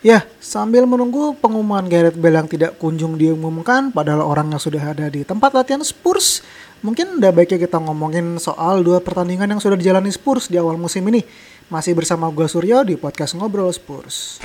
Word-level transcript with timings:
Ya, 0.00 0.24
sambil 0.40 0.88
menunggu 0.88 1.36
pengumuman 1.36 1.84
Gareth 1.84 2.16
Bale 2.16 2.40
yang 2.40 2.48
tidak 2.48 2.80
kunjung 2.80 3.20
diumumkan, 3.20 3.92
padahal 3.92 4.24
orangnya 4.24 4.56
sudah 4.56 4.96
ada 4.96 5.12
di 5.12 5.28
tempat 5.28 5.52
latihan 5.52 5.84
Spurs, 5.84 6.40
mungkin 6.80 7.20
udah 7.20 7.28
baiknya 7.28 7.60
kita 7.60 7.76
ngomongin 7.76 8.40
soal 8.40 8.80
dua 8.80 9.04
pertandingan 9.04 9.52
yang 9.52 9.60
sudah 9.60 9.76
dijalani 9.76 10.08
Spurs 10.08 10.48
di 10.48 10.56
awal 10.56 10.80
musim 10.80 11.04
ini. 11.12 11.20
Masih 11.68 11.92
bersama 11.92 12.32
gue 12.32 12.48
Suryo 12.48 12.80
di 12.80 12.96
podcast 12.96 13.36
Ngobrol 13.36 13.68
Spurs. 13.76 14.40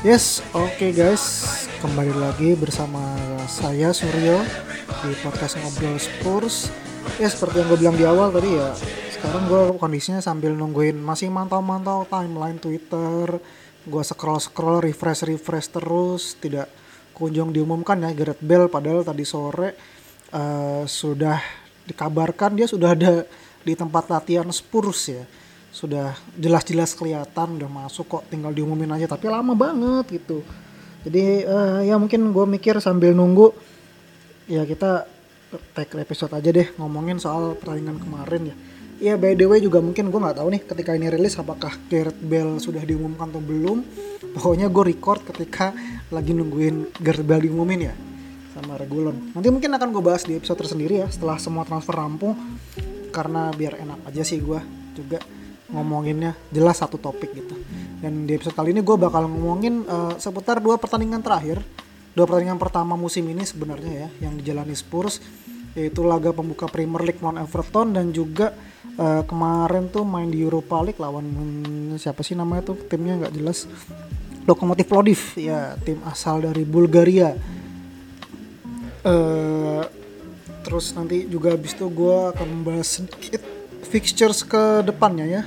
Yes, 0.00 0.40
oke 0.56 0.80
okay 0.80 0.96
guys, 0.96 1.20
kembali 1.84 2.16
lagi 2.16 2.56
bersama 2.56 3.20
saya 3.44 3.92
Suryo 3.92 4.40
di 5.04 5.12
podcast 5.20 5.60
Ngobrol 5.60 6.00
Spurs. 6.00 6.72
Ya 7.20 7.28
seperti 7.28 7.60
yang 7.60 7.68
gue 7.68 7.78
bilang 7.84 7.96
di 8.00 8.08
awal 8.08 8.32
tadi 8.32 8.48
ya, 8.48 8.72
sekarang 9.12 9.44
gue 9.44 9.76
kondisinya 9.76 10.24
sambil 10.24 10.56
nungguin 10.56 10.96
masih 10.96 11.28
mantau-mantau 11.28 12.08
timeline 12.08 12.56
Twitter, 12.56 13.44
gue 13.84 14.02
scroll-scroll, 14.08 14.88
refresh-refresh 14.88 15.68
terus, 15.68 16.32
tidak 16.40 16.72
kunjung 17.12 17.52
diumumkan 17.52 18.00
ya 18.00 18.16
Gareth 18.16 18.40
Bale 18.40 18.72
padahal 18.72 19.04
tadi 19.04 19.28
sore 19.28 19.76
uh, 20.32 20.88
sudah 20.88 21.44
dikabarkan 21.84 22.56
dia 22.56 22.64
sudah 22.64 22.96
ada 22.96 23.28
di 23.60 23.76
tempat 23.76 24.08
latihan 24.08 24.48
Spurs 24.48 25.12
ya 25.12 25.28
sudah 25.70 26.18
jelas-jelas 26.34 26.98
kelihatan 26.98 27.56
udah 27.58 27.70
masuk 27.70 28.06
kok 28.10 28.22
tinggal 28.28 28.50
diumumin 28.50 28.90
aja. 28.90 29.06
Tapi 29.06 29.30
lama 29.30 29.54
banget 29.54 30.20
gitu. 30.20 30.42
Jadi 31.06 31.48
uh, 31.48 31.80
ya 31.80 31.96
mungkin 31.96 32.28
gue 32.34 32.44
mikir 32.44 32.76
sambil 32.82 33.16
nunggu 33.16 33.56
ya 34.50 34.68
kita 34.68 35.08
take 35.72 35.96
episode 35.96 36.30
aja 36.36 36.50
deh 36.52 36.68
ngomongin 36.76 37.16
soal 37.16 37.56
pertandingan 37.56 37.96
kemarin 38.02 38.42
ya. 38.52 38.56
Ya 39.00 39.14
by 39.16 39.32
the 39.32 39.48
way 39.48 39.64
juga 39.64 39.80
mungkin 39.80 40.12
gue 40.12 40.20
nggak 40.20 40.36
tahu 40.36 40.48
nih 40.52 40.62
ketika 40.68 40.92
ini 40.92 41.08
rilis 41.08 41.40
apakah 41.40 41.72
Gareth 41.88 42.20
Bale 42.20 42.60
sudah 42.60 42.84
diumumkan 42.84 43.32
atau 43.32 43.40
belum. 43.40 43.80
Pokoknya 44.36 44.68
gue 44.68 44.84
record 44.92 45.24
ketika 45.24 45.72
lagi 46.12 46.36
nungguin 46.36 47.00
Gareth 47.00 47.24
Bale 47.24 47.48
diumumin 47.48 47.88
ya 47.88 47.94
sama 48.52 48.76
Regulon. 48.76 49.32
Nanti 49.32 49.48
mungkin 49.48 49.72
akan 49.72 49.88
gue 49.88 50.02
bahas 50.04 50.28
di 50.28 50.36
episode 50.36 50.60
tersendiri 50.60 51.00
ya 51.00 51.08
setelah 51.08 51.40
semua 51.40 51.64
transfer 51.64 51.96
rampung. 51.96 52.36
Karena 53.08 53.48
biar 53.56 53.80
enak 53.80 54.04
aja 54.04 54.20
sih 54.20 54.36
gue 54.36 54.60
juga 54.92 55.18
ngomonginnya 55.70 56.36
jelas 56.50 56.82
satu 56.82 56.98
topik 56.98 57.30
gitu. 57.34 57.54
Dan 58.00 58.24
di 58.26 58.34
episode 58.34 58.56
kali 58.56 58.72
ini 58.74 58.80
gue 58.80 58.96
bakal 58.96 59.28
ngomongin 59.28 59.84
uh, 59.86 60.14
seputar 60.16 60.58
dua 60.58 60.80
pertandingan 60.80 61.20
terakhir, 61.20 61.60
dua 62.16 62.24
pertandingan 62.26 62.58
pertama 62.58 62.96
musim 62.96 63.26
ini 63.28 63.44
sebenarnya 63.44 63.92
ya 64.06 64.08
yang 64.28 64.34
dijalani 64.38 64.74
Spurs 64.74 65.22
yaitu 65.78 66.02
laga 66.02 66.34
pembuka 66.34 66.66
Premier 66.66 66.98
League 67.06 67.22
lawan 67.22 67.38
Everton 67.38 67.94
dan 67.94 68.10
juga 68.10 68.50
uh, 68.98 69.22
kemarin 69.22 69.86
tuh 69.86 70.02
main 70.02 70.26
di 70.26 70.42
Europa 70.42 70.82
League 70.82 70.98
lawan 70.98 71.22
hmm, 71.22 71.94
siapa 71.94 72.26
sih 72.26 72.34
namanya 72.34 72.74
tuh 72.74 72.76
timnya 72.90 73.22
nggak 73.22 73.34
jelas 73.38 73.70
Lokomotiv 74.48 74.88
Plovdiv 74.90 75.20
ya 75.38 75.78
tim 75.84 76.00
asal 76.08 76.42
dari 76.42 76.66
Bulgaria. 76.66 77.36
Uh, 79.00 79.84
terus 80.60 80.92
nanti 80.92 81.24
juga 81.24 81.56
habis 81.56 81.72
itu 81.72 81.86
gue 81.88 82.16
akan 82.34 82.46
membahas 82.50 83.00
sedikit 83.00 83.40
fixtures 83.90 84.46
ke 84.46 84.86
depannya 84.86 85.26
ya. 85.26 85.42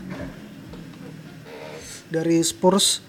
Dari 2.12 2.44
Spurs 2.44 3.02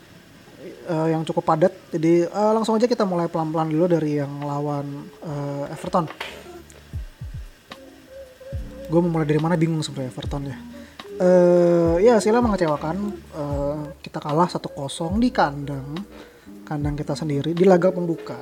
uh, 0.89 1.09
yang 1.11 1.27
cukup 1.27 1.45
padat. 1.45 1.75
Jadi 1.91 2.25
uh, 2.31 2.53
langsung 2.55 2.79
aja 2.79 2.87
kita 2.87 3.03
mulai 3.03 3.27
pelan-pelan 3.27 3.69
dulu 3.69 3.87
dari 3.91 4.23
yang 4.23 4.41
lawan 4.41 5.11
uh, 5.27 5.75
Everton. 5.75 6.07
Gue 8.89 9.01
mau 9.03 9.19
mulai 9.19 9.27
dari 9.27 9.41
mana? 9.43 9.59
Bingung 9.59 9.83
sebenarnya 9.83 10.15
Everton 10.15 10.43
ya. 10.47 10.57
Uh, 11.15 11.95
ya 12.03 12.19
hasilnya 12.19 12.43
mengecewakan 12.43 12.97
uh, 13.39 13.87
kita 14.03 14.19
kalah 14.19 14.51
1-0 14.51 14.67
di 15.23 15.31
kandang 15.31 15.95
kandang 16.67 16.99
kita 16.99 17.15
sendiri 17.15 17.55
di 17.55 17.63
laga 17.63 17.93
pembuka. 17.93 18.41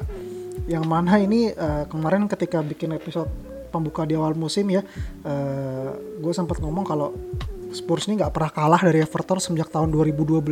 Yang 0.70 0.84
mana 0.86 1.18
ini 1.18 1.50
uh, 1.52 1.84
kemarin 1.90 2.30
ketika 2.30 2.62
bikin 2.62 2.94
episode 2.94 3.28
pembuka 3.72 4.04
di 4.04 4.12
awal 4.12 4.36
musim 4.36 4.68
ya. 4.68 4.84
Uh, 5.24 5.96
gue 6.20 6.32
sempat 6.36 6.60
ngomong 6.60 6.84
kalau 6.84 7.16
Spurs 7.72 8.04
ini 8.06 8.20
nggak 8.20 8.36
pernah 8.36 8.52
kalah 8.52 8.80
dari 8.84 9.00
Everton 9.00 9.40
sejak 9.40 9.72
tahun 9.72 9.88
2012 9.88 10.44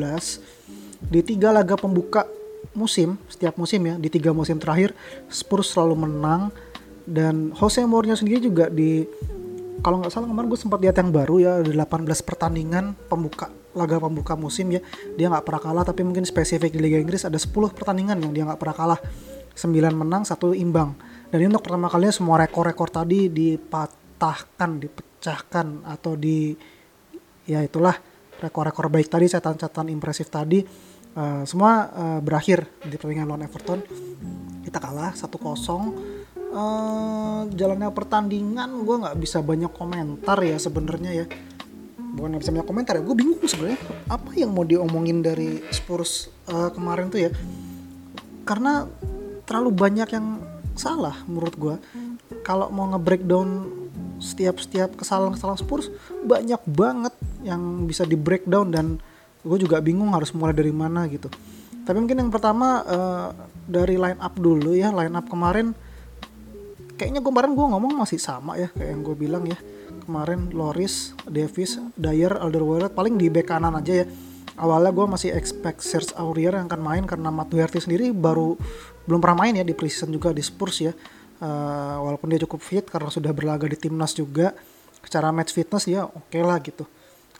di 1.01 1.21
tiga 1.25 1.53
laga 1.53 1.77
pembuka 1.77 2.25
musim 2.77 3.17
setiap 3.29 3.57
musim 3.57 3.81
ya 3.83 3.95
di 3.97 4.09
tiga 4.13 4.33
musim 4.33 4.57
terakhir 4.57 4.97
Spurs 5.29 5.77
selalu 5.77 6.09
menang. 6.09 6.49
Dan 7.11 7.51
Jose 7.59 7.83
Mourinho 7.83 8.15
sendiri 8.15 8.39
juga 8.39 8.71
di 8.71 9.03
kalau 9.81 9.99
nggak 9.99 10.13
salah 10.13 10.29
kemarin 10.29 10.47
gue 10.53 10.61
sempat 10.61 10.79
lihat 10.79 11.01
yang 11.01 11.11
baru 11.11 11.37
ya 11.41 11.53
ada 11.65 11.73
18 11.73 12.07
pertandingan 12.23 12.95
pembuka 13.09 13.51
laga 13.73 13.97
pembuka 13.99 14.37
musim 14.37 14.69
ya 14.71 14.81
dia 15.19 15.27
nggak 15.27 15.43
pernah 15.43 15.61
kalah. 15.61 15.85
Tapi 15.85 16.07
mungkin 16.07 16.23
spesifik 16.23 16.71
di 16.71 16.81
Liga 16.81 17.01
Inggris 17.01 17.27
ada 17.27 17.37
10 17.37 17.51
pertandingan 17.75 18.17
yang 18.21 18.33
dia 18.33 18.45
nggak 18.47 18.61
pernah 18.61 18.77
kalah. 18.77 19.01
9 19.57 19.75
menang 19.93 20.23
satu 20.23 20.55
imbang 20.55 20.95
dan 21.31 21.39
ini 21.39 21.49
untuk 21.55 21.63
pertama 21.71 21.87
kalinya 21.87 22.11
semua 22.11 22.43
rekor-rekor 22.43 22.91
tadi 22.91 23.31
dipatahkan, 23.31 24.71
dipecahkan 24.83 25.87
atau 25.87 26.19
di 26.19 26.51
ya 27.47 27.63
itulah 27.63 27.95
rekor-rekor 28.43 28.91
baik 28.91 29.07
tadi, 29.07 29.31
catatan-catatan 29.31 29.95
impresif 29.95 30.27
tadi 30.27 30.67
uh, 31.15 31.47
semua 31.47 31.87
uh, 31.91 32.21
berakhir 32.21 32.67
di 32.83 32.99
pertandingan 32.99 33.31
lawan 33.31 33.47
Everton. 33.47 33.81
Kita 34.67 34.83
kalah 34.83 35.15
1-0. 35.15 35.31
Uh, 36.51 37.47
jalannya 37.55 37.95
pertandingan 37.95 38.83
gue 38.83 38.97
nggak 39.07 39.19
bisa 39.23 39.39
banyak 39.39 39.71
komentar 39.71 40.35
ya 40.43 40.59
sebenarnya 40.59 41.23
ya 41.23 41.27
bukan 42.11 42.35
nggak 42.35 42.43
bisa 42.43 42.51
banyak 42.51 42.67
komentar 42.67 42.93
ya 42.99 43.03
gue 43.07 43.15
bingung 43.15 43.39
sebenarnya 43.47 43.79
apa 44.11 44.35
yang 44.35 44.51
mau 44.51 44.67
diomongin 44.67 45.23
dari 45.23 45.63
Spurs 45.71 46.27
uh, 46.51 46.75
kemarin 46.75 47.07
tuh 47.07 47.23
ya 47.23 47.31
karena 48.43 48.83
terlalu 49.47 49.71
banyak 49.71 50.11
yang 50.11 50.43
salah 50.81 51.13
menurut 51.29 51.55
gue 51.61 51.77
kalau 52.41 52.73
mau 52.73 52.89
nge-breakdown 52.97 53.69
setiap-setiap 54.17 54.97
kesalahan-kesalahan 54.97 55.61
Spurs 55.61 55.93
banyak 56.25 56.61
banget 56.65 57.13
yang 57.45 57.85
bisa 57.85 58.09
di 58.09 58.17
breakdown 58.17 58.73
dan 58.73 58.87
gue 59.41 59.59
juga 59.61 59.81
bingung 59.81 60.13
harus 60.13 60.33
mulai 60.37 60.53
dari 60.53 60.73
mana 60.73 61.09
gitu. 61.09 61.29
Tapi 61.85 61.97
mungkin 61.97 62.21
yang 62.21 62.33
pertama 62.33 62.85
uh, 62.85 63.29
dari 63.65 63.97
line 63.97 64.21
up 64.21 64.37
dulu 64.37 64.77
ya 64.77 64.93
line 64.93 65.17
up 65.17 65.27
kemarin 65.29 65.73
kayaknya 67.01 67.25
kemarin 67.25 67.57
gue 67.57 67.67
ngomong 67.67 67.97
masih 67.97 68.21
sama 68.21 68.61
ya 68.61 68.69
kayak 68.77 68.91
yang 68.93 69.01
gue 69.01 69.17
bilang 69.17 69.45
ya. 69.49 69.57
Kemarin 70.05 70.51
Loris, 70.53 71.17
Davis, 71.25 71.81
Dyer, 71.97 72.35
Alderweireld 72.37 72.93
paling 72.93 73.17
di 73.17 73.33
back 73.33 73.49
kanan 73.49 73.79
aja 73.79 74.05
ya. 74.05 74.07
Awalnya 74.61 74.93
gue 74.93 75.07
masih 75.09 75.31
expect 75.33 75.81
Serge 75.81 76.13
Aurier 76.21 76.53
yang 76.53 76.69
akan 76.69 76.83
main 76.85 77.05
karena 77.09 77.33
Matt 77.33 77.49
sendiri 77.81 78.13
baru 78.13 78.61
belum 79.10 79.19
pernah 79.19 79.43
main 79.43 79.59
ya 79.59 79.66
di 79.66 79.75
preseason 79.75 80.15
juga 80.15 80.31
di 80.31 80.38
Spurs 80.38 80.78
ya. 80.78 80.94
Uh, 81.41 81.98
walaupun 82.06 82.31
dia 82.31 82.38
cukup 82.47 82.60
fit 82.62 82.84
karena 82.87 83.10
sudah 83.10 83.32
berlaga 83.34 83.65
di 83.66 83.75
timnas 83.75 84.12
juga 84.15 84.53
secara 85.00 85.32
match 85.32 85.56
fitness 85.56 85.88
ya 85.91 86.06
oke 86.06 86.31
okay 86.31 86.47
lah 86.47 86.62
gitu. 86.62 86.87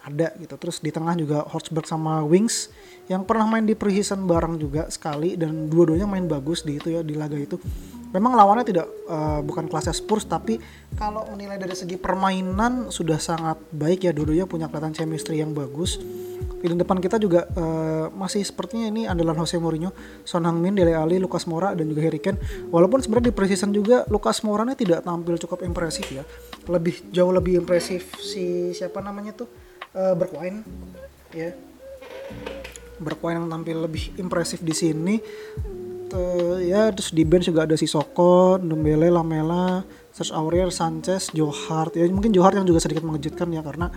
Ada 0.03 0.35
gitu. 0.41 0.59
Terus 0.59 0.83
di 0.83 0.91
tengah 0.91 1.15
juga 1.15 1.47
Horsberg 1.47 1.87
sama 1.87 2.27
Wings 2.27 2.73
yang 3.07 3.23
pernah 3.23 3.47
main 3.47 3.63
di 3.63 3.79
preseason 3.79 4.27
bareng 4.27 4.59
juga 4.59 4.91
sekali 4.91 5.39
dan 5.39 5.71
dua-duanya 5.71 6.11
main 6.11 6.27
bagus 6.27 6.67
di 6.67 6.81
itu 6.81 6.91
ya 6.91 7.07
di 7.07 7.15
laga 7.15 7.39
itu. 7.39 7.61
Memang 8.11 8.35
lawannya 8.35 8.67
tidak 8.67 8.91
uh, 9.07 9.39
bukan 9.39 9.71
kelasnya 9.71 9.95
Spurs 9.95 10.27
tapi 10.27 10.59
kalau 10.99 11.31
menilai 11.31 11.63
dari 11.63 11.79
segi 11.79 11.95
permainan 11.95 12.91
sudah 12.91 13.23
sangat 13.23 13.61
baik 13.71 14.09
ya. 14.09 14.11
Dua-duanya 14.11 14.51
punya 14.51 14.67
kelihatan 14.67 14.97
chemistry 14.97 15.39
yang 15.39 15.55
bagus 15.55 16.01
di 16.61 16.77
depan 16.77 17.01
kita 17.01 17.17
juga 17.17 17.49
uh, 17.57 18.13
masih 18.13 18.45
sepertinya 18.45 18.93
ini 18.93 19.09
andalan 19.09 19.33
Jose 19.41 19.57
Mourinho, 19.57 19.97
Son 20.29 20.45
Heung-min, 20.45 20.77
Dele 20.77 20.93
Alli, 20.93 21.17
Lucas 21.17 21.49
Moura 21.49 21.73
dan 21.73 21.89
juga 21.89 22.05
Harry 22.05 22.21
Kane. 22.21 22.37
Walaupun 22.69 23.01
sebenarnya 23.01 23.33
di 23.33 23.35
preseason 23.35 23.73
juga 23.73 24.05
Lucas 24.13 24.45
Moura 24.45 24.69
tidak 24.77 25.01
tampil 25.01 25.41
cukup 25.41 25.65
impresif 25.65 26.05
ya. 26.13 26.21
Lebih 26.69 27.09
jauh 27.17 27.33
lebih 27.33 27.65
impresif 27.65 28.13
si 28.21 28.77
siapa 28.77 29.01
namanya 29.01 29.33
tuh 29.33 29.49
uh, 29.97 30.13
Bergwijn 30.13 30.61
ya. 31.33 31.57
Bergwijn 33.01 33.41
yang 33.41 33.49
tampil 33.49 33.81
lebih 33.81 34.13
impresif 34.21 34.61
di 34.61 34.77
sini. 34.77 35.17
Uh, 36.11 36.61
ya 36.61 36.91
terus 36.93 37.15
di 37.15 37.23
bench 37.25 37.49
juga 37.49 37.65
ada 37.65 37.79
si 37.79 37.89
Soko, 37.89 38.61
Ndombele, 38.61 39.09
Lamela, 39.09 39.81
Serge 40.13 40.37
Aurier, 40.37 40.69
Sanchez, 40.69 41.33
Johart. 41.33 41.97
Ya 41.97 42.05
mungkin 42.13 42.37
Johart 42.37 42.61
yang 42.61 42.69
juga 42.69 42.85
sedikit 42.85 43.01
mengejutkan 43.01 43.49
ya 43.49 43.65
karena 43.65 43.89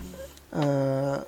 uh, 0.56 1.18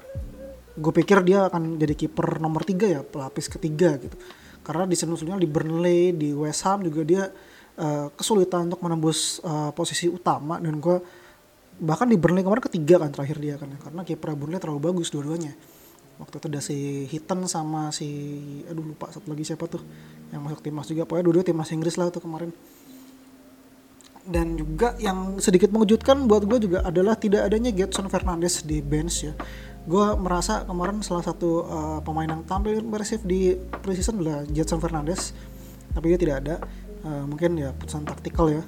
gue 0.76 0.93
pikir 0.93 1.25
dia 1.25 1.49
akan 1.49 1.81
jadi 1.81 1.96
kiper 1.96 2.37
nomor 2.37 2.62
tiga 2.62 2.87
ya 2.87 3.00
pelapis 3.00 3.49
ketiga 3.49 3.96
gitu. 3.96 4.14
Karena 4.61 4.84
di 4.84 4.93
sebelumnya 4.99 5.40
di 5.40 5.49
Burnley 5.49 6.12
di 6.12 6.28
West 6.37 6.69
Ham 6.69 6.84
juga 6.84 7.00
dia 7.06 7.23
uh, 7.81 8.12
kesulitan 8.12 8.69
untuk 8.69 8.84
menembus 8.84 9.40
uh, 9.40 9.73
posisi 9.73 10.06
utama. 10.06 10.61
Dan 10.61 10.78
gue 10.78 11.00
bahkan 11.81 12.05
di 12.05 12.20
Burnley 12.20 12.44
kemarin 12.44 12.64
ketiga 12.69 13.00
kan 13.00 13.11
terakhir 13.12 13.37
dia 13.40 13.55
kan 13.56 13.69
ya 13.73 13.78
karena 13.81 14.00
kiper 14.05 14.37
Burnley 14.37 14.61
terlalu 14.61 14.81
bagus 14.93 15.08
dua-duanya. 15.08 15.56
Waktu 16.17 16.34
itu 16.40 16.46
ada 16.49 16.61
si 16.64 16.78
Hiten 17.08 17.44
sama 17.44 17.93
si 17.93 18.08
aduh 18.69 18.84
lupa 18.84 19.12
satu 19.12 19.28
lagi 19.32 19.44
siapa 19.44 19.69
tuh 19.69 19.81
yang 20.32 20.44
masuk 20.44 20.61
timnas 20.61 20.88
juga. 20.88 21.08
Pokoknya 21.08 21.25
dua-dua 21.25 21.44
timnas 21.44 21.73
Inggris 21.73 21.96
lah 21.96 22.12
tuh 22.12 22.20
kemarin. 22.20 22.52
Dan 24.26 24.58
juga 24.58 24.99
yang 24.99 25.38
sedikit 25.38 25.70
mengejutkan 25.70 26.26
buat 26.26 26.43
gue 26.43 26.58
juga 26.67 26.82
adalah 26.82 27.14
tidak 27.14 27.46
adanya 27.46 27.70
Getson 27.70 28.11
Fernandes 28.11 28.67
di 28.67 28.82
bench 28.82 29.23
ya 29.23 29.38
gue 29.87 30.06
merasa 30.19 30.67
kemarin 30.67 30.99
salah 31.00 31.23
satu 31.23 31.62
uh, 31.62 31.99
pemain 32.03 32.27
yang 32.27 32.43
tampil 32.43 32.83
impresif 32.83 33.23
di 33.23 33.55
preseason 33.55 34.19
adalah 34.19 34.43
Getson 34.50 34.83
Fernandes. 34.83 35.31
Tapi 35.94 36.12
dia 36.12 36.19
tidak 36.19 36.37
ada. 36.43 36.56
Uh, 37.06 37.25
mungkin 37.31 37.55
ya 37.55 37.71
putusan 37.71 38.03
taktikal 38.03 38.50
ya. 38.50 38.67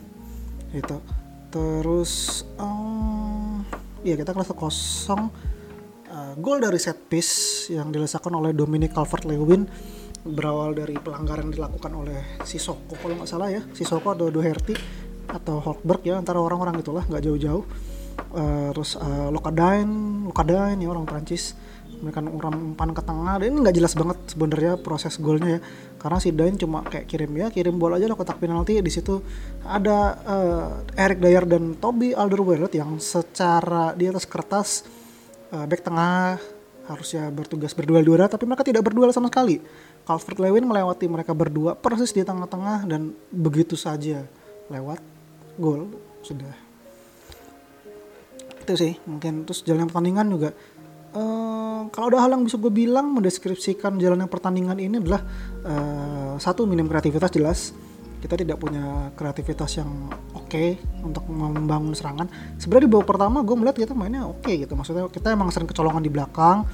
Itu 0.71 1.03
terus 1.49 2.45
um, 2.57 3.67
ya 4.07 4.15
kita 4.15 4.31
kelas 4.31 4.55
kosong. 4.55 5.29
Uh, 6.09 6.33
gol 6.41 6.57
dari 6.57 6.81
set 6.81 6.97
piece 7.11 7.69
yang 7.69 7.93
dilesakan 7.93 8.41
oleh 8.41 8.57
Dominic 8.57 8.97
Calvert-Lewin 8.97 9.69
berawal 10.25 10.73
dari 10.73 10.97
pelanggaran 10.97 11.53
yang 11.53 11.55
dilakukan 11.61 11.93
oleh 11.93 12.41
Sisoko 12.49 12.97
kalau 12.97 13.21
nggak 13.21 13.29
salah 13.29 13.53
ya 13.53 13.61
Sisoko 13.77 14.17
atau 14.17 14.33
Doherty 14.33 14.73
atau 15.29 15.61
Holberg 15.61 16.01
ya 16.03 16.17
antara 16.17 16.41
orang-orang 16.41 16.81
itulah 16.81 17.05
nggak 17.05 17.23
jauh-jauh 17.29 17.65
uh, 18.35 18.69
terus 18.75 18.99
uh, 18.99 19.29
Lokadain 19.33 19.89
Lokadain 20.27 20.79
ya 20.79 20.89
orang 20.91 21.09
Prancis 21.09 21.57
mereka 21.99 22.23
umpan 22.23 22.91
ke 22.95 23.03
tengah. 23.03 23.35
Dan 23.43 23.47
ini 23.55 23.59
nggak 23.67 23.77
jelas 23.77 23.95
banget 23.99 24.19
sebenarnya 24.31 24.73
proses 24.79 25.19
golnya 25.19 25.59
ya. 25.59 25.61
Karena 25.99 26.19
si 26.23 26.31
Dain 26.31 26.55
cuma 26.55 26.87
kayak 26.87 27.11
kirim 27.11 27.31
ya 27.35 27.51
kirim 27.51 27.75
bola 27.77 27.99
aja 27.99 28.07
lah 28.07 28.15
kotak 28.15 28.39
penalti. 28.39 28.79
Di 28.79 28.93
situ 28.93 29.19
ada 29.67 30.15
uh, 30.23 30.69
Eric 30.95 31.19
Dyer 31.19 31.45
dan 31.45 31.75
Toby 31.79 32.15
Alderweireld 32.15 32.73
yang 32.75 33.03
secara 33.03 33.93
di 33.99 34.07
atas 34.07 34.25
kertas 34.31 34.87
uh, 35.51 35.67
back 35.67 35.83
tengah 35.83 36.39
harusnya 36.89 37.29
bertugas 37.29 37.77
berduel 37.77 38.01
dua 38.01 38.33
tapi 38.33 38.49
mereka 38.49 38.65
tidak 38.65 38.87
berduel 38.87 39.13
sama 39.13 39.29
sekali. 39.29 39.61
Calvert 40.09 40.41
Lewin 40.41 40.65
melewati 40.65 41.05
mereka 41.05 41.37
berdua 41.37 41.77
persis 41.77 42.17
di 42.17 42.25
tengah-tengah 42.25 42.89
dan 42.89 43.13
begitu 43.29 43.77
saja 43.77 44.25
lewat 44.73 45.05
gol 45.61 45.93
sudah 46.25 46.68
itu 48.69 48.77
sih. 48.77 48.93
Mungkin 49.09 49.49
terus 49.49 49.65
jalannya 49.65 49.89
pertandingan 49.89 50.27
juga. 50.29 50.53
Uh, 51.09 51.89
kalau 51.89 52.13
ada 52.13 52.21
hal 52.21 52.37
yang 52.37 52.45
bisa 52.45 52.61
gue 52.61 52.69
bilang 52.69 53.17
mendeskripsikan 53.17 53.97
jalannya 53.97 54.29
pertandingan 54.29 54.77
ini 54.77 55.01
adalah 55.01 55.25
uh, 55.65 56.37
satu 56.37 56.69
minim 56.69 56.85
kreativitas 56.85 57.33
jelas. 57.33 57.73
Kita 58.19 58.35
tidak 58.37 58.61
punya 58.61 59.15
kreativitas 59.17 59.81
yang 59.81 59.89
oke 60.37 60.53
okay 60.53 60.77
untuk 61.01 61.25
membangun 61.33 61.97
serangan. 61.97 62.29
Sebenarnya 62.61 62.85
di 62.85 62.93
babak 62.93 63.09
pertama 63.09 63.41
gue 63.41 63.57
melihat 63.57 63.89
kita 63.89 63.97
mainnya 63.97 64.29
oke 64.29 64.45
okay 64.45 64.61
gitu. 64.61 64.77
Maksudnya 64.77 65.09
kita 65.09 65.33
emang 65.33 65.49
sering 65.49 65.71
kecolongan 65.71 66.05
di 66.05 66.13
belakang 66.13 66.69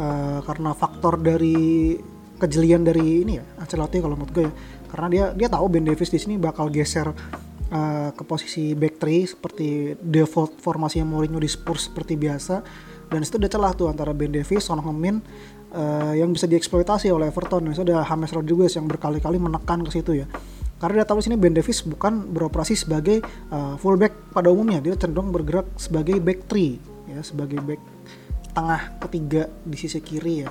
uh, 0.00 0.38
karena 0.40 0.70
faktor 0.72 1.20
dari 1.20 1.98
kejelian 2.34 2.82
dari 2.82 3.22
ini 3.22 3.38
ya 3.38 3.44
Ancelotti 3.60 4.00
kalau 4.00 4.16
menurut 4.16 4.32
gue 4.32 4.44
ya. 4.48 4.52
Karena 4.88 5.06
dia 5.12 5.24
dia 5.36 5.48
tahu 5.50 5.66
Ben 5.68 5.84
Davis 5.84 6.08
di 6.08 6.16
sini 6.22 6.40
bakal 6.40 6.70
geser 6.70 7.10
uh, 7.74 8.14
ke 8.14 8.22
posisi 8.22 8.78
back 8.78 9.02
three 9.02 9.26
seperti 9.26 9.98
default 9.98 10.62
formasi 10.62 11.02
Mourinho 11.02 11.42
di 11.42 11.50
Spurs 11.50 11.90
seperti 11.90 12.14
biasa. 12.14 12.62
Dan 13.10 13.20
itu 13.20 13.36
udah 13.36 13.50
celah 13.50 13.72
tuh 13.74 13.90
antara 13.90 14.14
Ben 14.14 14.32
Davis, 14.32 14.64
Son 14.64 14.80
Heung-min 14.80 15.20
uh, 15.74 16.14
yang 16.16 16.32
bisa 16.32 16.46
dieksploitasi 16.46 17.10
oleh 17.12 17.28
Everton. 17.28 17.68
Itu 17.74 17.82
ada 17.82 18.06
James 18.06 18.32
Rodriguez 18.32 18.72
yang 18.78 18.86
berkali-kali 18.88 19.36
menekan 19.36 19.84
ke 19.84 19.90
situ 19.92 20.24
ya. 20.24 20.26
Karena 20.80 21.04
dia 21.04 21.06
tahu 21.06 21.22
sini 21.22 21.36
Ben 21.38 21.54
Davis 21.54 21.84
bukan 21.86 22.32
beroperasi 22.34 22.74
sebagai 22.74 23.22
uh, 23.52 23.78
fullback 23.78 24.34
pada 24.34 24.50
umumnya, 24.50 24.82
dia 24.82 24.98
cenderung 24.98 25.30
bergerak 25.30 25.70
sebagai 25.78 26.18
back 26.18 26.50
three 26.50 26.76
ya, 27.08 27.22
sebagai 27.22 27.62
back 27.62 27.80
tengah 28.52 28.98
ketiga 29.06 29.50
di 29.62 29.76
sisi 29.78 30.02
kiri 30.02 30.44
ya. 30.44 30.50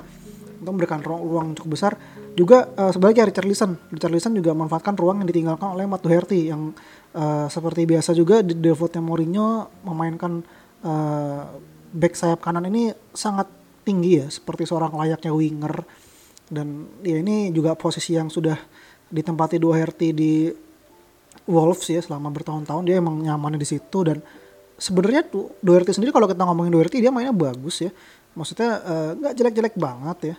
Untuk 0.64 0.80
memberikan 0.80 1.04
ruang, 1.04 1.22
ruang 1.28 1.46
cukup 1.52 1.70
besar. 1.76 1.92
Juga 2.34 2.72
uh, 2.74 2.90
Richard 2.90 3.36
Richarlison. 3.36 4.32
Juga 4.32 4.56
memanfaatkan 4.56 4.96
ruang 4.96 5.20
yang 5.22 5.28
ditinggalkan 5.28 5.76
oleh 5.76 5.84
Matt 5.84 6.02
Doherty 6.02 6.48
yang 6.48 6.72
uh, 7.14 7.46
seperti 7.46 7.86
biasa 7.86 8.12
juga 8.12 8.42
di 8.42 8.58
defaultnya 8.58 9.00
Mourinho 9.00 9.70
memainkan 9.86 10.42
uh, 10.82 11.42
back 11.94 12.18
sayap 12.18 12.42
kanan 12.42 12.66
ini 12.66 12.90
sangat 13.14 13.46
tinggi 13.86 14.18
ya 14.18 14.26
seperti 14.26 14.66
seorang 14.66 14.92
layaknya 14.92 15.30
winger. 15.30 15.86
Dan 16.44 17.00
ya 17.00 17.22
ini 17.22 17.48
juga 17.54 17.72
posisi 17.78 18.12
yang 18.18 18.28
sudah 18.28 18.58
ditempati 19.08 19.56
Doherty 19.56 20.12
di 20.12 20.32
Wolves 21.48 21.86
ya 21.88 22.00
selama 22.02 22.28
bertahun-tahun. 22.34 22.82
Dia 22.84 23.00
emang 23.00 23.22
nyaman 23.22 23.56
di 23.56 23.66
situ 23.68 23.98
dan 24.04 24.20
sebenarnya 24.76 25.24
tuh 25.24 25.54
Doherty 25.62 25.94
sendiri 25.94 26.10
kalau 26.10 26.26
kita 26.26 26.42
ngomongin 26.42 26.74
Doherty 26.74 27.00
dia 27.00 27.14
mainnya 27.14 27.32
bagus 27.32 27.80
ya. 27.84 27.90
Maksudnya 28.34 28.70
nggak 29.14 29.32
uh, 29.32 29.36
jelek-jelek 29.38 29.74
banget 29.78 30.18
ya. 30.34 30.36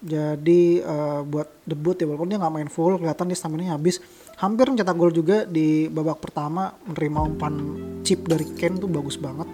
Jadi 0.00 0.80
uh, 0.80 1.20
buat 1.28 1.48
debut 1.68 1.92
ya 1.92 2.08
walaupun 2.08 2.32
dia 2.32 2.40
nggak 2.40 2.54
main 2.56 2.70
full 2.72 2.96
kelihatan 2.96 3.28
dia 3.28 3.36
stamina 3.36 3.76
habis 3.76 4.00
hampir 4.40 4.72
mencetak 4.72 4.96
gol 4.96 5.12
juga 5.12 5.44
di 5.44 5.86
babak 5.92 6.24
pertama 6.24 6.72
menerima 6.88 7.20
umpan 7.20 7.54
chip 8.00 8.24
dari 8.24 8.48
Ken 8.56 8.80
tuh 8.80 8.88
bagus 8.88 9.20
banget. 9.20 9.46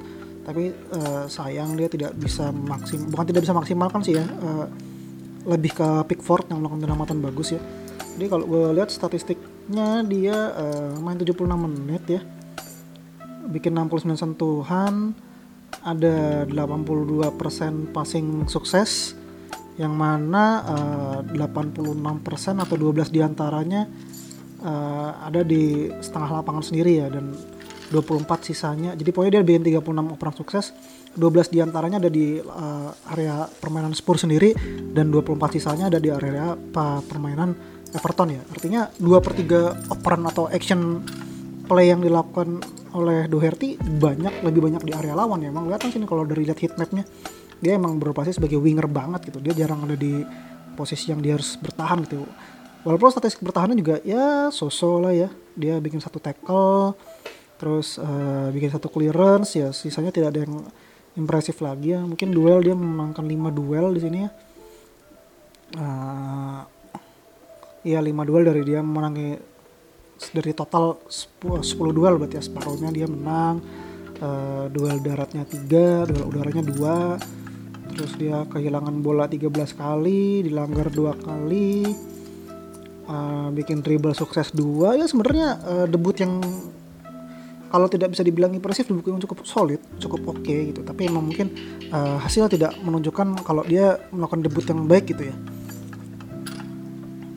Tapi 0.46 0.70
uh, 0.94 1.26
sayang 1.26 1.74
dia 1.74 1.90
tidak 1.90 2.14
bisa 2.14 2.54
maksim 2.54 3.10
bukan 3.10 3.26
tidak 3.26 3.42
bisa 3.42 3.50
maksimalkan 3.50 3.98
sih 4.06 4.14
ya 4.14 4.22
uh, 4.22 4.70
lebih 5.46 5.74
ke 5.74 5.88
Pickford 6.06 6.46
yang 6.54 6.62
melakukan 6.62 6.86
penyelamatan 6.86 7.18
bagus 7.18 7.58
ya. 7.58 7.60
Jadi 8.14 8.26
kalau 8.30 8.46
gue 8.46 8.78
lihat 8.78 8.94
statistiknya 8.94 10.06
dia 10.06 10.54
uh, 10.54 10.94
main 11.02 11.18
76 11.18 11.34
menit 11.50 12.04
ya. 12.06 12.22
Bikin 13.46 13.74
69 13.74 14.18
sentuhan 14.18 15.14
ada 15.82 16.46
82% 16.46 17.90
passing 17.94 18.46
sukses 18.46 19.14
yang 19.76 19.92
mana 19.94 20.64
uh, 20.64 21.20
86% 21.36 22.64
atau 22.64 22.76
12 22.78 23.12
di 23.12 23.20
antaranya 23.20 23.86
uh, 24.66 25.10
ada 25.22 25.46
di 25.46 25.88
setengah 26.02 26.42
lapangan 26.42 26.64
sendiri 26.66 27.06
ya 27.06 27.08
dan 27.08 27.30
24 27.94 28.26
sisanya. 28.42 28.90
Jadi 28.98 29.10
pokoknya 29.14 29.38
dia 29.38 29.44
bikin 29.46 29.62
36 29.62 30.14
operan 30.18 30.34
sukses. 30.34 30.74
12 31.16 31.54
di 31.54 31.58
antaranya 31.64 31.96
ada 32.02 32.10
di 32.10 32.36
uh, 32.42 32.90
area 33.14 33.46
permainan 33.48 33.96
Spurs 33.96 34.26
sendiri 34.26 34.52
dan 34.92 35.08
24 35.08 35.38
sisanya 35.56 35.88
ada 35.88 36.02
di 36.02 36.10
area 36.10 36.52
permainan 37.06 37.54
Everton 37.94 38.36
ya. 38.36 38.42
Artinya 38.52 38.90
2 38.98 39.24
per 39.24 39.32
3 39.38 39.94
operan 39.96 40.22
atau 40.28 40.50
action 40.50 41.00
play 41.66 41.90
yang 41.94 42.02
dilakukan 42.02 42.62
oleh 42.94 43.26
Doherty 43.26 43.78
banyak 43.78 44.44
lebih 44.44 44.60
banyak 44.66 44.82
di 44.82 44.92
area 44.92 45.14
lawan 45.14 45.40
ya. 45.40 45.48
Emang 45.54 45.70
kelihatan 45.70 45.88
sini 45.94 46.04
kalau 46.04 46.26
dari 46.26 46.42
lihat 46.44 46.58
heatmapnya 46.58 47.06
dia 47.56 47.72
emang 47.72 47.96
beroperasi 47.96 48.36
sebagai 48.36 48.60
winger 48.60 48.90
banget 48.90 49.32
gitu. 49.32 49.38
Dia 49.40 49.54
jarang 49.56 49.88
ada 49.88 49.96
di 49.96 50.20
posisi 50.76 51.08
yang 51.08 51.24
dia 51.24 51.38
harus 51.38 51.56
bertahan 51.56 52.04
gitu 52.04 52.28
walaupun 52.86 53.10
statistik 53.10 53.42
bertahannya 53.42 53.74
juga 53.74 53.98
ya 54.06 54.54
sosok 54.54 54.96
lah 55.02 55.12
ya. 55.12 55.28
Dia 55.58 55.82
bikin 55.82 55.98
satu 55.98 56.22
tackle 56.22 56.94
terus 57.58 57.98
uh, 57.98 58.52
bikin 58.54 58.70
satu 58.70 58.86
clearance 58.86 59.58
ya 59.58 59.74
sisanya 59.74 60.14
tidak 60.14 60.30
ada 60.30 60.40
yang 60.46 60.62
impresif 61.18 61.58
lagi 61.58 61.98
ya. 61.98 62.00
Mungkin 62.06 62.30
duel 62.30 62.62
dia 62.62 62.78
memenangkan 62.78 63.26
5 63.26 63.58
duel 63.58 63.86
di 63.90 64.00
sini 64.00 64.18
ya. 64.22 64.30
Uh, 65.74 66.62
ya 67.82 67.98
5 67.98 68.06
duel 68.22 68.44
dari 68.46 68.62
dia 68.62 68.86
menangi 68.86 69.34
dari 70.32 70.52
total 70.54 71.02
10, 71.10 71.66
10 71.66 71.74
duel 71.90 72.14
berarti 72.22 72.38
ya. 72.38 72.44
Separuhnya 72.46 72.94
dia 72.94 73.10
menang 73.10 73.58
uh, 74.22 74.70
duel 74.70 75.02
daratnya 75.02 75.42
3 75.42 76.06
duel 76.06 76.22
udaranya 76.30 76.62
2 76.62 77.46
terus 77.96 78.12
dia 78.20 78.44
kehilangan 78.52 79.00
bola 79.00 79.24
13 79.24 79.48
kali 79.72 80.44
dilanggar 80.44 80.92
dua 80.92 81.16
kali 81.16 81.96
uh, 83.08 83.48
bikin 83.54 83.80
dribble 83.82 84.14
sukses 84.14 84.52
dua 84.52 84.94
ya 84.98 85.06
sebenarnya 85.08 85.48
uh, 85.62 85.86
debut 85.88 86.14
yang 86.18 86.42
kalau 87.66 87.90
tidak 87.90 88.14
bisa 88.14 88.22
dibilang 88.22 88.54
impresif 88.54 88.86
debut 88.86 89.10
yang 89.10 89.22
cukup 89.22 89.42
solid 89.42 89.82
cukup 89.98 90.36
oke 90.36 90.42
okay, 90.42 90.70
gitu 90.70 90.86
tapi 90.86 91.10
emang 91.10 91.26
mungkin 91.26 91.50
uh, 91.90 92.18
hasil 92.22 92.46
tidak 92.50 92.74
menunjukkan 92.82 93.42
kalau 93.42 93.66
dia 93.66 93.98
melakukan 94.14 94.42
debut 94.46 94.64
yang 94.66 94.86
baik 94.86 95.10
gitu 95.10 95.28
ya 95.30 95.34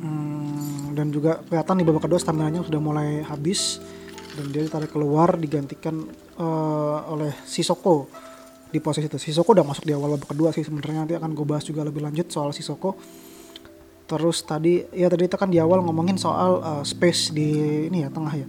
hmm, 0.06 0.94
dan 0.94 1.10
juga 1.10 1.42
kelihatan 1.50 1.76
di 1.82 1.84
babak 1.86 2.04
kedua 2.06 2.20
stamina 2.22 2.50
nya 2.54 2.62
sudah 2.62 2.82
mulai 2.82 3.26
habis 3.26 3.82
dan 4.38 4.54
dia 4.54 4.62
ditarik 4.64 4.94
keluar 4.94 5.36
digantikan 5.36 6.06
uh, 6.40 7.12
oleh 7.12 7.34
Sisoko 7.44 8.08
di 8.70 8.80
posisi 8.80 9.10
itu. 9.10 9.18
Sisoko 9.18 9.52
udah 9.58 9.66
masuk 9.66 9.84
di 9.84 9.94
awal 9.98 10.16
babak 10.16 10.32
kedua 10.32 10.54
sih 10.54 10.62
sebenarnya 10.62 11.04
nanti 11.06 11.16
akan 11.18 11.34
gue 11.34 11.46
bahas 11.46 11.66
juga 11.66 11.82
lebih 11.82 12.06
lanjut 12.06 12.30
soal 12.30 12.54
Sisoko. 12.54 12.96
Terus 14.10 14.42
tadi 14.42 14.82
ya 14.90 15.06
tadi 15.06 15.30
itu 15.30 15.38
kan 15.38 15.54
di 15.54 15.62
awal 15.62 15.86
ngomongin 15.86 16.18
soal 16.18 16.66
uh, 16.66 16.82
space 16.82 17.30
di 17.30 17.86
ini 17.94 18.02
ya 18.02 18.10
tengah 18.10 18.34
ya. 18.34 18.48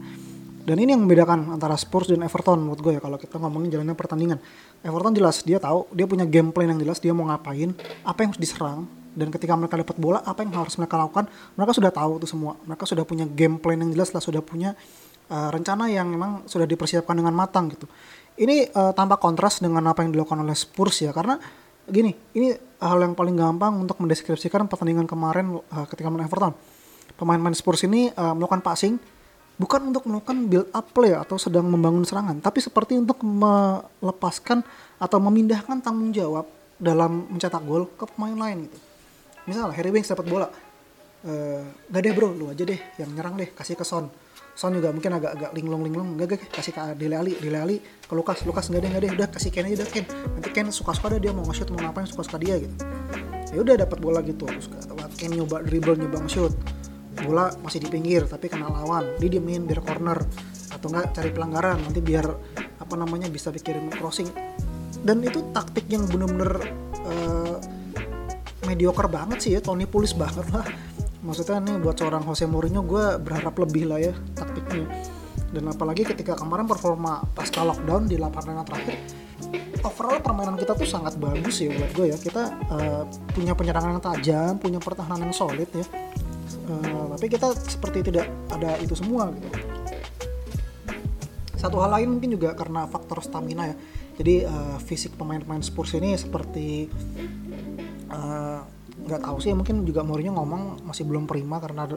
Dan 0.64 0.76
ini 0.80 0.96
yang 0.96 1.04
membedakan 1.04 1.52
antara 1.52 1.76
Spurs 1.76 2.08
dan 2.08 2.24
Everton 2.24 2.64
menurut 2.64 2.80
gue 2.80 2.92
ya 2.96 3.00
kalau 3.00 3.20
kita 3.20 3.36
ngomongin 3.36 3.76
jalannya 3.76 3.92
pertandingan. 3.92 4.40
Everton 4.80 5.12
jelas 5.12 5.44
dia 5.44 5.60
tahu 5.60 5.84
dia 5.92 6.08
punya 6.08 6.24
game 6.24 6.48
plan 6.48 6.72
yang 6.72 6.80
jelas 6.80 6.96
dia 6.96 7.12
mau 7.12 7.28
ngapain, 7.28 7.76
apa 8.04 8.18
yang 8.24 8.32
harus 8.32 8.40
diserang 8.40 8.88
dan 9.10 9.28
ketika 9.34 9.58
mereka 9.58 9.74
dapat 9.74 9.96
bola 9.98 10.22
apa 10.22 10.46
yang 10.46 10.54
harus 10.54 10.78
mereka 10.78 10.94
lakukan 10.94 11.26
mereka 11.58 11.72
sudah 11.74 11.90
tahu 11.90 12.22
itu 12.22 12.26
semua 12.30 12.54
mereka 12.62 12.86
sudah 12.86 13.02
punya 13.02 13.26
game 13.26 13.58
plan 13.58 13.78
yang 13.82 13.90
jelas 13.90 14.14
lah 14.14 14.22
sudah 14.22 14.38
punya 14.38 14.78
uh, 15.30 15.50
rencana 15.50 15.90
yang 15.90 16.06
memang 16.06 16.46
sudah 16.46 16.66
dipersiapkan 16.66 17.18
dengan 17.18 17.34
matang 17.34 17.70
gitu 17.74 17.90
ini 18.38 18.70
uh, 18.70 18.94
tanpa 18.94 19.18
kontras 19.18 19.58
dengan 19.58 19.82
apa 19.90 20.06
yang 20.06 20.14
dilakukan 20.14 20.46
oleh 20.46 20.54
Spurs 20.54 21.02
ya 21.02 21.10
karena 21.10 21.42
gini 21.88 22.12
ini 22.36 22.52
hal 22.80 22.98
yang 23.00 23.12
paling 23.16 23.36
gampang 23.36 23.76
untuk 23.76 24.00
mendeskripsikan 24.00 24.64
pertandingan 24.68 25.04
kemarin 25.04 25.60
uh, 25.60 25.86
ketika 25.88 26.08
melawan 26.08 26.28
Everton. 26.28 26.54
Pemain-pemain 27.16 27.52
Spurs 27.52 27.84
ini 27.84 28.08
uh, 28.16 28.32
melakukan 28.32 28.64
passing 28.64 28.96
bukan 29.60 29.92
untuk 29.92 30.08
melakukan 30.08 30.48
build 30.48 30.68
up 30.72 30.88
play 30.96 31.12
atau 31.12 31.36
sedang 31.36 31.68
membangun 31.68 32.00
serangan 32.08 32.40
tapi 32.40 32.64
seperti 32.64 32.96
untuk 32.96 33.20
melepaskan 33.20 34.64
atau 34.96 35.18
memindahkan 35.20 35.84
tanggung 35.84 36.16
jawab 36.16 36.48
dalam 36.80 37.28
mencetak 37.28 37.60
gol 37.68 37.84
ke 37.92 38.08
pemain 38.08 38.32
lain 38.32 38.68
gitu. 38.68 38.78
Misalnya 39.44 39.76
Harry 39.76 39.92
Winks 39.92 40.08
dapat 40.08 40.26
bola. 40.28 40.48
Uh, 41.20 41.60
gak 41.92 42.00
deh 42.00 42.16
bro 42.16 42.32
lu 42.32 42.48
aja 42.48 42.64
deh 42.64 42.80
yang 42.96 43.12
nyerang 43.12 43.36
deh 43.36 43.52
kasih 43.52 43.76
ke 43.76 43.84
Son 43.84 44.08
Son 44.60 44.76
juga 44.76 44.92
mungkin 44.92 45.16
agak-agak 45.16 45.56
linglung 45.56 45.80
linglung 45.88 46.20
enggak 46.20 46.36
gak 46.36 46.60
kasih 46.60 46.76
ke 46.76 46.92
Dele 47.00 47.16
Ali 47.16 47.32
Dele 47.40 47.58
Ali. 47.64 47.76
Ke 47.80 48.12
Lukas. 48.12 48.44
Lukas 48.44 48.68
enggak 48.68 48.84
deh 48.84 48.88
enggak 48.92 49.02
deh. 49.08 49.10
Udah 49.16 49.28
kasih 49.32 49.48
Ken 49.48 49.64
aja 49.64 49.80
udah 49.80 49.88
Ken. 49.88 50.04
Nanti 50.36 50.48
Ken 50.52 50.68
suka-suka 50.68 51.16
deh 51.16 51.20
dia 51.24 51.32
mau 51.32 51.48
nge-shoot 51.48 51.72
mau 51.72 51.80
ngapain 51.80 52.04
suka-suka 52.04 52.36
dia 52.36 52.60
gitu. 52.60 52.76
Ya 53.56 53.64
udah 53.64 53.74
dapat 53.80 53.98
bola 54.04 54.20
gitu. 54.20 54.44
Terus 54.44 54.68
Ken 55.16 55.32
nyoba 55.32 55.64
dribble 55.64 55.96
nyoba 55.96 56.28
nge-shoot. 56.28 56.52
Bola 57.24 57.48
masih 57.64 57.80
di 57.80 57.88
pinggir 57.88 58.28
tapi 58.28 58.52
kena 58.52 58.68
lawan. 58.68 59.16
Dia 59.16 59.32
diemin 59.32 59.64
biar 59.64 59.80
corner. 59.80 60.20
Atau 60.76 60.92
enggak 60.92 61.16
cari 61.16 61.32
pelanggaran. 61.32 61.80
Nanti 61.80 62.04
biar 62.04 62.28
apa 62.84 62.94
namanya 63.00 63.32
bisa 63.32 63.48
dikirim 63.48 63.88
crossing. 63.88 64.28
Dan 65.00 65.24
itu 65.24 65.40
taktik 65.56 65.88
yang 65.88 66.04
bener-bener 66.04 66.60
uh, 67.08 67.56
mediocre 68.68 69.08
banget 69.08 69.40
sih 69.40 69.56
ya. 69.56 69.64
Tony 69.64 69.88
Pulis 69.88 70.12
banget 70.12 70.44
lah 70.52 70.68
maksudnya 71.20 71.60
nih 71.60 71.76
buat 71.80 71.96
seorang 71.96 72.24
Jose 72.24 72.48
Mourinho 72.48 72.84
gue 72.84 73.20
berharap 73.20 73.54
lebih 73.60 73.90
lah 73.90 74.00
ya 74.00 74.14
taktiknya. 74.32 74.88
Dan 75.50 75.66
apalagi 75.66 76.06
ketika 76.06 76.38
kemarin 76.38 76.64
performa 76.64 77.26
pasca 77.34 77.66
lockdown 77.66 78.06
di 78.06 78.14
8 78.14 78.30
pertandingan 78.30 78.66
terakhir 78.66 78.96
overall 79.84 80.20
permainan 80.20 80.56
kita 80.56 80.76
tuh 80.76 80.88
sangat 80.88 81.16
bagus 81.16 81.60
ya 81.60 81.72
buat 81.72 81.90
gue 81.96 82.06
ya. 82.12 82.18
Kita 82.20 82.42
uh, 82.70 83.02
punya 83.32 83.52
penyerangan 83.56 83.96
yang 83.96 84.04
tajam 84.04 84.52
punya 84.60 84.78
pertahanan 84.80 85.28
yang 85.28 85.34
solid 85.34 85.68
ya. 85.72 85.86
Uh, 86.70 87.10
tapi 87.16 87.26
kita 87.26 87.52
seperti 87.56 88.12
tidak 88.12 88.30
ada 88.52 88.78
itu 88.78 88.94
semua 88.94 89.32
gitu. 89.34 89.48
Satu 91.60 91.76
hal 91.84 91.92
lain 91.92 92.16
mungkin 92.16 92.32
juga 92.32 92.56
karena 92.56 92.88
faktor 92.88 93.20
stamina 93.20 93.68
ya. 93.68 93.76
Jadi 94.20 94.44
uh, 94.44 94.76
fisik 94.80 95.16
pemain-pemain 95.16 95.64
Spurs 95.64 95.96
ini 95.96 96.16
seperti 96.16 96.88
uh, 98.12 98.60
nggak 99.00 99.20
tahu 99.24 99.36
sih 99.40 99.52
mungkin 99.56 99.82
juga 99.88 100.04
Mourinho 100.04 100.36
ngomong 100.36 100.84
masih 100.84 101.08
belum 101.08 101.24
prima 101.24 101.56
karena 101.56 101.88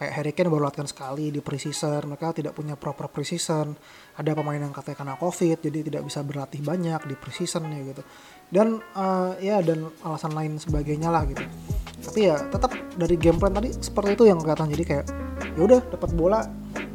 kayak 0.00 0.12
Harry 0.12 0.32
Kane 0.32 0.48
baru 0.48 0.68
latihan 0.68 0.88
sekali 0.88 1.28
di 1.28 1.44
preseason 1.44 2.08
mereka 2.08 2.32
tidak 2.32 2.56
punya 2.56 2.74
proper 2.74 3.12
preseason. 3.12 3.76
Ada 4.16 4.32
pemain 4.32 4.56
yang 4.56 4.72
katanya 4.72 4.96
kena 4.96 5.14
covid 5.20 5.60
jadi 5.60 5.78
tidak 5.84 6.02
bisa 6.08 6.24
berlatih 6.24 6.64
banyak 6.64 7.00
di 7.04 7.14
preseason 7.16 7.68
ya 7.68 7.80
gitu. 7.92 8.02
Dan 8.48 8.80
uh, 8.96 9.36
ya 9.42 9.60
dan 9.60 9.92
alasan 10.00 10.32
lain 10.32 10.56
sebagainya 10.56 11.12
lah 11.12 11.28
gitu. 11.28 11.44
Tapi 12.00 12.20
ya 12.24 12.40
tetap 12.48 12.72
dari 12.96 13.16
game 13.20 13.36
plan 13.36 13.52
tadi 13.52 13.74
seperti 13.76 14.16
itu 14.16 14.24
yang 14.24 14.40
kelihatan. 14.40 14.72
Jadi 14.72 14.84
kayak 14.84 15.06
ya 15.56 15.60
udah 15.60 15.80
dapat 15.92 16.10
bola. 16.16 16.40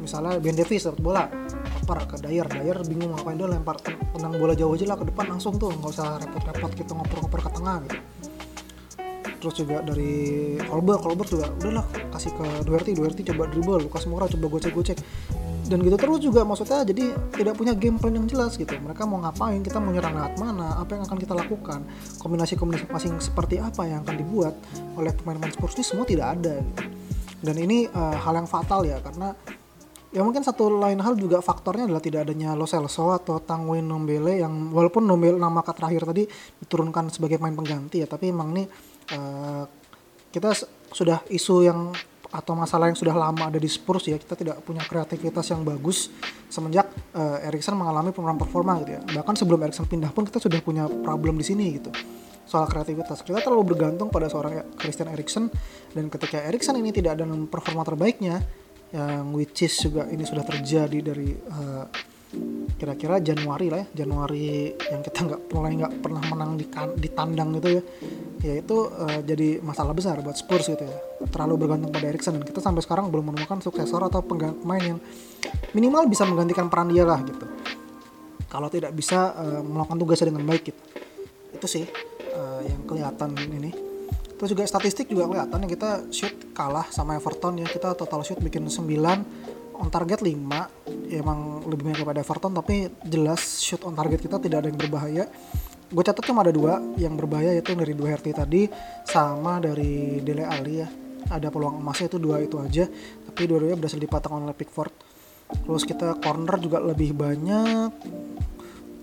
Misalnya 0.01 0.41
Ben 0.41 0.57
Davis 0.57 0.89
dapat 0.89 1.01
bola. 1.01 1.23
Lempar 1.81 2.05
ke 2.09 2.17
Dyer. 2.21 2.47
Dyer 2.49 2.77
bingung 2.89 3.13
ngapain 3.13 3.37
dia 3.37 3.45
lempar 3.45 3.77
tenang 3.85 4.33
bola 4.37 4.53
jauh 4.57 4.73
aja 4.73 4.85
lah 4.89 4.97
ke 4.97 5.05
depan 5.05 5.37
langsung 5.37 5.61
tuh. 5.61 5.69
Nggak 5.69 5.91
usah 5.93 6.17
repot-repot 6.17 6.71
gitu 6.73 6.91
ngoper-ngoper 6.97 7.39
ke 7.45 7.51
tengah 7.53 7.77
gitu 7.85 7.99
terus 9.41 9.57
juga 9.57 9.81
dari 9.81 10.55
Kolber 10.61 11.01
Kolber 11.01 11.25
juga 11.25 11.49
udahlah 11.57 11.85
kasih 12.13 12.31
ke 12.37 12.45
Doherty 12.69 12.93
Doherty 12.93 13.21
coba 13.33 13.49
dribble 13.49 13.89
Lukas 13.89 14.05
Moura 14.05 14.29
coba 14.29 14.45
gocek-gocek. 14.53 15.01
Dan 15.65 15.87
gitu 15.87 15.95
terus 15.95 16.19
juga 16.19 16.43
maksudnya 16.43 16.83
jadi 16.83 17.15
tidak 17.31 17.55
punya 17.55 17.71
game 17.73 17.95
plan 17.97 18.13
yang 18.13 18.27
jelas 18.27 18.59
gitu. 18.59 18.69
Mereka 18.69 19.07
mau 19.09 19.23
ngapain 19.23 19.63
kita 19.65 19.81
mau 19.81 19.89
nyerang 19.89 20.13
lewat 20.13 20.35
mana 20.37 20.77
apa 20.77 20.99
yang 20.99 21.03
akan 21.07 21.17
kita 21.17 21.33
lakukan 21.33 21.79
kombinasi-kombinasi 22.21 22.91
masing 22.91 23.17
seperti 23.23 23.57
apa 23.57 23.87
yang 23.87 24.05
akan 24.05 24.15
dibuat 24.19 24.53
oleh 24.99 25.15
pemain-pemain 25.15 25.55
Spurs 25.55 25.73
ini 25.79 25.85
semua 25.87 26.05
tidak 26.05 26.37
ada 26.37 26.59
gitu. 26.59 26.83
Dan 27.41 27.55
ini 27.57 27.89
uh, 27.89 28.13
hal 28.21 28.37
yang 28.37 28.45
fatal 28.45 28.85
ya 28.85 29.01
karena 29.01 29.33
ya 30.11 30.21
mungkin 30.27 30.43
satu 30.43 30.67
lain 30.75 30.99
hal 30.99 31.15
juga 31.15 31.39
faktornya 31.39 31.87
adalah 31.87 32.03
tidak 32.03 32.27
adanya 32.27 32.51
Lo 32.51 32.67
Celso 32.67 33.15
atau 33.15 33.39
Tangwin 33.39 33.87
Nombele 33.87 34.43
yang 34.43 34.75
walaupun 34.75 35.07
Nombele 35.07 35.39
nama 35.39 35.63
terakhir 35.63 36.03
tadi 36.03 36.27
diturunkan 36.59 37.07
sebagai 37.07 37.39
pemain 37.39 37.55
pengganti 37.55 38.03
ya 38.03 38.07
tapi 38.11 38.29
emang 38.29 38.51
nih 38.51 38.67
uh, 39.15 39.63
kita 40.31 40.55
sudah 40.91 41.23
isu 41.27 41.67
yang 41.67 41.91
atau 42.31 42.55
masalah 42.55 42.87
yang 42.87 42.95
sudah 42.95 43.11
lama 43.11 43.51
ada 43.51 43.59
di 43.59 43.67
Spurs 43.67 44.07
ya 44.07 44.15
kita 44.15 44.39
tidak 44.39 44.63
punya 44.63 44.79
kreativitas 44.87 45.51
yang 45.51 45.67
bagus 45.67 46.07
semenjak 46.47 46.87
uh, 47.11 47.43
Erikson 47.43 47.75
mengalami 47.75 48.15
penurunan 48.15 48.39
performa 48.39 48.79
gitu 48.79 48.95
ya. 48.95 49.01
Bahkan 49.19 49.35
sebelum 49.35 49.59
Erikson 49.67 49.83
pindah 49.83 50.15
pun 50.15 50.23
kita 50.23 50.39
sudah 50.39 50.63
punya 50.63 50.87
problem 50.87 51.35
di 51.35 51.43
sini 51.43 51.75
gitu 51.75 51.91
soal 52.47 52.67
kreativitas. 52.67 53.23
Kita 53.23 53.43
terlalu 53.43 53.75
bergantung 53.75 54.07
pada 54.07 54.31
seorang 54.31 54.75
Christian 54.79 55.11
Erikson 55.11 55.51
dan 55.91 56.07
ketika 56.07 56.39
Erikson 56.47 56.79
ini 56.79 56.95
tidak 56.95 57.19
ada 57.19 57.27
performa 57.47 57.83
terbaiknya 57.83 58.39
yang 58.91 59.31
which 59.31 59.63
is 59.63 59.71
juga 59.79 60.03
ini 60.11 60.27
sudah 60.27 60.43
terjadi 60.43 60.99
dari 60.99 61.31
uh, 61.31 61.87
kira-kira 62.79 63.19
Januari 63.21 63.67
lah 63.67 63.83
ya 63.83 64.03
Januari 64.03 64.71
yang 64.73 65.03
kita 65.03 65.19
nggak 65.27 65.41
mulai 65.53 65.71
nggak 65.77 65.93
pernah 66.01 66.23
menang 66.25 66.51
di, 66.57 66.65
kan, 66.65 66.95
di 66.95 67.09
tandang 67.11 67.49
gitu 67.59 67.69
ya. 67.77 67.83
Ya 68.41 68.53
itu 68.57 68.77
uh, 68.89 69.21
jadi 69.21 69.61
masalah 69.61 69.93
besar 69.93 70.17
buat 70.25 70.33
Spurs 70.33 70.71
gitu 70.71 70.81
ya. 70.81 70.97
Terlalu 71.29 71.67
bergantung 71.67 71.93
pada 71.93 72.09
Erikson 72.09 72.41
dan 72.41 72.43
kita 72.47 72.57
sampai 72.63 72.81
sekarang 72.81 73.13
belum 73.13 73.29
menemukan 73.29 73.61
suksesor 73.61 74.01
atau 74.01 74.25
pemain 74.25 74.81
yang 74.81 74.97
minimal 75.77 76.09
bisa 76.09 76.25
menggantikan 76.25 76.71
peran 76.71 76.89
dia 76.89 77.05
lah 77.05 77.21
gitu. 77.21 77.45
Kalau 78.49 78.67
tidak 78.67 78.91
bisa 78.97 79.35
uh, 79.37 79.61
melakukan 79.61 79.97
tugasnya 80.01 80.33
dengan 80.33 80.43
baik 80.49 80.73
gitu. 80.73 80.81
Itu 81.53 81.67
sih 81.69 81.85
uh, 82.33 82.61
yang 82.65 82.81
kelihatan 82.89 83.37
ini. 83.37 83.71
Terus 84.41 84.57
juga 84.57 84.65
statistik 84.65 85.05
juga 85.05 85.29
kelihatan 85.29 85.61
yang 85.61 85.71
kita 85.71 86.09
shoot 86.09 86.33
kalah 86.57 86.89
sama 86.89 87.13
Everton 87.13 87.61
ya. 87.61 87.67
Kita 87.69 87.93
total 87.93 88.25
shoot 88.25 88.41
bikin 88.41 88.65
9 88.65 89.60
on 89.81 89.89
target 89.89 90.21
5 90.21 91.09
ya 91.09 91.17
emang 91.19 91.65
lebih 91.65 91.89
banyak 91.89 92.05
daripada 92.05 92.21
Everton 92.21 92.53
tapi 92.53 92.87
jelas 93.03 93.59
shoot 93.59 93.81
on 93.83 93.97
target 93.97 94.21
kita 94.21 94.37
tidak 94.37 94.63
ada 94.63 94.67
yang 94.69 94.79
berbahaya. 94.79 95.25
Gue 95.91 96.03
catat 96.07 96.23
cuma 96.23 96.39
ada 96.39 96.55
dua 96.55 96.79
yang 96.95 97.19
berbahaya 97.19 97.51
yaitu 97.51 97.75
dari 97.75 97.91
dua 97.91 98.15
Herti 98.15 98.31
tadi 98.31 98.63
sama 99.03 99.59
dari 99.59 100.23
Dele 100.23 100.47
Ali 100.47 100.79
ya. 100.79 100.87
Ada 101.27 101.51
peluang 101.51 101.83
emasnya 101.83 102.07
itu 102.07 102.17
dua 102.21 102.39
itu 102.39 102.55
aja 102.61 102.87
tapi 103.27 103.43
dua-duanya 103.43 103.75
berhasil 103.75 103.99
dipatahkan 103.99 104.47
oleh 104.47 104.55
Pickford. 104.55 104.93
Terus 105.51 105.83
kita 105.83 106.15
corner 106.23 106.55
juga 106.63 106.79
lebih 106.79 107.11
banyak. 107.11 107.91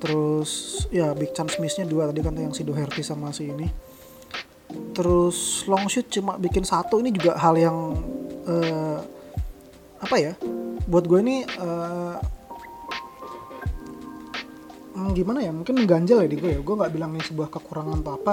Terus 0.01 0.85
ya 0.95 1.13
big 1.13 1.35
chance 1.37 1.61
missnya 1.61 1.85
dua 1.85 2.09
tadi 2.09 2.25
kan 2.25 2.33
yang 2.39 2.57
si 2.57 2.65
Doherty 2.65 3.05
sama 3.05 3.37
si 3.37 3.53
ini. 3.53 3.69
Terus 4.97 5.69
long 5.69 5.89
shoot 5.93 6.09
cuma 6.09 6.41
bikin 6.41 6.65
satu 6.65 7.05
ini 7.05 7.13
juga 7.13 7.37
hal 7.37 7.55
yang 7.57 7.77
uh, 8.49 9.18
apa 9.99 10.17
ya 10.17 10.33
buat 10.89 11.05
gue 11.05 11.19
ini 11.21 11.37
uh, 11.59 12.17
gimana 15.15 15.43
ya 15.43 15.55
mungkin 15.55 15.79
mengganjal 15.79 16.27
ya 16.27 16.29
di 16.31 16.37
gue 16.39 16.51
ya. 16.59 16.61
Gue 16.63 16.75
nggak 16.75 16.93
bilang 16.95 17.15
ini 17.15 17.23
sebuah 17.23 17.49
kekurangan 17.51 18.03
atau 18.03 18.13
apa. 18.19 18.33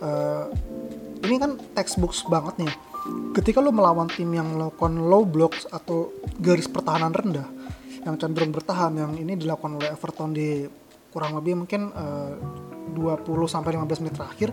Uh, 0.00 0.44
ini 1.24 1.36
kan 1.40 1.56
textbooks 1.76 2.24
banget 2.28 2.66
nih 2.66 2.72
ketika 3.36 3.62
lo 3.62 3.70
melawan 3.70 4.08
tim 4.10 4.30
yang 4.32 4.56
melakukan 4.56 4.96
low 4.98 5.22
blocks 5.22 5.68
atau 5.70 6.10
garis 6.40 6.66
pertahanan 6.66 7.12
rendah 7.12 7.48
yang 8.06 8.16
cenderung 8.18 8.54
bertahan 8.54 8.94
yang 8.94 9.12
ini 9.18 9.34
dilakukan 9.34 9.78
oleh 9.82 9.90
Everton 9.90 10.30
di 10.30 10.64
kurang 11.10 11.38
lebih 11.38 11.66
mungkin 11.66 11.90
uh, 11.90 12.34
20 12.94 13.26
sampai 13.50 13.74
15 13.76 14.02
menit 14.04 14.14
terakhir 14.14 14.50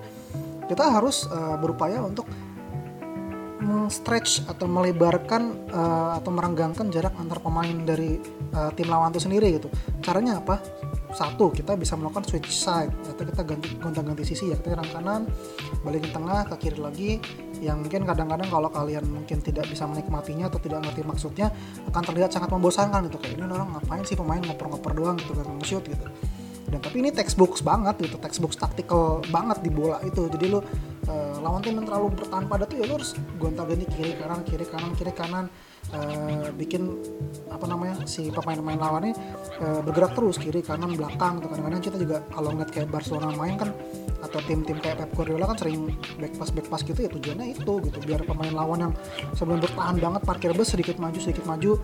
kita 0.66 0.84
harus 0.90 1.28
uh, 1.30 1.60
berupaya 1.60 2.02
untuk 2.02 2.26
stretch 3.90 4.44
atau 4.48 4.66
melebarkan 4.66 5.70
uh, 5.72 6.18
atau 6.18 6.32
merenggangkan 6.34 6.90
jarak 6.90 7.14
antar 7.20 7.40
pemain 7.44 7.74
dari 7.84 8.18
uh, 8.56 8.72
tim 8.74 8.88
lawan 8.90 9.12
itu 9.14 9.26
sendiri 9.26 9.60
gitu. 9.60 9.68
Caranya 10.02 10.40
apa? 10.40 10.60
Satu, 11.14 11.54
kita 11.54 11.78
bisa 11.78 11.94
melakukan 11.94 12.26
switch 12.26 12.50
side 12.50 12.90
atau 13.06 13.22
kita 13.22 13.46
ganti 13.46 13.70
gonta-ganti 13.78 14.26
sisi 14.26 14.50
ya. 14.50 14.58
Kita 14.58 14.74
nyerang 14.74 14.90
kanan, 14.90 15.22
balik 15.86 16.06
ke 16.06 16.10
tengah, 16.10 16.42
ke 16.50 16.56
kiri 16.58 16.80
lagi. 16.82 17.12
Yang 17.62 17.86
mungkin 17.86 18.02
kadang-kadang 18.10 18.50
kalau 18.50 18.70
kalian 18.74 19.06
mungkin 19.06 19.38
tidak 19.40 19.70
bisa 19.70 19.86
menikmatinya 19.86 20.50
atau 20.50 20.58
tidak 20.58 20.84
ngerti 20.84 21.06
maksudnya 21.06 21.54
akan 21.94 22.02
terlihat 22.02 22.34
sangat 22.34 22.50
membosankan 22.50 23.06
gitu. 23.14 23.22
Kayak 23.22 23.40
ini 23.40 23.46
orang 23.46 23.78
ngapain 23.78 24.04
sih 24.04 24.18
pemain 24.18 24.42
ngoper-ngoper 24.42 24.92
doang 24.98 25.16
gitu 25.22 25.38
kan 25.38 25.46
nge-shoot 25.62 25.86
gitu. 25.86 26.06
Dan 26.74 26.82
tapi 26.82 27.06
ini 27.06 27.14
textbook 27.14 27.54
banget 27.62 28.10
gitu, 28.10 28.18
textbook 28.18 28.58
tactical 28.58 29.22
banget 29.30 29.62
di 29.62 29.70
bola 29.70 30.02
itu. 30.02 30.26
Jadi 30.26 30.46
lu 30.50 30.66
uh, 31.08 31.36
lawan 31.44 31.62
tim 31.64 31.80
yang 31.80 31.88
terlalu 31.88 32.16
bertahan 32.16 32.46
pada 32.48 32.64
tuh 32.68 32.78
ya 32.80 32.86
lu 32.88 33.00
harus 33.00 33.12
gonta 33.40 33.64
ganti 33.68 33.86
kiri 33.92 34.14
kanan 34.20 34.40
kiri 34.48 34.66
kanan 34.68 34.92
kiri 34.96 35.14
kanan. 35.14 35.46
Uh, 35.94 36.50
bikin 36.58 36.90
apa 37.52 37.70
namanya 37.70 38.08
si 38.08 38.32
pemain-pemain 38.32 38.80
lawannya 38.82 39.14
uh, 39.62 39.84
bergerak 39.84 40.16
terus 40.16 40.40
kiri 40.40 40.64
kanan 40.64 40.96
belakang 40.96 41.38
gitu. 41.38 41.52
Kadang-kadang 41.52 41.82
kita 41.84 41.98
juga 42.00 42.18
kalau 42.32 42.50
ngeliat 42.56 42.72
kayak 42.72 42.90
Barcelona 42.90 43.36
main 43.36 43.60
kan 43.60 43.70
atau 44.24 44.40
tim-tim 44.48 44.80
kayak 44.80 45.04
Pep 45.04 45.12
Guardiola 45.14 45.52
kan 45.52 45.60
sering 45.60 45.92
back 46.16 46.34
pass 46.40 46.50
back 46.56 46.68
pass 46.72 46.82
gitu 46.88 46.98
ya 46.98 47.12
tujuannya 47.12 47.46
itu 47.54 47.74
gitu. 47.84 47.98
Biar 48.08 48.24
pemain 48.24 48.56
lawan 48.56 48.90
yang 48.90 48.94
sebelum 49.36 49.60
bertahan 49.60 50.00
banget 50.00 50.22
parkir 50.24 50.52
bus 50.56 50.72
sedikit 50.72 50.96
maju 50.98 51.20
sedikit 51.20 51.44
maju 51.44 51.78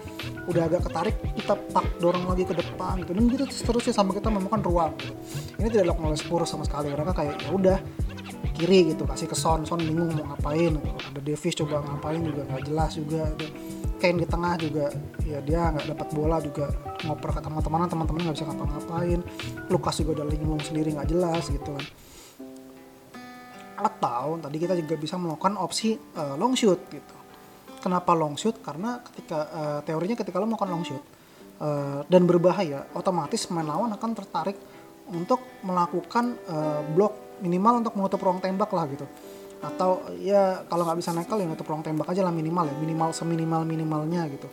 udah 0.48 0.64
agak 0.72 0.88
ketarik 0.88 1.16
kita 1.36 1.54
pak 1.76 1.86
dorong 2.00 2.26
lagi 2.26 2.48
ke 2.48 2.56
depan 2.56 3.04
gitu. 3.04 3.12
Dan 3.14 3.24
gitu 3.30 3.44
seterusnya 3.52 3.94
sampai 3.94 4.18
kita 4.18 4.32
menemukan 4.32 4.64
ruang 4.64 4.92
gitu. 4.96 5.14
ini 5.60 5.68
tidak 5.70 5.84
dilakukan 5.92 6.08
oleh 6.16 6.20
Spurs 6.20 6.50
sama 6.50 6.64
sekali. 6.64 6.88
Mereka 6.90 7.14
kayak 7.14 7.36
ya 7.44 7.50
udah 7.52 7.78
kiri 8.60 8.92
gitu 8.92 9.08
kasih 9.08 9.28
ke 9.32 9.38
Son. 9.38 9.64
Son 9.64 9.80
bingung 9.80 10.12
mau 10.16 10.36
ngapain. 10.36 10.76
Ada 10.80 11.20
Davis 11.24 11.54
coba 11.56 11.80
ngapain 11.84 12.20
juga 12.20 12.42
nggak 12.48 12.64
jelas 12.68 12.92
juga. 13.00 13.24
Kane 14.00 14.24
di 14.24 14.28
tengah 14.28 14.56
juga 14.56 14.86
ya 15.28 15.40
dia 15.44 15.72
nggak 15.76 15.96
dapat 15.96 16.08
bola 16.16 16.38
juga. 16.44 16.68
Ngoper 17.08 17.30
ke 17.36 17.42
teman-teman 17.44 17.88
teman-teman 17.88 18.20
nggak 18.28 18.36
bisa 18.36 18.46
ngapa-ngapain. 18.48 19.20
Lukas 19.72 19.96
juga 20.00 20.22
udah 20.22 20.28
linglung 20.28 20.62
sendiri 20.64 20.96
nggak 20.96 21.10
jelas 21.12 21.44
gitu 21.48 21.70
kan. 21.72 21.86
Atau 23.80 24.44
tadi 24.44 24.58
kita 24.60 24.76
juga 24.76 24.96
bisa 25.00 25.16
melakukan 25.16 25.56
opsi 25.56 25.96
uh, 25.96 26.36
long 26.36 26.56
shoot 26.56 26.80
gitu. 26.92 27.16
Kenapa 27.80 28.12
long 28.12 28.36
shoot? 28.36 28.60
Karena 28.60 29.00
ketika 29.00 29.40
uh, 29.56 29.80
teorinya 29.88 30.20
ketika 30.20 30.36
lo 30.36 30.52
melakukan 30.52 30.72
long 30.72 30.84
shoot 30.84 31.04
uh, 31.64 32.04
dan 32.12 32.28
berbahaya 32.28 32.92
otomatis 32.92 33.48
main 33.52 33.68
lawan 33.68 33.96
akan 33.96 34.12
tertarik 34.16 34.60
untuk 35.10 35.40
melakukan 35.64 36.36
uh, 36.52 36.84
blok 36.92 37.29
minimal 37.40 37.84
untuk 37.84 37.94
menutup 37.96 38.20
ruang 38.20 38.40
tembak 38.40 38.72
lah 38.72 38.86
gitu. 38.92 39.08
Atau 39.60 40.08
ya 40.24 40.64
kalau 40.72 40.88
nggak 40.88 41.00
bisa 41.04 41.12
nekel 41.12 41.44
ya 41.44 41.48
nutup 41.52 41.68
ruang 41.68 41.84
tembak 41.84 42.08
aja 42.08 42.24
lah 42.24 42.32
minimal 42.32 42.72
ya 42.72 42.76
minimal 42.80 43.10
seminimal 43.12 43.68
minimalnya 43.68 44.28
gitu. 44.32 44.48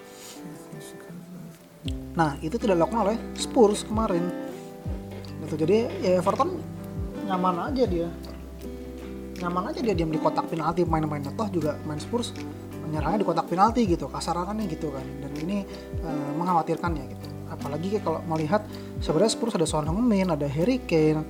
Nah 2.19 2.35
itu 2.43 2.59
tidak 2.59 2.75
dilakukan 2.81 3.01
oleh 3.07 3.17
Spurs 3.39 3.87
kemarin. 3.87 4.27
Gitu. 5.47 5.55
Jadi 5.63 5.77
ya 6.03 6.19
Everton 6.19 6.59
nyaman 7.27 7.71
aja 7.71 7.85
dia. 7.87 8.09
Nyaman 9.37 9.71
aja 9.71 9.79
dia 9.85 9.95
diam 9.95 10.11
di 10.11 10.19
kotak 10.19 10.51
penalti 10.51 10.83
main-mainnya 10.83 11.31
toh 11.39 11.47
juga 11.53 11.79
main 11.87 12.01
Spurs 12.03 12.35
menyerangnya 12.87 13.23
di 13.23 13.27
kotak 13.27 13.47
penalti 13.47 13.87
gitu 13.87 14.11
kasarannya 14.11 14.67
gitu 14.67 14.91
kan. 14.91 15.07
Dan 15.23 15.33
ini 15.39 15.63
uh, 16.03 16.31
mengkhawatirkan 16.35 16.91
ya 16.99 17.05
gitu. 17.07 17.27
Apalagi 17.47 18.03
kalau 18.03 18.19
melihat 18.27 18.67
sebenarnya 18.99 19.31
Spurs 19.31 19.55
ada 19.55 19.71
Son 19.71 19.87
Heung-min 19.87 20.35
ada 20.35 20.51
Harry 20.51 20.83
Kane 20.83 21.23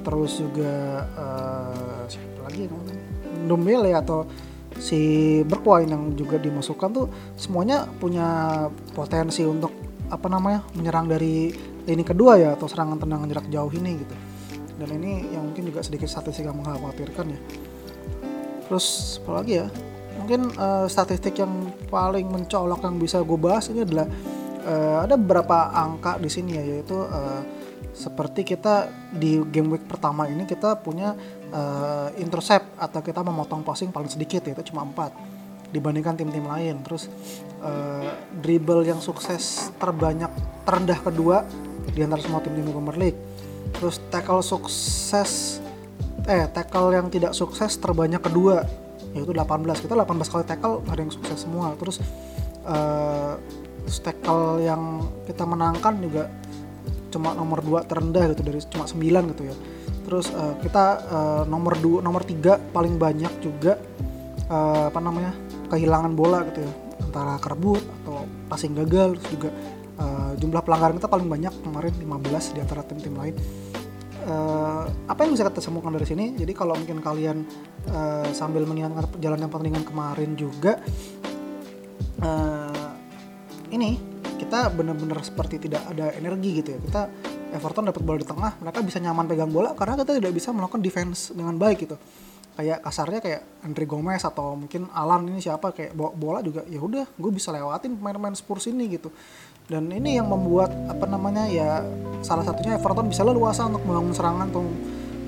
terus 0.00 0.40
juga 0.40 1.04
uh, 1.16 2.02
siapa 2.08 2.48
lagi 2.48 2.66
namanya 2.68 3.02
Ndombele 3.46 3.92
atau 3.96 4.28
si 4.80 5.00
Bergwijn 5.44 5.92
yang 5.92 6.04
juga 6.16 6.40
dimasukkan 6.40 6.88
tuh 6.94 7.06
semuanya 7.36 7.84
punya 7.98 8.68
potensi 8.96 9.44
untuk 9.44 9.74
apa 10.10 10.26
namanya 10.26 10.66
menyerang 10.74 11.06
dari 11.06 11.52
lini 11.86 12.04
kedua 12.04 12.40
ya 12.40 12.54
atau 12.54 12.66
serangan 12.66 12.98
tendangan 12.98 13.28
jarak 13.30 13.46
jauh 13.52 13.72
ini 13.72 14.00
gitu. 14.00 14.14
Dan 14.80 14.88
ini 14.96 15.28
yang 15.36 15.52
mungkin 15.52 15.68
juga 15.68 15.84
sedikit 15.84 16.08
statistik 16.08 16.48
yang 16.48 16.56
mengkhawatirkan 16.56 17.26
ya. 17.28 17.40
Terus 18.66 19.18
apa 19.22 19.30
lagi 19.42 19.52
ya? 19.60 19.66
Mungkin 20.20 20.40
uh, 20.56 20.86
statistik 20.88 21.36
yang 21.40 21.50
paling 21.92 22.28
mencolok 22.28 22.80
yang 22.84 22.96
bisa 22.96 23.20
gue 23.20 23.38
bahas 23.40 23.68
ini 23.68 23.84
adalah 23.84 24.08
uh, 24.64 25.04
ada 25.04 25.14
beberapa 25.20 25.72
angka 25.72 26.20
di 26.20 26.30
sini 26.32 26.56
ya 26.56 26.64
yaitu 26.76 26.96
uh, 26.96 27.40
seperti 27.90 28.46
kita 28.46 28.88
di 29.10 29.42
game 29.50 29.76
week 29.76 29.84
pertama 29.84 30.30
ini 30.30 30.46
kita 30.46 30.78
punya 30.78 31.16
uh, 31.50 32.08
intercept 32.16 32.78
atau 32.78 33.00
kita 33.02 33.20
memotong 33.20 33.66
passing 33.66 33.90
paling 33.90 34.08
sedikit 34.08 34.46
yaitu 34.46 34.70
cuma 34.70 34.86
4 34.86 35.74
dibandingkan 35.74 36.18
tim-tim 36.18 36.44
lain. 36.44 36.82
Terus 36.82 37.06
uh, 37.62 38.10
dribble 38.42 38.86
yang 38.86 38.98
sukses 38.98 39.70
terbanyak 39.78 40.30
terendah 40.66 40.98
kedua 40.98 41.46
di 41.90 42.02
antara 42.02 42.22
semua 42.22 42.42
tim-tim 42.42 42.66
Premier 42.66 42.98
League. 42.98 43.20
Terus 43.74 44.02
tackle 44.10 44.42
sukses 44.42 45.62
eh 46.28 46.46
tackle 46.52 46.92
yang 46.92 47.08
tidak 47.08 47.32
sukses 47.32 47.80
terbanyak 47.80 48.20
kedua 48.20 48.66
yaitu 49.16 49.34
18. 49.34 49.82
Kita 49.82 49.94
18 49.98 50.30
kali 50.30 50.44
tackle 50.46 50.82
ada 50.86 51.00
yang 51.00 51.10
sukses 51.14 51.38
semua. 51.42 51.74
Terus 51.78 51.98
uh, 52.66 53.34
tackle 53.98 54.62
yang 54.62 55.02
kita 55.26 55.42
menangkan 55.42 55.98
juga 55.98 56.30
cuma 57.10 57.34
nomor 57.34 57.60
2 57.60 57.84
terendah 57.90 58.30
gitu 58.32 58.42
dari 58.46 58.58
cuma 58.70 58.86
9 58.86 59.30
gitu 59.36 59.42
ya. 59.50 59.56
Terus 60.10 60.26
uh, 60.32 60.56
kita 60.58 60.84
uh, 61.06 61.42
nomor 61.46 61.78
dua 61.78 62.02
nomor 62.02 62.24
tiga 62.24 62.58
paling 62.58 62.96
banyak 62.96 63.30
juga 63.38 63.78
uh, 64.50 64.90
apa 64.90 64.98
namanya 64.98 65.30
kehilangan 65.70 66.12
bola 66.18 66.42
gitu 66.50 66.66
ya. 66.66 66.72
Antara 67.00 67.38
kerebut 67.38 67.82
atau 68.02 68.26
passing 68.50 68.74
gagal 68.74 69.18
terus 69.18 69.28
juga 69.30 69.50
uh, 70.02 70.32
jumlah 70.34 70.62
pelanggaran 70.66 70.96
kita 70.98 71.06
paling 71.10 71.28
banyak 71.30 71.54
kemarin 71.62 71.92
15 71.94 72.54
di 72.56 72.60
antara 72.62 72.82
tim-tim 72.82 73.14
lain. 73.14 73.34
Uh, 74.20 74.84
apa 75.08 75.24
yang 75.24 75.32
bisa 75.32 75.48
kita 75.48 75.64
temukan 75.64 75.94
dari 75.94 76.06
sini? 76.10 76.36
Jadi 76.36 76.52
kalau 76.52 76.76
mungkin 76.76 77.00
kalian 77.00 77.46
uh, 77.88 78.28
sambil 78.34 78.68
mengingat 78.68 79.08
perjalanan 79.08 79.48
pertandingan 79.48 79.84
kemarin 79.86 80.36
juga 80.36 80.76
uh, 82.20 82.92
ini 83.72 84.09
kita 84.50 84.66
benar-benar 84.74 85.22
seperti 85.22 85.70
tidak 85.70 85.86
ada 85.94 86.10
energi 86.18 86.58
gitu 86.58 86.74
ya. 86.74 86.78
Kita 86.82 87.02
Everton 87.54 87.86
dapat 87.86 88.02
bola 88.02 88.18
di 88.18 88.26
tengah 88.26 88.58
mereka 88.58 88.82
bisa 88.82 88.98
nyaman 88.98 89.30
pegang 89.30 89.46
bola 89.46 89.78
karena 89.78 89.94
kita 90.02 90.18
tidak 90.18 90.34
bisa 90.34 90.50
melakukan 90.50 90.82
defense 90.82 91.30
dengan 91.30 91.54
baik 91.54 91.86
gitu. 91.86 91.94
Kayak 92.58 92.82
kasarnya 92.82 93.20
kayak 93.22 93.40
Andre 93.62 93.86
Gomez 93.86 94.26
atau 94.26 94.58
mungkin 94.58 94.90
Alan 94.90 95.22
ini 95.30 95.38
siapa 95.38 95.70
kayak 95.70 95.94
bawa 95.94 96.10
bola 96.18 96.38
juga 96.42 96.66
ya 96.66 96.82
udah 96.82 97.06
gue 97.14 97.30
bisa 97.30 97.54
lewatin 97.54 97.94
pemain-pemain 97.94 98.34
Spurs 98.34 98.66
ini 98.66 98.90
gitu. 98.90 99.14
Dan 99.70 99.86
ini 99.94 100.18
yang 100.18 100.26
membuat 100.26 100.74
apa 100.90 101.06
namanya 101.06 101.46
ya 101.46 101.86
salah 102.26 102.42
satunya 102.42 102.74
Everton 102.74 103.06
bisa 103.06 103.22
leluasa 103.22 103.70
untuk 103.70 103.86
membangun 103.86 104.18
serangan 104.18 104.50
atau 104.50 104.66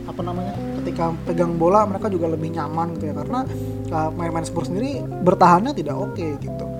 apa 0.02 0.18
namanya 0.18 0.58
ketika 0.82 1.14
pegang 1.30 1.54
bola 1.54 1.86
mereka 1.86 2.10
juga 2.10 2.26
lebih 2.26 2.58
nyaman 2.58 2.98
gitu 2.98 3.14
ya. 3.14 3.14
Karena 3.14 3.46
uh, 3.86 4.10
pemain-pemain 4.10 4.46
Spurs 4.50 4.66
sendiri 4.66 4.98
bertahannya 4.98 5.70
tidak 5.78 5.94
oke 5.94 6.18
okay, 6.18 6.34
gitu 6.42 6.71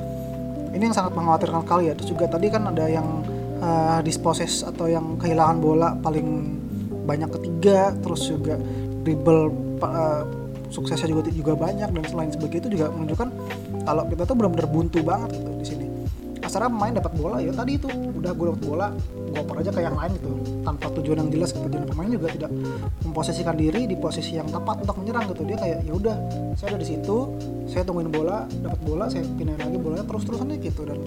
ini 0.73 0.83
yang 0.89 0.97
sangat 0.97 1.13
mengkhawatirkan 1.15 1.63
kali 1.69 1.93
ya. 1.93 1.95
Terus 1.95 2.11
juga 2.17 2.27
tadi 2.29 2.49
kan 2.49 2.69
ada 2.69 2.85
yang 2.89 3.23
uh, 3.63 4.01
disposes 4.03 4.67
atau 4.67 4.91
yang 4.91 5.17
kehilangan 5.21 5.57
bola 5.63 5.95
paling 6.01 6.59
banyak 7.03 7.31
ketiga 7.41 7.95
terus 7.99 8.31
juga 8.31 8.59
dribble 9.03 9.51
uh, 9.83 10.23
suksesnya 10.71 11.11
juga 11.13 11.29
juga 11.29 11.55
banyak 11.59 11.89
dan 11.91 12.03
selain 12.09 12.31
sebagainya 12.31 12.63
itu 12.67 12.71
juga 12.79 12.87
menunjukkan 12.95 13.29
kalau 13.83 14.03
kita 14.09 14.23
tuh 14.25 14.35
benar-benar 14.39 14.69
buntu 14.71 14.99
banget 15.03 15.31
gitu 15.37 15.51
di 15.59 15.67
sini 15.67 15.82
kasarnya 16.43 16.71
pemain 16.75 16.93
dapat 16.93 17.13
bola 17.15 17.37
ya 17.39 17.55
tadi 17.55 17.79
itu. 17.79 17.89
Udah 17.89 18.35
gue 18.35 18.47
dapat 18.51 18.63
bola 18.67 18.87
gue 19.33 19.39
oper 19.39 19.57
aja 19.63 19.71
ke 19.71 19.81
yang 19.81 19.97
lain 19.97 20.11
gitu. 20.19 20.31
Tanpa 20.67 20.87
tujuan 20.99 21.17
yang 21.23 21.31
jelas 21.31 21.51
dan 21.55 21.83
pemain 21.87 22.11
juga 22.11 22.29
tidak 22.35 22.51
memposisikan 23.07 23.55
diri 23.55 23.87
di 23.87 23.97
posisi 23.97 24.37
yang 24.37 24.51
tepat 24.51 24.83
untuk 24.83 24.99
menyerang 25.01 25.31
gitu. 25.31 25.43
Dia 25.47 25.57
kayak 25.57 25.79
ya 25.87 25.93
udah 25.95 26.17
saya 26.59 26.75
ada 26.75 26.79
di 26.83 26.89
situ 26.91 27.17
saya 27.71 27.87
tungguin 27.87 28.11
bola 28.11 28.45
dapat 28.51 28.81
bola 28.83 29.05
saya 29.07 29.23
pindahin 29.39 29.63
lagi 29.63 29.79
bolanya 29.79 30.05
terus 30.05 30.23
terusan 30.27 30.51
gitu. 30.59 30.83
Dan 30.83 30.99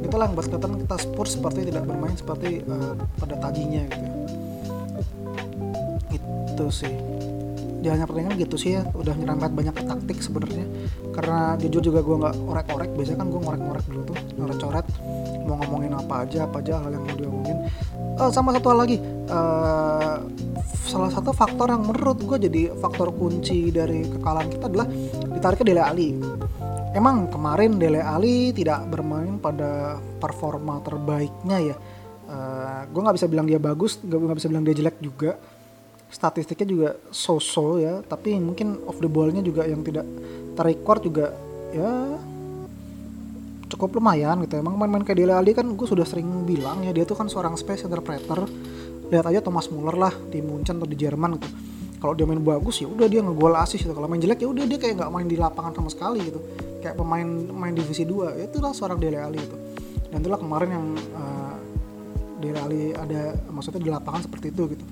itulah 0.00 0.24
yang 0.26 0.34
buat 0.34 0.48
kita 0.48 0.96
Spurs 0.96 1.36
seperti 1.36 1.68
tidak 1.68 1.84
bermain 1.84 2.16
seperti 2.16 2.64
uh, 2.64 2.96
pada 3.20 3.36
tadinya 3.36 3.84
gitu. 3.92 4.08
Itu 6.16 6.66
sih 6.72 7.17
jalannya 7.84 8.06
pertandingan 8.06 8.36
gitu 8.38 8.56
sih 8.58 8.70
ya 8.78 8.82
udah 8.92 9.14
nyerempet 9.14 9.52
banyak 9.54 9.74
taktik 9.74 10.18
sebenarnya. 10.20 10.66
Karena 11.14 11.54
jujur 11.58 11.82
juga 11.82 12.00
gue 12.02 12.16
nggak 12.18 12.36
orek-orek 12.46 12.90
biasanya 12.94 13.18
kan 13.24 13.28
gue 13.30 13.40
ngorek-ngorek 13.40 13.84
dulu 13.86 14.02
tuh 14.08 14.18
ngoret-coret 14.38 14.86
mau 15.48 15.56
ngomongin 15.64 15.92
apa 15.96 16.14
aja 16.26 16.44
apa 16.44 16.56
aja 16.60 16.72
hal 16.82 16.90
yang 16.92 17.04
mau 17.06 17.16
diomongin. 17.16 17.58
Uh, 18.18 18.30
sama 18.34 18.50
satu 18.50 18.66
hal 18.74 18.78
lagi 18.82 18.98
uh, 19.30 20.18
salah 20.88 21.10
satu 21.12 21.30
faktor 21.30 21.70
yang 21.70 21.86
menurut 21.86 22.18
gue 22.18 22.38
jadi 22.50 22.62
faktor 22.82 23.14
kunci 23.14 23.70
dari 23.70 24.02
kekalahan 24.08 24.48
kita 24.50 24.64
adalah 24.66 24.86
ditariknya 25.36 25.66
Dele 25.70 25.82
Ali 25.84 26.08
emang 26.98 27.30
kemarin 27.30 27.76
Dele 27.76 28.02
Ali 28.02 28.50
tidak 28.50 28.88
bermain 28.90 29.38
pada 29.38 30.02
performa 30.18 30.82
terbaiknya 30.82 31.58
ya? 31.62 31.76
Uh, 32.28 32.84
gue 32.92 33.00
nggak 33.00 33.16
bisa 33.16 33.28
bilang 33.30 33.48
dia 33.48 33.56
bagus 33.56 33.96
nggak 34.04 34.36
bisa 34.36 34.48
bilang 34.52 34.64
dia 34.66 34.76
jelek 34.76 35.00
juga 35.00 35.40
statistiknya 36.08 36.66
juga 36.68 36.88
so-so 37.12 37.76
ya 37.76 38.00
tapi 38.04 38.36
mungkin 38.40 38.80
off 38.88 38.96
the 39.00 39.08
ball-nya 39.08 39.44
juga 39.44 39.68
yang 39.68 39.84
tidak 39.84 40.08
terrecord 40.56 41.04
juga 41.04 41.26
ya 41.72 42.16
cukup 43.68 44.00
lumayan 44.00 44.40
gitu 44.48 44.56
emang 44.56 44.80
main-main 44.80 45.04
kayak 45.04 45.20
Dele 45.20 45.36
Alli 45.36 45.52
kan 45.52 45.68
gue 45.68 45.86
sudah 45.86 46.08
sering 46.08 46.48
bilang 46.48 46.80
ya 46.82 46.96
dia 46.96 47.04
tuh 47.04 47.14
kan 47.14 47.28
seorang 47.28 47.54
space 47.60 47.84
interpreter 47.84 48.48
lihat 49.12 49.24
aja 49.28 49.40
Thomas 49.44 49.68
Muller 49.68 49.96
lah 49.96 50.12
di 50.32 50.40
Munchen 50.40 50.76
atau 50.76 50.88
di 50.88 50.96
Jerman 50.96 51.40
gitu. 51.40 51.48
Kalau 51.98 52.14
dia 52.14 52.28
main 52.28 52.38
bagus 52.38 52.78
ya 52.78 52.86
udah 52.86 53.08
dia 53.08 53.24
ngegol 53.24 53.56
asis 53.56 53.80
gitu. 53.80 53.96
Kalau 53.96 54.04
main 54.04 54.20
jelek 54.20 54.44
ya 54.44 54.48
udah 54.52 54.64
dia 54.68 54.76
kayak 54.76 55.00
nggak 55.00 55.10
main 55.10 55.26
di 55.26 55.36
lapangan 55.40 55.72
sama 55.72 55.88
sekali 55.88 56.28
gitu. 56.28 56.40
Kayak 56.84 57.00
pemain 57.00 57.24
main 57.48 57.72
divisi 57.72 58.04
2 58.04 58.36
ya 58.36 58.44
itulah 58.52 58.76
seorang 58.76 59.00
Dele 59.00 59.18
Alli 59.20 59.40
itu 59.40 59.56
dan 60.08 60.24
itulah 60.24 60.40
kemarin 60.40 60.68
yang 60.72 60.86
uh, 61.16 61.56
Dele 62.40 62.58
Alli 62.64 62.82
ada 62.96 63.36
maksudnya 63.52 63.80
di 63.82 63.90
lapangan 63.92 64.24
seperti 64.24 64.52
itu 64.52 64.62
gitu 64.76 64.84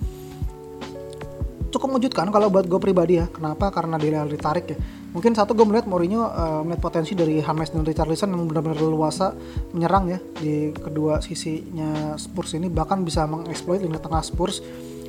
cukup 1.76 1.96
mengejutkan 1.96 2.32
kalau 2.32 2.48
buat 2.48 2.64
gue 2.64 2.80
pribadi 2.80 3.20
ya. 3.20 3.28
Kenapa? 3.28 3.68
Karena 3.68 4.00
dia 4.00 4.24
ditarik 4.24 4.72
ya. 4.72 4.76
Mungkin 5.12 5.36
satu 5.36 5.52
gue 5.52 5.64
melihat 5.64 5.84
Mourinho 5.88 6.24
uh, 6.24 6.60
melihat 6.64 6.80
potensi 6.80 7.12
dari 7.12 7.40
James 7.40 7.72
dan 7.72 7.84
Richarlison 7.84 8.32
yang 8.32 8.48
benar-benar 8.48 8.80
leluasa 8.80 9.32
menyerang 9.72 10.12
ya 10.12 10.18
di 10.40 10.72
kedua 10.72 11.24
sisinya 11.24 12.16
Spurs 12.20 12.52
ini 12.56 12.68
bahkan 12.68 13.00
bisa 13.00 13.24
mengeksploit 13.24 13.80
lini 13.80 13.96
tengah 13.96 14.20
Spurs 14.20 14.60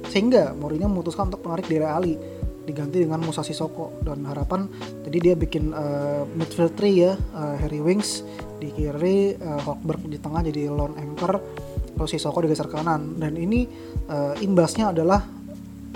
sehingga 0.07 0.55
Mourinho 0.55 0.87
memutuskan 0.87 1.27
untuk 1.27 1.43
menarik 1.43 1.67
Dele 1.67 1.87
Ali 1.87 2.15
diganti 2.67 2.99
dengan 3.03 3.23
Musa 3.23 3.43
Sissoko 3.47 3.99
dan 4.03 4.27
harapan 4.27 4.67
jadi 5.07 5.17
dia 5.31 5.35
bikin 5.39 5.71
uh, 5.71 6.27
midfield 6.35 6.75
three 6.75 7.03
ya 7.03 7.15
uh, 7.15 7.55
Harry 7.59 7.79
Wings 7.79 8.27
di 8.59 8.71
kiri 8.75 9.39
uh, 9.39 9.59
Hawkberg 9.63 10.03
di 10.07 10.19
tengah 10.19 10.43
jadi 10.43 10.67
lone 10.67 10.99
anchor 10.99 11.39
terus 11.95 12.11
Sissoko 12.11 12.43
digeser 12.43 12.67
kanan 12.67 13.15
dan 13.15 13.39
ini 13.39 13.67
uh, 14.11 14.35
imbasnya 14.43 14.91
adalah 14.91 15.36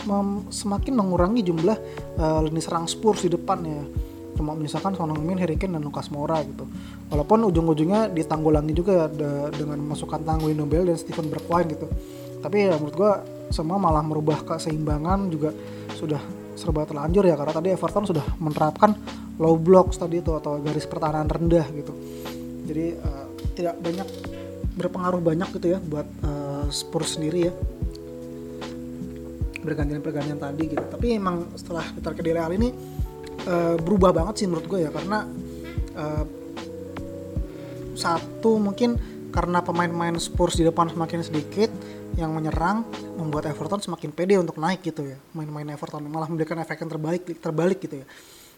mem- 0.07 0.49
semakin 0.49 0.93
mengurangi 0.97 1.41
jumlah 1.45 1.77
uh, 2.17 2.39
lini 2.45 2.61
serang 2.61 2.89
Spurs 2.89 3.23
di 3.25 3.29
depan 3.31 3.59
ya 3.65 3.83
cuma 4.31 4.55
misalkan 4.55 4.95
Son 4.95 5.11
Heung-min, 5.11 5.37
Harry 5.37 5.59
Kane 5.59 5.77
dan 5.77 5.83
Lucas 5.83 6.09
Moura 6.09 6.39
gitu. 6.41 6.65
Walaupun 7.11 7.51
ujung-ujungnya 7.51 8.09
ditanggulangi 8.09 8.73
juga 8.73 9.05
ya, 9.05 9.07
dengan 9.51 9.77
memasukkan 9.83 10.23
Tanguy 10.23 10.55
Nobel 10.55 10.87
dan 10.87 10.97
Stephen 10.97 11.27
Bergwijn 11.27 11.67
gitu. 11.69 11.85
Tapi 12.41 12.71
ya 12.71 12.79
menurut 12.79 12.95
gua 12.95 13.11
semua 13.51 13.77
malah 13.77 14.01
merubah 14.01 14.41
keseimbangan 14.41 15.29
juga 15.29 15.51
sudah 15.93 16.17
serba 16.55 16.87
terlanjur 16.87 17.27
ya 17.27 17.35
karena 17.37 17.53
tadi 17.53 17.69
Everton 17.75 18.05
sudah 18.07 18.25
menerapkan 18.39 18.95
low 19.37 19.59
blocks 19.59 19.99
tadi 19.99 20.23
itu 20.23 20.31
atau 20.33 20.57
garis 20.63 20.87
pertahanan 20.87 21.27
rendah 21.29 21.67
gitu. 21.75 21.93
Jadi 22.65 22.85
uh, 22.97 23.25
tidak 23.53 23.77
banyak 23.83 24.07
berpengaruh 24.79 25.21
banyak 25.21 25.51
gitu 25.59 25.75
ya 25.75 25.79
buat 25.83 26.07
uh, 26.23 26.65
Spurs 26.71 27.19
sendiri 27.19 27.51
ya 27.51 27.53
pergantian-pergantian 29.61 30.39
tadi 30.41 30.63
gitu. 30.73 30.85
Tapi 30.85 31.15
emang 31.15 31.53
setelah 31.55 31.85
kita 31.93 32.11
ke 32.17 32.21
Dele 32.25 32.41
ini 32.57 32.69
uh, 33.45 33.77
berubah 33.77 34.11
banget 34.11 34.43
sih 34.43 34.47
menurut 34.49 34.65
gue 34.67 34.79
ya 34.83 34.91
karena 34.91 35.29
uh, 35.95 36.25
satu 37.95 38.57
mungkin 38.57 38.97
karena 39.31 39.63
pemain-pemain 39.63 40.17
Spurs 40.19 40.59
di 40.59 40.67
depan 40.67 40.91
semakin 40.91 41.23
sedikit 41.23 41.71
yang 42.19 42.35
menyerang 42.35 42.83
membuat 43.15 43.47
Everton 43.47 43.79
semakin 43.79 44.11
pede 44.11 44.35
untuk 44.35 44.59
naik 44.59 44.83
gitu 44.83 45.07
ya. 45.07 45.17
Main-main 45.31 45.71
Everton 45.71 46.03
malah 46.11 46.27
memberikan 46.27 46.59
efek 46.59 46.83
yang 46.83 46.91
terbaik 46.91 47.23
terbalik 47.39 47.79
gitu 47.79 48.03
ya. 48.03 48.05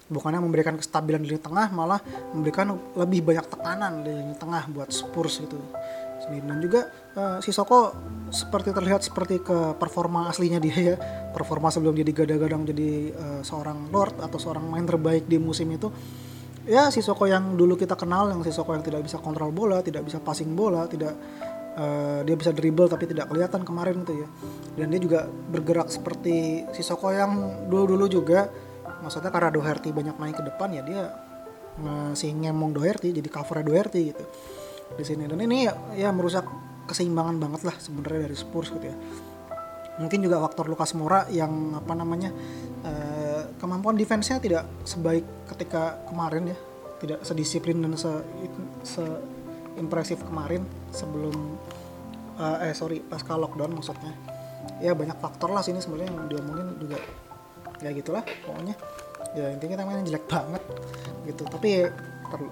Bukannya 0.10 0.42
memberikan 0.42 0.76
kestabilan 0.76 1.22
di 1.24 1.38
tengah 1.38 1.70
malah 1.70 2.02
memberikan 2.34 2.76
lebih 2.98 3.24
banyak 3.24 3.46
tekanan 3.48 4.04
di 4.04 4.16
tengah 4.42 4.66
buat 4.74 4.90
Spurs 4.90 5.40
gitu 5.40 5.56
dan 6.30 6.58
juga 6.64 6.88
uh, 7.20 7.38
Sisoko 7.44 7.92
seperti 8.32 8.72
terlihat 8.72 9.04
seperti 9.04 9.44
ke 9.44 9.76
performa 9.76 10.32
aslinya 10.32 10.58
dia 10.64 10.78
ya. 10.94 10.96
Performa 11.36 11.68
sebelum 11.70 11.94
jadi 11.94 12.12
gadang-gadang 12.16 12.64
jadi 12.70 12.92
uh, 13.14 13.42
seorang 13.44 13.92
lord 13.92 14.18
atau 14.24 14.40
seorang 14.40 14.64
main 14.66 14.88
terbaik 14.88 15.28
di 15.28 15.38
musim 15.38 15.68
itu. 15.74 15.92
Ya 16.64 16.88
Sisoko 16.88 17.28
yang 17.28 17.60
dulu 17.60 17.76
kita 17.76 18.00
kenal 18.00 18.32
yang 18.32 18.40
Sisoko 18.42 18.72
yang 18.72 18.86
tidak 18.86 19.04
bisa 19.04 19.20
kontrol 19.20 19.52
bola 19.52 19.84
tidak 19.84 20.08
bisa 20.08 20.24
passing 20.24 20.56
bola 20.56 20.88
tidak 20.88 21.12
uh, 21.76 22.24
dia 22.24 22.36
bisa 22.40 22.56
dribble 22.56 22.88
tapi 22.88 23.04
tidak 23.04 23.28
kelihatan 23.28 23.68
kemarin 23.68 24.08
itu 24.08 24.24
ya. 24.24 24.28
Dan 24.80 24.96
dia 24.96 25.00
juga 25.04 25.20
bergerak 25.28 25.92
seperti 25.92 26.64
Sisoko 26.72 27.12
yang 27.12 27.68
dulu-dulu 27.68 28.08
juga. 28.08 28.48
Maksudnya 29.04 29.36
karena 29.36 29.52
Doherty 29.52 29.92
banyak 29.92 30.16
main 30.16 30.32
ke 30.32 30.40
depan 30.48 30.72
ya 30.72 30.80
dia 30.80 31.12
masih 31.74 32.32
ngemong 32.38 32.72
Doherty 32.72 33.12
jadi 33.12 33.30
cover 33.34 33.66
Doherty 33.66 34.14
gitu 34.14 34.24
di 34.98 35.04
sini. 35.06 35.26
Dan 35.26 35.40
ini 35.42 35.66
ya, 35.66 35.74
ya 35.98 36.10
merusak 36.14 36.46
keseimbangan 36.90 37.40
banget 37.40 37.62
lah 37.64 37.76
sebenarnya 37.80 38.28
dari 38.30 38.36
Spurs 38.38 38.70
gitu 38.74 38.86
ya. 38.92 38.98
Mungkin 39.94 40.26
juga 40.26 40.42
faktor 40.42 40.66
Lukas 40.68 40.98
Moura 40.98 41.30
yang 41.30 41.78
apa 41.78 41.94
namanya 41.94 42.34
uh, 42.82 43.46
kemampuan 43.62 43.94
defense-nya 43.94 44.42
tidak 44.42 44.66
sebaik 44.84 45.26
ketika 45.54 46.02
kemarin 46.10 46.50
ya. 46.50 46.58
Tidak 47.04 47.20
sedisiplin 47.22 47.84
dan 47.84 47.94
se, 48.00 48.10
se 48.82 49.04
impresif 49.76 50.24
kemarin 50.24 50.64
sebelum 50.90 51.36
uh, 52.40 52.64
eh 52.64 52.74
sorry 52.74 53.06
pasca 53.06 53.38
lockdown 53.38 53.76
maksudnya. 53.76 54.16
Ya 54.82 54.98
banyak 54.98 55.20
faktor 55.20 55.52
lah 55.52 55.62
sini 55.62 55.84
sebenarnya 55.84 56.10
yang 56.10 56.26
diomongin 56.32 56.68
juga. 56.80 56.98
Ya 57.84 57.94
gitulah 57.94 58.24
pokoknya. 58.48 58.74
Ya 59.38 59.52
intinya 59.54 59.78
kita 59.78 59.84
mainnya 59.86 60.06
jelek 60.10 60.26
banget 60.26 60.64
gitu. 61.30 61.44
Tapi 61.46 61.70
perlu 62.34 62.50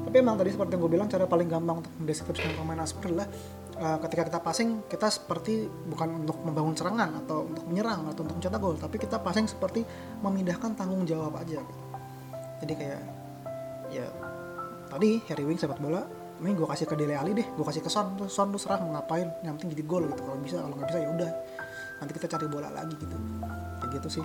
tapi 0.00 0.16
emang 0.20 0.36
tadi 0.40 0.50
seperti 0.50 0.74
yang 0.74 0.82
gue 0.82 0.92
bilang 0.92 1.08
cara 1.12 1.24
paling 1.28 1.48
gampang 1.48 1.84
untuk 1.84 1.92
mendeskripsikan 2.00 2.56
pemain 2.56 2.80
Asper 2.80 3.12
adalah 3.12 3.28
uh, 3.80 3.98
ketika 4.04 4.22
kita 4.32 4.38
passing 4.40 4.68
kita 4.88 5.08
seperti 5.12 5.68
bukan 5.68 6.24
untuk 6.24 6.36
membangun 6.44 6.74
serangan 6.76 7.20
atau 7.24 7.48
untuk 7.48 7.64
menyerang 7.68 8.08
atau 8.08 8.24
untuk 8.24 8.36
mencetak 8.40 8.60
gol 8.60 8.76
tapi 8.80 8.96
kita 8.96 9.20
passing 9.20 9.44
seperti 9.48 9.84
memindahkan 10.24 10.76
tanggung 10.76 11.04
jawab 11.04 11.36
aja. 11.36 11.60
Jadi 12.60 12.72
kayak 12.76 13.02
ya 13.90 14.06
tadi 14.88 15.20
Harry 15.28 15.44
Wing 15.44 15.56
sepak 15.60 15.80
bola 15.80 16.04
ini 16.40 16.56
gue 16.56 16.64
kasih 16.64 16.88
ke 16.88 16.96
Dele 16.96 17.20
Ali 17.20 17.36
deh 17.36 17.44
gue 17.44 17.64
kasih 17.64 17.84
ke 17.84 17.92
Son 17.92 18.16
tuh 18.16 18.28
Son 18.28 18.48
tuh 18.48 18.60
serah 18.60 18.80
ngapain? 18.80 19.28
Yang 19.44 19.60
penting 19.60 19.70
jadi 19.76 19.84
gol 19.84 20.04
gitu 20.08 20.22
kalau 20.24 20.40
bisa 20.40 20.56
kalau 20.64 20.76
nggak 20.76 20.88
bisa 20.88 21.00
ya 21.00 21.08
udah. 21.12 21.30
Nanti 22.00 22.12
kita 22.16 22.26
cari 22.32 22.46
bola 22.48 22.68
lagi 22.72 22.96
gitu. 22.96 23.16
Kayak 23.84 23.90
gitu 24.00 24.08
sih 24.20 24.24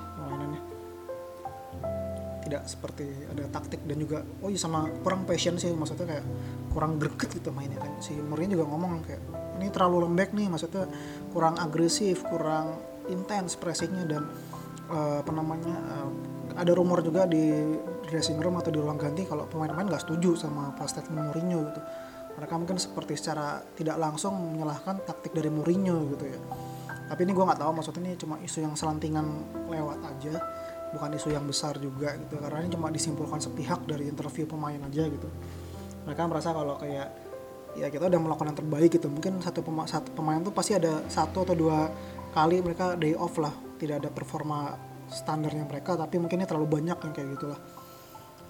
tidak 2.46 2.64
seperti 2.70 3.10
ada 3.26 3.50
taktik 3.50 3.82
dan 3.90 3.98
juga 3.98 4.22
oh 4.46 4.54
iya 4.54 4.60
sama 4.62 4.86
kurang 5.02 5.26
passion 5.26 5.58
sih 5.58 5.74
maksudnya 5.74 6.06
kayak 6.06 6.26
kurang 6.70 7.02
greget 7.02 7.34
gitu 7.34 7.50
mainnya 7.50 7.82
kan. 7.82 7.98
Si 8.00 8.14
Mourinho 8.14 8.62
juga 8.62 8.70
ngomong 8.70 9.02
kayak 9.02 9.22
ini 9.58 9.68
terlalu 9.74 10.06
lembek 10.06 10.32
nih 10.38 10.48
maksudnya 10.48 10.86
kurang 11.34 11.58
agresif 11.58 12.22
kurang 12.30 12.78
intens 13.10 13.58
pressingnya 13.58 14.06
dan 14.06 14.24
uh, 14.94 15.26
apa 15.26 15.32
namanya 15.34 15.74
uh, 15.74 16.10
ada 16.56 16.72
rumor 16.72 17.04
juga 17.04 17.28
di 17.28 17.76
dressing 18.08 18.40
room 18.40 18.62
atau 18.62 18.72
di 18.72 18.80
ruang 18.80 18.96
ganti 18.96 19.26
kalau 19.26 19.50
pemain-pemain 19.50 19.90
nggak 19.92 20.04
setuju 20.08 20.38
sama 20.38 20.72
pas 20.78 20.88
statement 20.88 21.34
Mourinho 21.34 21.60
gitu. 21.74 21.82
Mereka 22.36 22.54
mungkin 22.60 22.76
seperti 22.76 23.16
secara 23.16 23.64
tidak 23.80 23.96
langsung 23.96 24.36
menyalahkan 24.36 25.04
taktik 25.08 25.32
dari 25.32 25.48
Mourinho 25.48 26.04
gitu 26.16 26.26
ya. 26.28 26.40
Tapi 27.06 27.22
ini 27.22 27.32
gue 27.32 27.46
nggak 27.46 27.60
tahu 27.62 27.72
maksudnya 27.76 28.02
ini 28.12 28.18
cuma 28.18 28.36
isu 28.42 28.66
yang 28.66 28.74
selantingan 28.74 29.26
lewat 29.70 30.00
aja 30.04 30.42
bukan 30.96 31.12
isu 31.20 31.36
yang 31.36 31.44
besar 31.44 31.76
juga 31.78 32.16
gitu. 32.16 32.40
Karena 32.40 32.64
ini 32.64 32.72
cuma 32.72 32.88
disimpulkan 32.88 33.44
sepihak 33.44 33.84
dari 33.84 34.08
interview 34.08 34.48
pemain 34.48 34.80
aja 34.80 35.04
gitu. 35.04 35.28
Mereka 36.08 36.22
merasa 36.32 36.56
kalau 36.56 36.80
kayak 36.80 37.08
ya 37.76 37.92
kita 37.92 38.08
udah 38.08 38.20
melakukan 38.24 38.56
yang 38.56 38.60
terbaik 38.64 38.90
gitu. 38.96 39.12
Mungkin 39.12 39.44
satu 39.44 39.60
pemain 39.60 39.84
satu 39.86 40.16
pemain 40.16 40.40
tuh 40.40 40.56
pasti 40.56 40.80
ada 40.80 41.04
satu 41.12 41.44
atau 41.44 41.56
dua 41.56 41.92
kali 42.32 42.64
mereka 42.64 42.96
day 42.96 43.12
off 43.14 43.36
lah. 43.36 43.52
Tidak 43.76 44.00
ada 44.00 44.08
performa 44.08 44.72
standarnya 45.12 45.68
mereka 45.68 46.00
tapi 46.00 46.18
mungkin 46.18 46.42
ini 46.42 46.48
terlalu 46.48 46.80
banyak 46.80 46.98
yang 46.98 47.12
kayak 47.12 47.30
gitulah. 47.36 47.60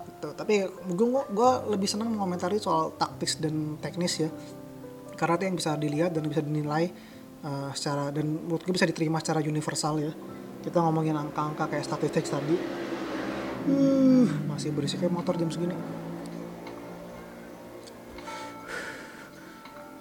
Gitu. 0.05 0.29
Tapi 0.37 0.53
gua, 0.93 1.25
gua 1.33 1.51
lebih 1.65 1.89
senang 1.89 2.13
mengomentari 2.13 2.61
soal 2.61 2.93
taktis 2.93 3.41
dan 3.41 3.81
teknis 3.81 4.21
ya. 4.21 4.29
Karena 5.17 5.39
itu 5.41 5.45
yang 5.49 5.57
bisa 5.57 5.71
dilihat 5.79 6.11
dan 6.13 6.23
bisa 6.29 6.43
dinilai 6.45 6.91
uh, 7.45 7.71
secara 7.71 8.11
dan 8.11 8.25
menurut 8.25 8.61
gue 8.67 8.73
bisa 8.75 8.83
diterima 8.83 9.21
secara 9.23 9.39
universal 9.39 10.01
ya 10.01 10.11
kita 10.65 10.81
ngomongin 10.81 11.13
angka-angka 11.13 11.69
kayak 11.69 11.85
statistik 11.85 12.25
tadi. 12.25 12.57
Uh, 13.69 14.25
masih 14.49 14.73
berisik 14.73 14.97
kayak 14.97 15.13
motor 15.13 15.37
jam 15.37 15.53
segini. 15.53 15.77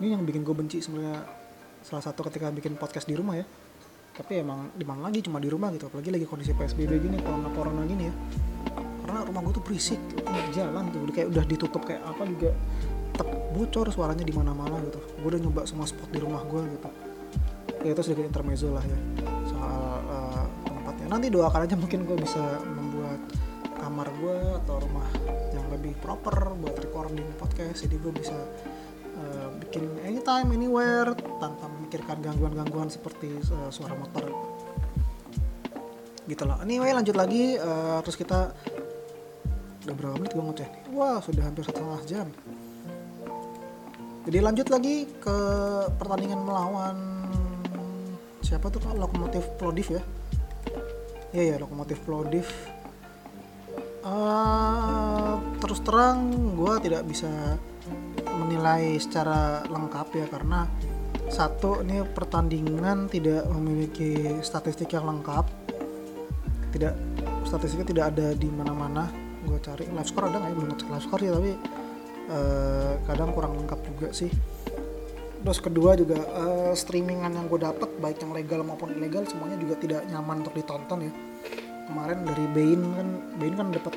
Ini 0.00 0.16
yang 0.16 0.24
bikin 0.24 0.40
gue 0.40 0.56
benci 0.56 0.80
sebenarnya. 0.80 1.20
Salah 1.84 2.00
satu 2.00 2.24
ketika 2.32 2.48
bikin 2.48 2.80
podcast 2.80 3.04
di 3.04 3.12
rumah 3.12 3.36
ya. 3.36 3.44
Tapi 4.16 4.40
emang 4.40 4.72
di 4.72 4.88
mana 4.88 5.12
lagi? 5.12 5.20
Cuma 5.20 5.36
di 5.36 5.52
rumah 5.52 5.68
gitu. 5.76 5.92
Apalagi 5.92 6.08
lagi 6.08 6.24
kondisi 6.24 6.56
psbb 6.56 6.96
gini 6.96 7.20
corona 7.20 7.48
corona 7.52 7.84
gini 7.84 8.08
ya. 8.08 8.14
Karena 9.04 9.20
rumah 9.20 9.40
gue 9.44 9.52
tuh 9.60 9.64
berisik 9.68 10.00
di 10.16 10.40
jalan 10.56 10.88
tuh. 10.88 11.04
Kayak 11.12 11.28
udah 11.28 11.44
ditutup 11.44 11.82
kayak 11.84 12.00
apa 12.08 12.24
juga. 12.24 12.56
Tetap 13.12 13.28
bocor 13.52 13.86
suaranya 13.92 14.24
di 14.24 14.32
mana-mana 14.32 14.80
gitu. 14.80 15.00
Gue 15.20 15.28
udah 15.28 15.40
nyoba 15.44 15.68
semua 15.68 15.84
spot 15.84 16.08
di 16.08 16.20
rumah 16.24 16.40
gue 16.48 16.64
gitu. 16.72 16.88
Ya 17.84 17.92
itu 17.92 18.00
sedikit 18.00 18.32
intermezzo 18.32 18.72
lah 18.72 18.80
ya 18.80 19.33
tempatnya 21.04 21.20
nanti 21.20 21.28
doakan 21.28 21.60
aja 21.68 21.76
mungkin 21.76 22.00
gue 22.08 22.16
bisa 22.16 22.40
membuat 22.64 23.20
kamar 23.76 24.08
gue 24.08 24.38
atau 24.64 24.80
rumah 24.80 25.08
yang 25.52 25.68
lebih 25.68 25.92
proper 26.00 26.56
buat 26.56 26.80
recording 26.80 27.28
podcast. 27.36 27.84
Jadi 27.84 28.00
gue 28.00 28.12
bisa 28.16 28.32
uh, 29.20 29.52
bikin 29.60 29.84
anytime 30.08 30.48
anywhere 30.56 31.12
tanpa 31.44 31.68
memikirkan 31.76 32.24
gangguan-gangguan 32.24 32.88
seperti 32.88 33.36
uh, 33.52 33.68
suara 33.68 33.92
motor. 34.00 34.32
Gitu 36.24 36.40
loh. 36.48 36.56
Anyway 36.64 36.96
lanjut 36.96 37.20
lagi 37.20 37.60
uh, 37.60 38.00
terus 38.00 38.16
kita 38.16 38.56
udah 39.84 39.92
berapa 40.00 40.16
menit 40.16 40.32
gue 40.32 40.40
ngecek 40.40 40.72
wah 40.96 41.20
sudah 41.20 41.44
hampir 41.44 41.68
setengah 41.68 42.00
jam. 42.08 42.26
Jadi 44.24 44.38
lanjut 44.40 44.72
lagi 44.72 45.04
ke 45.20 45.36
pertandingan 46.00 46.40
melawan 46.48 46.96
siapa 48.40 48.72
tuh 48.72 48.80
lokomotif 48.96 49.44
Plodiv 49.60 50.00
ya 50.00 50.23
iya 51.34 51.54
ya 51.54 51.56
lokomotif 51.58 51.98
Plodiv 52.06 52.46
uh, 54.06 55.34
terus 55.58 55.82
terang 55.82 56.54
gue 56.54 56.74
tidak 56.78 57.02
bisa 57.10 57.58
menilai 58.34 58.96
secara 59.02 59.66
lengkap 59.66 60.08
ya 60.14 60.26
karena 60.30 60.70
satu 61.32 61.80
ini 61.80 62.04
pertandingan 62.04 63.08
tidak 63.08 63.48
memiliki 63.48 64.38
statistik 64.44 64.92
yang 64.92 65.08
lengkap. 65.08 65.46
Tidak 66.74 66.94
statistiknya 67.48 67.86
tidak 67.88 68.04
ada 68.14 68.26
di 68.36 68.48
mana-mana. 68.52 69.08
Gue 69.44 69.56
cari 69.60 69.88
live 69.88 70.08
score 70.08 70.28
ada 70.28 70.40
nggak 70.40 70.52
ya? 70.52 70.56
Belum 70.56 70.68
ngecek 70.74 70.88
live 70.92 71.04
score 71.04 71.22
ya 71.24 71.32
tapi 71.32 71.52
uh, 72.28 72.92
kadang 73.08 73.30
kurang 73.32 73.52
lengkap 73.56 73.80
juga 73.88 74.08
sih 74.12 74.30
terus 75.44 75.60
kedua 75.60 75.92
juga 75.92 76.24
uh, 76.24 76.72
streamingan 76.72 77.36
yang 77.36 77.46
gue 77.52 77.60
dapet 77.60 78.00
baik 78.00 78.16
yang 78.24 78.32
legal 78.32 78.64
maupun 78.64 78.96
ilegal 78.96 79.28
semuanya 79.28 79.60
juga 79.60 79.76
tidak 79.76 80.00
nyaman 80.08 80.40
untuk 80.40 80.56
ditonton 80.56 81.04
ya. 81.04 81.12
Kemarin 81.84 82.24
dari 82.24 82.44
Bain 82.48 82.80
kan 82.80 83.08
Bain 83.36 83.52
kan 83.52 83.68
dapat 83.68 83.92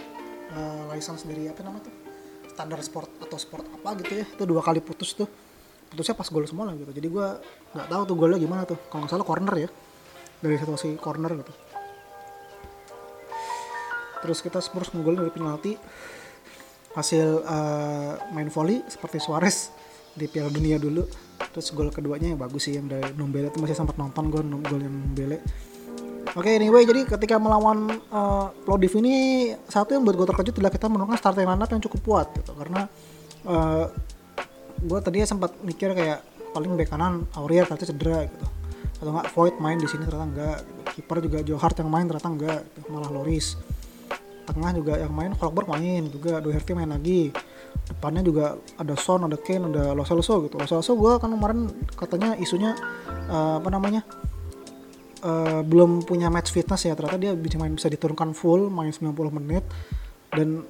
uh, 0.52 0.60
eh, 0.60 0.84
license 0.92 1.24
dari 1.24 1.48
apa 1.48 1.64
namanya 1.64 1.88
tuh? 1.88 1.96
Standar 2.52 2.84
sport 2.84 3.08
atau 3.24 3.40
sport 3.40 3.64
apa 3.64 3.96
gitu 4.04 4.20
ya. 4.20 4.26
Itu 4.28 4.44
dua 4.44 4.60
kali 4.60 4.84
putus 4.84 5.16
tuh. 5.16 5.32
Putusnya 5.88 6.20
pas 6.20 6.28
gol 6.28 6.44
semua 6.44 6.68
lah 6.68 6.76
gitu. 6.76 6.92
Jadi 6.92 7.08
gue 7.08 7.28
nggak 7.72 7.88
tahu 7.88 8.02
tuh 8.04 8.16
golnya 8.20 8.36
gimana 8.44 8.68
tuh. 8.68 8.76
Kalau 8.92 9.08
nggak 9.08 9.12
salah 9.16 9.24
corner 9.24 9.56
ya. 9.56 9.70
Dari 10.44 10.56
situasi 10.60 11.00
corner 11.00 11.32
gitu. 11.32 11.54
Terus 14.20 14.44
kita 14.44 14.60
Spurs 14.60 14.92
ngegolin 14.92 15.24
dari 15.24 15.32
penalti. 15.32 15.72
Hasil 16.92 17.46
uh, 17.46 18.20
main 18.36 18.52
volley 18.52 18.84
seperti 18.92 19.24
Suarez 19.24 19.72
di 20.18 20.26
Piala 20.26 20.50
Dunia 20.50 20.82
dulu 20.82 21.27
terus 21.58 21.74
gol 21.74 21.90
keduanya 21.90 22.30
yang 22.30 22.38
bagus 22.38 22.70
sih 22.70 22.78
yang 22.78 22.86
dari 22.86 23.18
Nombele 23.18 23.50
itu 23.50 23.58
masih 23.58 23.74
sempat 23.74 23.98
nonton 23.98 24.30
gue 24.30 24.46
gol 24.62 24.78
yang 24.78 24.94
Nombele 24.94 25.42
Oke, 26.38 26.54
okay, 26.54 26.62
anyway, 26.62 26.86
jadi 26.86 27.08
ketika 27.08 27.42
melawan 27.42 27.98
uh, 28.14 28.54
Plodiv 28.62 28.94
ini 29.00 29.50
satu 29.66 29.98
yang 29.98 30.06
buat 30.06 30.14
gue 30.14 30.28
terkejut 30.28 30.54
adalah 30.60 30.70
kita 30.70 30.86
menemukan 30.86 31.18
starting 31.18 31.50
lineup 31.50 31.72
yang 31.72 31.82
cukup 31.82 32.00
kuat 32.04 32.28
gitu. 32.36 32.52
Karena 32.54 32.86
uh, 33.48 33.90
gue 34.78 35.00
tadinya 35.02 35.26
sempat 35.26 35.56
mikir 35.66 35.98
kayak 35.98 36.22
paling 36.54 36.78
bek 36.78 36.94
kanan 36.94 37.26
Aurea 37.34 37.66
ternyata 37.66 37.90
cedera 37.90 38.28
gitu. 38.30 38.46
Atau 39.02 39.18
enggak 39.18 39.28
Void 39.34 39.56
main 39.58 39.82
di 39.82 39.88
sini 39.90 40.04
ternyata 40.06 40.28
enggak 40.30 40.58
gitu. 40.62 40.82
kiper 41.00 41.18
juga 41.26 41.38
Joe 41.42 41.58
Hart 41.58 41.80
yang 41.80 41.90
main 41.90 42.06
ternyata 42.06 42.30
enggak 42.30 42.60
gitu. 42.70 42.88
malah 42.92 43.10
Loris. 43.10 43.48
Tengah 44.46 44.72
juga 44.78 44.94
yang 45.00 45.14
main 45.16 45.32
Holberg 45.32 45.66
main 45.74 46.06
juga. 46.12 46.38
Doherty 46.38 46.76
main 46.78 46.92
lagi 46.92 47.34
depannya 47.88 48.22
juga 48.22 48.60
ada 48.76 48.96
Son 49.00 49.24
ada 49.24 49.40
Kane 49.40 49.72
ada 49.72 49.96
Lo 49.96 50.04
Celso 50.04 50.44
gitu. 50.44 50.60
Lo 50.60 50.68
Celso 50.68 50.94
gue 51.00 51.14
kan 51.18 51.32
kemarin 51.32 51.72
katanya 51.96 52.36
isunya 52.36 52.76
uh, 53.32 53.64
apa 53.64 53.70
namanya 53.72 54.04
uh, 55.24 55.64
belum 55.64 56.04
punya 56.04 56.28
match 56.28 56.52
fitness 56.52 56.86
ya. 56.86 56.94
Ternyata 56.94 57.18
dia 57.18 57.32
bisa 57.34 57.56
main 57.56 57.74
bisa 57.74 57.88
diturunkan 57.88 58.36
full 58.36 58.68
main 58.68 58.92
90 58.92 59.16
menit. 59.32 59.64
Dan 60.32 60.68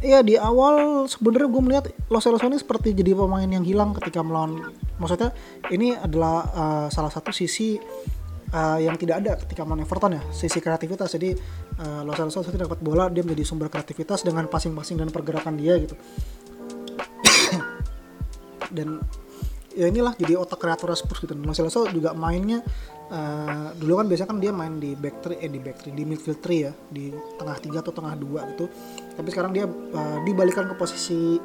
Iya 0.00 0.24
di 0.24 0.32
awal 0.32 1.04
sebenarnya 1.12 1.48
gue 1.52 1.60
melihat 1.60 1.84
Lo 2.08 2.24
Celso 2.24 2.48
ini 2.48 2.56
seperti 2.56 2.96
jadi 2.96 3.12
pemain 3.12 3.44
yang 3.44 3.60
hilang 3.60 3.92
ketika 3.92 4.24
melawan 4.24 4.72
maksudnya 4.96 5.28
ini 5.68 5.92
adalah 5.92 6.40
uh, 6.56 6.86
salah 6.88 7.12
satu 7.12 7.28
sisi 7.36 7.76
uh, 8.48 8.80
yang 8.80 8.96
tidak 8.96 9.20
ada 9.20 9.36
ketika 9.44 9.60
melawan 9.68 9.84
Everton 9.84 10.16
ya 10.16 10.22
sisi 10.32 10.56
kreativitas. 10.56 11.12
Jadi 11.12 11.36
uh, 11.84 12.00
Lo 12.00 12.16
Celso 12.16 12.40
tidak 12.48 12.72
dapat 12.72 12.80
bola 12.80 13.12
dia 13.12 13.20
menjadi 13.20 13.44
sumber 13.44 13.68
kreativitas 13.68 14.24
dengan 14.24 14.48
passing-passing 14.48 14.96
dan 14.96 15.12
pergerakan 15.12 15.60
dia 15.60 15.76
gitu 15.76 15.92
dan 18.76 19.00
ya 19.70 19.86
inilah 19.86 20.18
jadi 20.18 20.34
otak 20.34 20.58
kreator 20.58 20.90
Spurs 20.98 21.22
gitu. 21.22 21.34
Lo 21.38 21.54
Celso 21.54 21.86
juga 21.90 22.10
mainnya 22.12 22.62
uh, 23.10 23.70
dulu 23.78 24.02
kan 24.02 24.06
biasanya 24.10 24.28
kan 24.34 24.38
dia 24.42 24.50
main 24.50 24.82
di 24.82 24.98
back 24.98 25.22
three 25.22 25.38
eh 25.38 25.50
di 25.50 25.60
back 25.62 25.76
three 25.82 25.94
di 25.94 26.02
midfield 26.02 26.42
three 26.42 26.66
ya. 26.66 26.72
Di 26.90 27.14
tengah 27.38 27.56
tiga 27.62 27.78
atau 27.82 27.94
tengah 27.94 28.14
dua 28.18 28.46
gitu. 28.54 28.66
Tapi 29.14 29.28
sekarang 29.30 29.54
dia 29.54 29.64
uh, 29.70 30.18
dibalikan 30.26 30.66
ke 30.70 30.74
posisi 30.74 31.38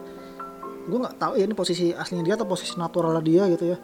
gue 0.86 1.00
nggak 1.02 1.18
tahu 1.18 1.34
ya 1.42 1.50
ini 1.50 1.58
posisi 1.58 1.90
aslinya 1.90 2.22
dia 2.22 2.36
atau 2.38 2.46
posisi 2.46 2.78
natural 2.78 3.18
dia 3.22 3.50
gitu 3.50 3.74
ya. 3.74 3.78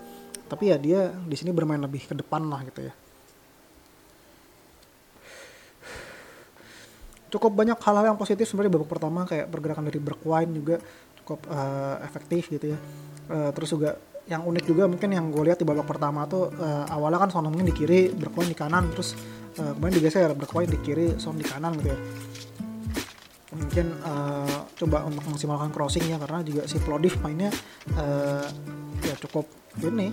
Tapi 0.50 0.64
ya 0.68 0.78
dia 0.78 1.00
di 1.16 1.36
sini 1.38 1.54
bermain 1.56 1.80
lebih 1.80 2.06
ke 2.10 2.14
depan 2.18 2.44
lah 2.50 2.62
gitu 2.66 2.86
ya. 2.90 2.94
Cukup 7.32 7.56
banyak 7.56 7.80
hal-hal 7.80 8.12
yang 8.12 8.20
positif 8.20 8.44
sebenarnya 8.44 8.76
babak 8.76 8.92
pertama 8.92 9.24
kayak 9.24 9.48
pergerakan 9.48 9.88
dari 9.88 10.04
Bergwijn 10.04 10.52
juga 10.52 10.84
cukup 11.22 11.46
uh, 11.48 12.02
efektif 12.02 12.50
gitu 12.50 12.74
ya. 12.74 12.80
Uh, 13.32 13.50
terus 13.56 13.72
juga 13.72 13.96
yang 14.30 14.48
unik 14.48 14.64
juga 14.64 14.84
mungkin 14.86 15.10
yang 15.12 15.28
gue 15.34 15.44
lihat 15.50 15.60
di 15.60 15.66
babak 15.66 15.88
pertama 15.88 16.24
tuh 16.30 16.54
uh, 16.56 16.86
awalnya 16.88 17.20
kan 17.26 17.30
Son 17.34 17.48
di 17.52 17.74
kiri 17.74 18.14
Bergwijn 18.14 18.48
di 18.48 18.58
kanan 18.58 18.88
terus 18.94 19.18
uh, 19.60 19.76
kemudian 19.76 20.00
digeser 20.00 20.32
Bergwijn 20.38 20.70
di 20.72 20.80
kiri 20.80 21.18
Son 21.20 21.36
di 21.36 21.44
kanan 21.44 21.76
gitu 21.80 21.92
ya. 21.92 22.00
Mungkin 23.52 23.88
uh, 24.08 24.72
coba 24.80 25.04
untuk 25.04 25.28
memaksimalkan 25.28 25.70
crossing 25.76 26.08
ya 26.08 26.16
karena 26.16 26.40
juga 26.48 26.64
si 26.70 26.80
Plodif 26.80 27.20
mainnya 27.20 27.52
uh, 28.00 28.48
ya 29.04 29.16
cukup 29.20 29.44
ini 29.84 30.08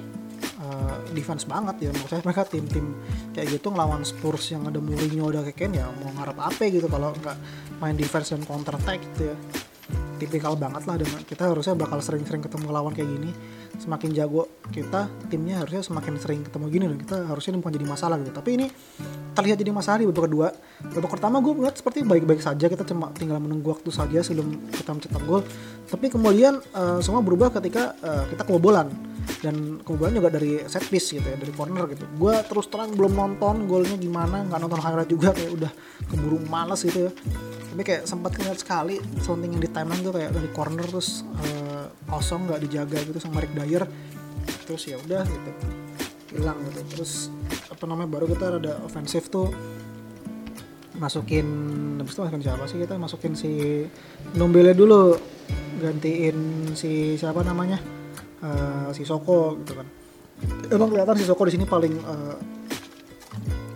uh, 0.58 0.98
defense 1.14 1.46
banget 1.46 1.86
ya. 1.86 1.90
Menurut 1.94 2.10
saya 2.10 2.22
mereka 2.26 2.42
tim-tim 2.50 2.98
kayak 3.38 3.54
gitu 3.54 3.70
ngelawan 3.70 4.02
Spurs 4.02 4.50
yang 4.50 4.66
ada 4.66 4.82
Mourinho 4.82 5.30
ada 5.30 5.46
kayak 5.46 5.70
ya 5.70 5.86
mau 6.02 6.10
ngarep 6.10 6.38
apa 6.42 6.62
gitu 6.66 6.90
kalau 6.90 7.14
nggak 7.14 7.36
main 7.78 7.94
defense 7.94 8.34
dan 8.34 8.42
counter 8.42 8.74
attack 8.74 8.98
gitu 9.14 9.30
ya 9.30 9.36
tipikal 10.18 10.58
banget 10.58 10.82
lah 10.84 10.98
dan 10.98 11.08
kita 11.24 11.48
harusnya 11.48 11.78
bakal 11.78 12.02
sering-sering 12.02 12.42
ketemu 12.42 12.68
lawan 12.74 12.92
kayak 12.92 13.08
gini. 13.08 13.30
Semakin 13.78 14.10
jago 14.10 14.50
kita 14.74 15.06
timnya 15.30 15.62
harusnya 15.62 15.86
semakin 15.86 16.18
sering 16.18 16.40
ketemu 16.42 16.64
gini 16.66 16.84
dan 16.90 16.98
kita 16.98 17.16
harusnya 17.30 17.54
ini 17.54 17.58
bukan 17.62 17.74
jadi 17.78 17.86
masalah 17.86 18.16
gitu. 18.18 18.32
Tapi 18.34 18.50
ini 18.58 18.66
terlihat 19.38 19.56
jadi 19.62 19.70
masalah 19.70 19.98
di 20.02 20.06
babak 20.10 20.24
kedua. 20.26 20.48
Babak 20.98 21.10
pertama 21.14 21.38
gue 21.38 21.52
melihat 21.54 21.78
seperti 21.78 22.02
baik-baik 22.02 22.42
saja 22.42 22.66
kita 22.66 22.82
cuma 22.82 23.14
tinggal 23.14 23.38
menunggu 23.38 23.70
waktu 23.70 23.94
saja 23.94 24.18
sebelum 24.20 24.58
kita 24.74 24.90
mencetak 24.98 25.22
gol. 25.22 25.46
Tapi 25.86 26.06
kemudian 26.10 26.58
uh, 26.74 26.98
semua 26.98 27.22
berubah 27.22 27.54
ketika 27.54 27.94
uh, 28.02 28.26
kita 28.26 28.42
kebobolan. 28.42 28.90
Dan 29.44 29.78
kemudian 29.84 30.18
juga 30.18 30.40
dari 30.40 30.64
set 30.66 30.88
piece 30.88 31.12
gitu 31.14 31.22
ya 31.22 31.36
dari 31.36 31.52
corner 31.52 31.84
gitu. 31.92 32.08
Gue 32.16 32.34
terus 32.48 32.66
terang 32.72 32.96
belum 32.96 33.12
nonton 33.12 33.68
golnya 33.68 33.94
gimana 34.00 34.42
nggak 34.48 34.56
nonton 34.56 34.80
highlight 34.80 35.10
juga 35.12 35.36
kayak 35.36 35.52
udah 35.52 35.72
keburu 36.10 36.40
males 36.48 36.80
gitu 36.82 37.06
ya. 37.06 37.12
Tapi 37.68 37.82
kayak 37.84 38.02
sempat 38.08 38.34
ngeliat 38.34 38.58
sekali 38.58 38.96
something 39.20 39.52
yang 39.52 39.62
di 39.62 39.70
timeline 39.70 40.00
tuh 40.08 40.16
kayak 40.16 40.32
dari 40.32 40.48
corner 40.56 40.88
terus 40.88 41.20
uh, 41.44 41.92
kosong 42.08 42.48
nggak 42.48 42.60
dijaga 42.64 42.98
gitu 43.04 43.20
sama 43.20 43.44
Rick 43.44 43.52
Dyer. 43.52 43.84
Terus 44.64 44.82
ya 44.88 44.96
udah 44.96 45.22
gitu. 45.28 45.50
Hilang 46.32 46.58
gitu. 46.72 46.80
Terus 46.96 47.28
apa 47.68 47.84
namanya 47.84 48.08
baru 48.16 48.24
kita 48.32 48.56
ada 48.56 48.80
ofensif 48.88 49.28
tuh. 49.28 49.52
Masukin 50.96 51.46
habis 52.00 52.16
itu 52.16 52.20
masukin 52.24 52.42
siapa 52.42 52.64
sih 52.64 52.78
kita? 52.80 52.96
Masukin 52.96 53.32
si 53.36 53.84
Nombele 54.32 54.72
dulu. 54.72 55.12
Gantiin 55.78 56.72
si 56.72 57.20
siapa 57.20 57.44
namanya? 57.44 57.76
Uh, 58.40 58.88
si 58.96 59.04
Soko 59.04 59.60
gitu 59.60 59.76
kan. 59.76 59.86
Emang 60.72 60.88
kelihatan 60.88 61.20
si 61.20 61.28
Soko 61.28 61.44
di 61.44 61.52
sini 61.52 61.68
paling 61.68 61.94
uh, 62.02 62.36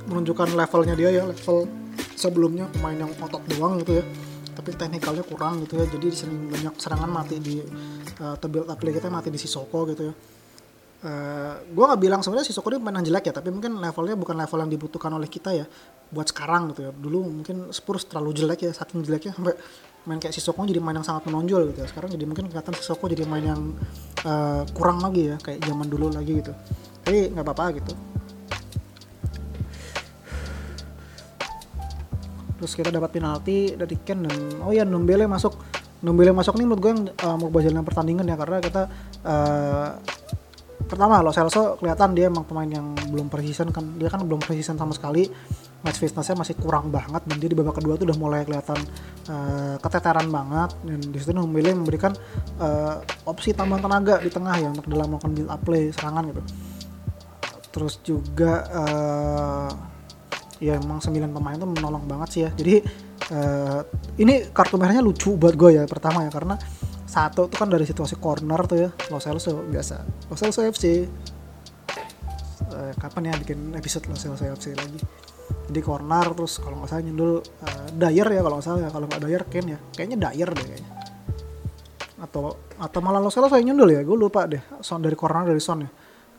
menunjukkan 0.09 0.57
levelnya 0.57 0.95
dia 0.97 1.11
ya 1.12 1.25
level 1.29 1.68
sebelumnya 2.16 2.71
pemain 2.71 2.95
yang 2.95 3.12
otot 3.18 3.42
doang 3.51 3.83
gitu 3.83 3.99
ya 3.99 4.05
tapi 4.52 4.76
teknikalnya 4.76 5.24
kurang 5.24 5.64
gitu 5.64 5.80
ya. 5.80 5.86
Jadi 5.88 6.06
sering 6.12 6.48
banyak 6.48 6.74
serangan 6.76 7.10
mati 7.10 7.36
di 7.40 7.60
uh, 8.20 8.36
tebil 8.36 8.68
play 8.76 8.92
kita 8.94 9.08
mati 9.08 9.28
di 9.32 9.40
Sisoko 9.40 9.88
gitu 9.90 10.12
ya. 10.12 10.14
Uh, 11.02 11.10
eh, 11.10 11.54
gue 11.66 11.82
nggak 11.82 11.98
bilang 11.98 12.20
sebenarnya 12.22 12.46
Sisoko 12.46 12.70
ini 12.70 12.78
pemain 12.78 13.02
yang 13.02 13.10
jelek 13.10 13.24
ya 13.26 13.34
tapi 13.34 13.50
mungkin 13.50 13.74
levelnya 13.82 14.14
bukan 14.14 14.38
level 14.38 14.58
yang 14.62 14.70
dibutuhkan 14.70 15.10
oleh 15.10 15.26
kita 15.26 15.50
ya 15.50 15.66
buat 16.14 16.30
sekarang 16.30 16.70
gitu 16.72 16.80
ya. 16.86 16.90
Dulu 16.94 17.42
mungkin 17.42 17.74
Spurs 17.74 18.06
terlalu 18.06 18.30
jelek 18.38 18.68
ya 18.68 18.72
saking 18.72 19.02
jeleknya 19.02 19.34
sampai 19.34 19.58
main 20.06 20.18
kayak 20.22 20.34
Sisoko 20.34 20.62
jadi 20.62 20.78
main 20.78 20.94
yang 20.98 21.06
sangat 21.06 21.26
menonjol 21.26 21.74
gitu 21.74 21.82
ya. 21.82 21.88
Sekarang 21.90 22.12
jadi 22.12 22.24
mungkin 22.28 22.46
kelihatan 22.46 22.74
Sisoko 22.78 23.10
jadi 23.10 23.26
main 23.26 23.44
yang 23.44 23.60
uh, 24.22 24.62
kurang 24.76 25.02
lagi 25.02 25.34
ya 25.34 25.36
kayak 25.42 25.66
zaman 25.66 25.90
dulu 25.90 26.12
lagi 26.12 26.38
gitu. 26.38 26.54
Tapi 27.02 27.34
nggak 27.34 27.42
apa-apa 27.42 27.82
gitu 27.82 27.92
terus 32.62 32.79
kita 32.79 32.94
dapat 32.94 33.11
penalti 33.11 33.75
dari 33.75 33.98
Ken 34.07 34.22
dan 34.22 34.62
oh 34.62 34.70
ya 34.70 34.87
Numbele 34.87 35.27
masuk. 35.27 35.59
Numbele 36.07 36.31
masuk 36.31 36.55
nih 36.55 36.66
menurut 36.66 36.81
gue 36.83 36.90
yang 36.94 37.03
uh, 37.11 37.35
mau 37.35 37.51
jalan 37.59 37.83
pertandingan 37.83 38.22
ya 38.22 38.38
karena 38.38 38.62
kita 38.62 38.87
uh, 39.27 39.98
pertama 40.87 41.18
Lo 41.22 41.35
Celso 41.35 41.79
kelihatan 41.83 42.14
dia 42.14 42.31
emang 42.31 42.46
pemain 42.46 42.70
yang 42.70 42.94
belum 43.11 43.27
precision 43.27 43.75
kan. 43.75 43.98
Dia 43.98 44.07
kan 44.07 44.22
belum 44.22 44.38
precision 44.38 44.79
sama 44.79 44.94
sekali. 44.94 45.27
Match 45.83 45.98
fitnessnya 45.98 46.38
masih 46.38 46.55
kurang 46.55 46.94
banget 46.94 47.27
dan 47.27 47.37
dia 47.42 47.51
di 47.51 47.59
babak 47.59 47.83
kedua 47.83 47.98
tuh 47.98 48.07
udah 48.07 48.18
mulai 48.18 48.46
kelihatan 48.46 48.79
uh, 49.27 49.75
keteteran 49.83 50.31
banget. 50.31 50.70
Dan 50.87 50.98
di 51.03 51.18
situ 51.18 51.35
Numbele 51.35 51.75
memberikan 51.75 52.14
uh, 52.62 53.03
opsi 53.27 53.51
tambahan 53.51 53.83
tenaga 53.83 54.22
di 54.22 54.31
tengah 54.31 54.55
ya 54.62 54.70
untuk 54.70 54.87
dalam 54.87 55.11
melakukan 55.11 55.35
build 55.35 55.51
up 55.51 55.62
play 55.66 55.90
serangan 55.90 56.31
gitu. 56.31 56.42
Terus 57.75 57.94
juga 58.07 58.53
uh, 58.70 59.91
ya 60.62 60.79
emang 60.79 61.03
9 61.03 61.11
pemain 61.35 61.59
tuh 61.59 61.66
menolong 61.66 62.07
banget 62.07 62.29
sih 62.31 62.40
ya. 62.46 62.51
Jadi 62.55 62.75
uh, 63.35 63.83
ini 64.22 64.46
kartu 64.55 64.79
merahnya 64.79 65.03
lucu 65.03 65.35
buat 65.35 65.59
gue 65.59 65.83
ya 65.83 65.83
pertama 65.90 66.22
ya 66.22 66.31
karena 66.31 66.55
satu 67.03 67.51
tuh 67.51 67.59
kan 67.59 67.68
dari 67.68 67.83
situasi 67.83 68.16
corner 68.16 68.62
tuh 68.70 68.79
ya 68.79 68.90
Los 69.11 69.27
Celso 69.27 69.66
biasa. 69.66 70.07
Los 70.31 70.38
Celso 70.38 70.62
FC 70.62 71.11
uh, 72.70 72.92
kapan 72.94 73.35
ya 73.35 73.35
bikin 73.42 73.75
episode 73.75 74.07
Los 74.07 74.22
Celso 74.22 74.46
FC 74.46 74.79
lagi? 74.79 75.03
Di 75.66 75.83
corner 75.83 76.31
terus 76.31 76.62
kalau 76.62 76.79
nggak 76.79 76.88
salah 76.94 77.03
nyundul 77.03 77.42
uh, 77.42 77.87
Dyer 77.90 78.29
ya 78.31 78.40
kalau 78.46 78.57
nggak 78.62 78.66
salah 78.70 78.81
ya 78.87 78.90
kalau 78.94 79.07
nggak 79.11 79.20
Dyer 79.27 79.42
Ken 79.51 79.66
ya. 79.66 79.79
Kayaknya 79.98 80.31
Dyer 80.31 80.51
deh 80.55 80.64
kayaknya. 80.64 80.90
Atau 82.22 82.55
atau 82.79 83.01
malah 83.03 83.18
Los 83.18 83.35
Celso 83.35 83.59
yang 83.59 83.75
nyundul 83.75 83.98
ya 83.98 84.01
gue 84.07 84.14
lupa 84.14 84.46
deh. 84.46 84.62
Son 84.79 85.03
dari 85.03 85.18
corner 85.18 85.51
dari 85.51 85.59
son 85.59 85.83
ya. 85.83 85.90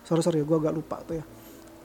Sorry 0.08 0.24
sorry 0.24 0.40
gue 0.48 0.58
agak 0.58 0.72
lupa 0.72 1.04
tuh 1.04 1.20
ya. 1.20 1.26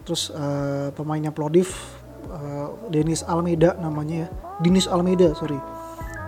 Terus 0.07 0.33
uh, 0.33 0.89
pemainnya 0.97 1.35
Plodif 1.35 1.98
uh, 2.29 2.69
Dennis 2.93 3.25
Almeida 3.27 3.77
namanya 3.81 4.27
ya. 4.27 4.29
Dennis 4.61 4.87
Almeida 4.89 5.35
sorry. 5.35 5.59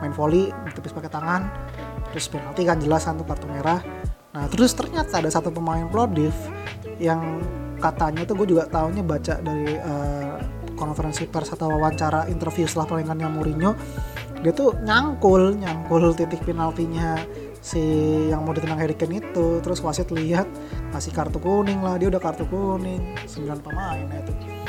Main 0.00 0.16
volley 0.16 0.48
tepis 0.72 0.96
pakai 0.96 1.12
tangan 1.12 1.44
terus 2.10 2.26
penalti 2.26 2.64
kan 2.64 2.80
jelas 2.80 3.04
kan 3.04 3.20
kartu 3.20 3.46
merah. 3.46 3.80
Nah 4.32 4.46
terus 4.48 4.72
ternyata 4.72 5.20
ada 5.20 5.30
satu 5.30 5.52
pemain 5.52 5.86
Plovdiv 5.86 6.32
yang 6.96 7.40
katanya 7.80 8.28
tuh 8.28 8.36
gue 8.44 8.56
juga 8.56 8.68
tahunya 8.68 9.02
baca 9.04 9.34
dari 9.40 9.72
uh, 9.76 10.36
konferensi 10.76 11.24
pers 11.28 11.52
atau 11.56 11.72
wawancara 11.72 12.28
interview 12.28 12.68
setelah 12.68 12.88
pertandingannya 12.88 13.28
Mourinho 13.28 13.72
dia 14.40 14.52
tuh 14.56 14.72
nyangkul 14.80 15.60
nyangkul 15.60 16.16
titik 16.16 16.44
penaltinya 16.44 17.20
si 17.60 17.80
yang 18.32 18.40
mau 18.48 18.56
ditendang 18.56 18.80
Harry 18.80 18.96
Kane 18.96 19.20
itu. 19.20 19.60
Terus 19.60 19.84
wasit 19.84 20.08
lihat 20.08 20.48
kasih 20.96 21.12
kartu 21.12 21.36
kuning 21.36 21.84
lah 21.84 22.00
dia 22.00 22.08
udah 22.08 22.20
kartu 22.20 22.48
kuning 22.48 23.14
9 23.28 23.60
pemain 23.60 24.08
itu 24.08 24.59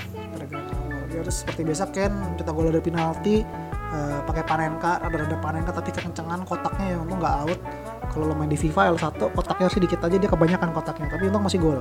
terus 1.22 1.46
seperti 1.46 1.62
biasa 1.64 1.94
Ken 1.94 2.12
kita 2.36 2.50
gol 2.52 2.74
dari 2.74 2.84
penalti 2.84 3.46
eh, 3.94 4.20
pakai 4.26 4.44
panenka 4.44 5.00
rada-rada 5.00 5.38
panenka 5.38 5.72
tapi 5.72 5.94
kekencengan 5.94 6.44
kotaknya 6.44 6.96
ya 6.96 6.98
untung 7.00 7.22
nggak 7.22 7.36
out. 7.46 7.60
Kalau 8.12 8.28
lo 8.28 8.36
main 8.36 8.52
di 8.52 8.60
FIFA 8.60 8.98
L1 8.98 9.32
kotaknya 9.32 9.72
sedikit 9.72 10.04
aja 10.04 10.18
dia 10.20 10.28
kebanyakan 10.28 10.70
kotaknya 10.76 11.08
tapi 11.08 11.30
untung 11.30 11.46
masih 11.46 11.62
gol. 11.62 11.80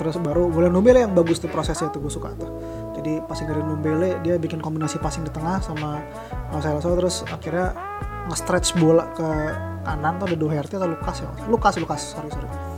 Terus 0.00 0.16
baru 0.16 0.48
boleh 0.48 0.72
Numbele 0.72 1.04
yang 1.04 1.12
bagus 1.12 1.44
tuh 1.44 1.52
prosesnya 1.52 1.92
tuh 1.92 2.00
gue 2.00 2.08
suka 2.08 2.32
tuh. 2.32 2.48
Jadi 2.96 3.20
passing 3.20 3.52
dari 3.52 3.60
Numbele 3.60 4.16
dia 4.24 4.40
bikin 4.40 4.64
kombinasi 4.64 4.96
passing 4.96 5.28
di 5.28 5.32
tengah 5.32 5.60
sama 5.60 6.00
Lo 6.48 6.60
Celso 6.64 6.96
terus 6.96 7.20
akhirnya 7.28 7.76
nge-stretch 8.32 8.80
bola 8.80 9.12
ke 9.12 9.28
kanan 9.84 10.16
tuh 10.16 10.32
ada 10.32 10.36
Doherty 10.40 10.74
atau 10.80 10.88
Lukas 10.88 11.16
ya? 11.20 11.28
Lukas 11.52 11.74
Lukas 11.76 12.00
sorry 12.16 12.32
sorry 12.32 12.69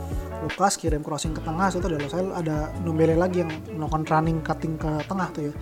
Lukas 0.43 0.75
kirim 0.75 0.99
crossing 0.99 1.31
ke 1.31 1.39
tengah 1.39 1.71
itu 1.71 1.79
ada 1.79 1.95
Lo. 1.95 2.07
Celso 2.11 2.35
ada 2.35 2.57
Numbele 2.83 3.15
lagi 3.15 3.39
yang 3.39 3.51
melakukan 3.79 4.03
running 4.11 4.43
cutting 4.43 4.75
ke 4.75 4.91
tengah 5.07 5.27
tuh 5.31 5.43
ya. 5.47 5.53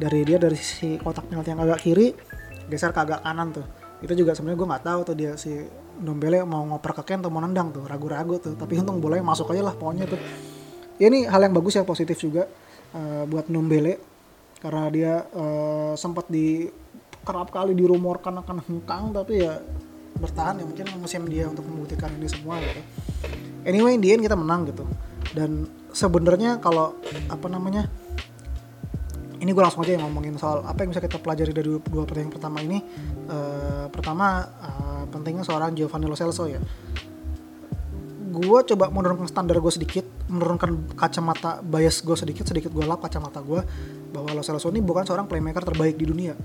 Dari 0.00 0.20
dia 0.28 0.36
dari 0.36 0.56
sisi 0.56 1.00
kotak 1.00 1.28
penalti 1.28 1.52
yang 1.52 1.60
agak 1.64 1.80
kiri 1.80 2.12
geser 2.68 2.92
ke 2.92 3.00
agak 3.00 3.24
kanan 3.24 3.56
tuh. 3.56 3.64
Itu 4.04 4.12
juga 4.12 4.36
sebenarnya 4.36 4.58
gue 4.60 4.68
nggak 4.68 4.84
tahu 4.84 5.00
tuh 5.08 5.16
dia 5.16 5.32
si 5.40 5.52
Dombele 6.00 6.44
mau 6.44 6.64
ngoper 6.64 7.00
ke 7.00 7.12
Ken 7.12 7.20
atau 7.20 7.32
mau 7.32 7.40
nendang 7.40 7.72
tuh 7.72 7.84
ragu-ragu 7.88 8.36
tuh. 8.36 8.56
Tapi 8.56 8.80
untung 8.80 9.00
bolanya 9.00 9.24
masuk 9.24 9.52
aja 9.52 9.72
lah 9.72 9.74
pokoknya 9.76 10.04
tuh. 10.08 10.20
Ya 11.00 11.08
ini 11.08 11.24
hal 11.24 11.40
yang 11.40 11.56
bagus 11.56 11.80
ya 11.80 11.84
positif 11.84 12.20
juga 12.20 12.44
eh, 12.92 13.24
buat 13.24 13.48
Dombele 13.48 13.96
karena 14.60 14.84
dia 14.92 15.12
eh, 15.32 15.92
sempat 15.96 16.28
di 16.28 16.68
kerap 17.24 17.52
kali 17.52 17.76
dirumorkan 17.76 18.40
akan 18.40 18.64
hengkang 18.64 19.12
tapi 19.12 19.44
ya 19.44 19.60
bertahan 20.20 20.60
ya 20.60 20.64
mungkin 20.68 20.86
musim 21.00 21.24
dia 21.26 21.48
untuk 21.48 21.64
membuktikan 21.64 22.12
ini 22.14 22.28
semua 22.28 22.60
gitu. 22.60 22.80
Anyway 23.64 23.96
in 23.96 24.00
the 24.04 24.12
end 24.12 24.22
kita 24.22 24.36
menang 24.36 24.68
gitu. 24.68 24.84
Dan 25.32 25.66
sebenarnya 25.90 26.60
kalau 26.62 26.94
apa 27.32 27.46
namanya 27.48 27.88
ini 29.40 29.56
gue 29.56 29.62
langsung 29.64 29.80
aja 29.80 29.96
yang 29.96 30.04
ngomongin 30.04 30.36
soal 30.36 30.60
apa 30.68 30.84
yang 30.84 30.92
bisa 30.92 31.00
kita 31.00 31.16
pelajari 31.16 31.56
dari 31.56 31.68
dua 31.72 32.04
pertandingan 32.04 32.34
pertama 32.36 32.60
ini. 32.60 32.78
Eh, 33.24 33.86
pertama 33.88 34.44
eh, 34.44 35.02
pentingnya 35.08 35.44
seorang 35.48 35.72
Giovanni 35.72 36.06
Lo 36.06 36.16
Celso 36.16 36.44
ya. 36.44 36.60
Gue 38.30 38.58
coba 38.68 38.92
menurunkan 38.92 39.26
standar 39.26 39.56
gue 39.58 39.72
sedikit 39.72 40.06
menurunkan 40.30 40.94
kacamata 40.94 41.64
bias 41.64 42.04
gue 42.04 42.14
sedikit 42.14 42.46
sedikit 42.46 42.70
gue 42.70 42.84
lap 42.86 43.02
kacamata 43.02 43.40
gue 43.40 43.64
bahwa 44.12 44.28
Lo 44.36 44.44
Celso 44.44 44.68
ini 44.68 44.84
bukan 44.84 45.08
seorang 45.08 45.24
playmaker 45.24 45.64
terbaik 45.64 45.96
di 45.96 46.04
dunia. 46.04 46.36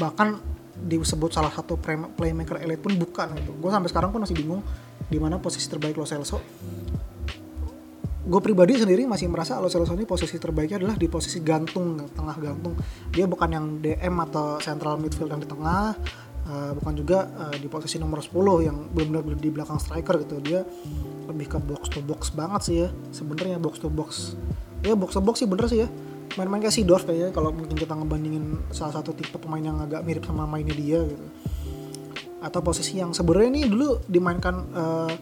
Bahkan 0.00 0.55
disebut 0.76 1.32
salah 1.32 1.48
satu 1.48 1.80
play- 1.80 2.12
playmaker 2.14 2.60
elite 2.60 2.82
pun 2.84 2.92
bukan 2.94 3.32
gitu. 3.40 3.52
gue 3.56 3.70
sampai 3.72 3.88
sekarang 3.88 4.10
pun 4.12 4.20
masih 4.20 4.36
bingung 4.36 4.60
di 5.06 5.16
mana 5.16 5.38
posisi 5.38 5.70
terbaik 5.70 5.96
Lo 5.96 6.04
Celso. 6.04 6.42
Gue 8.26 8.42
pribadi 8.42 8.74
sendiri 8.74 9.06
masih 9.06 9.30
merasa 9.30 9.56
Lo 9.62 9.70
Celso 9.70 9.94
ini 9.94 10.02
posisi 10.02 10.34
terbaiknya 10.36 10.82
adalah 10.82 10.98
di 10.98 11.06
posisi 11.06 11.38
gantung 11.40 11.94
tengah 12.10 12.36
gantung. 12.42 12.74
Dia 13.14 13.30
bukan 13.30 13.48
yang 13.48 13.66
DM 13.78 14.14
atau 14.30 14.58
central 14.58 14.98
midfield 14.98 15.30
yang 15.30 15.42
di 15.42 15.48
tengah 15.48 15.94
eh, 16.50 16.72
bukan 16.74 16.92
juga 16.98 17.18
eh, 17.46 17.62
di 17.62 17.70
posisi 17.70 18.02
nomor 18.02 18.18
10 18.18 18.66
yang 18.66 18.76
benar-benar 18.90 19.38
di 19.38 19.50
belakang 19.54 19.78
striker 19.78 20.18
gitu. 20.26 20.42
Dia 20.42 20.66
lebih 21.30 21.46
ke 21.54 21.58
box 21.62 21.86
to 21.90 22.02
box 22.02 22.34
banget 22.34 22.60
sih 22.66 22.76
ya 22.82 22.88
sebenarnya 23.14 23.62
box 23.62 23.78
to 23.78 23.86
box. 23.86 24.34
Ya 24.82 24.98
box 24.98 25.14
to 25.14 25.22
box 25.22 25.38
sih 25.38 25.48
bener 25.48 25.70
sih 25.70 25.86
ya 25.86 25.88
main-main 26.36 26.60
kayak 26.60 26.76
Sidorf 26.76 27.08
kayaknya 27.08 27.32
kalau 27.32 27.50
mungkin 27.50 27.76
kita 27.76 27.96
ngebandingin 27.96 28.70
salah 28.70 29.00
satu 29.00 29.16
tipe 29.16 29.36
pemain 29.40 29.60
yang 29.60 29.80
agak 29.80 30.04
mirip 30.04 30.24
sama 30.24 30.44
mainnya 30.44 30.76
dia 30.76 31.00
gitu. 31.02 31.26
Atau 32.44 32.60
posisi 32.60 33.00
yang 33.00 33.16
sebenarnya 33.16 33.48
ini 33.48 33.60
dulu 33.66 34.04
dimainkan 34.06 34.54
eh, 34.76 35.14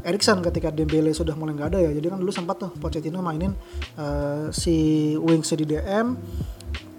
Erikson 0.00 0.40
ketika 0.40 0.72
Dembele 0.72 1.12
sudah 1.12 1.36
mulai 1.36 1.52
nggak 1.52 1.68
ada 1.76 1.78
ya. 1.82 1.90
Jadi 1.92 2.06
kan 2.08 2.18
dulu 2.22 2.32
sempat 2.32 2.56
tuh 2.56 2.70
Pochettino 2.78 3.20
mainin 3.20 3.52
eh, 3.98 4.48
si 4.54 5.12
Wings 5.18 5.52
di 5.52 5.66
DM 5.66 6.06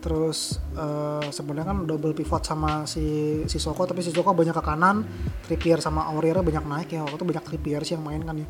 terus 0.02 0.58
eh, 0.76 1.30
sebenarnya 1.32 1.68
kan 1.72 1.78
double 1.88 2.14
pivot 2.18 2.44
sama 2.44 2.84
si 2.90 3.42
si 3.46 3.58
Soko 3.62 3.86
tapi 3.86 4.02
si 4.02 4.10
Soko 4.10 4.34
banyak 4.34 4.58
ke 4.58 4.64
kanan 4.66 5.06
Trippier 5.46 5.78
sama 5.78 6.12
Aurier 6.12 6.44
banyak 6.44 6.66
naik 6.68 6.90
ya. 6.92 7.08
Waktu 7.08 7.24
itu 7.24 7.26
banyak 7.26 7.46
Trippier 7.48 7.82
sih 7.88 7.96
yang 7.96 8.04
main 8.04 8.22
kan 8.22 8.36
ya 8.36 8.50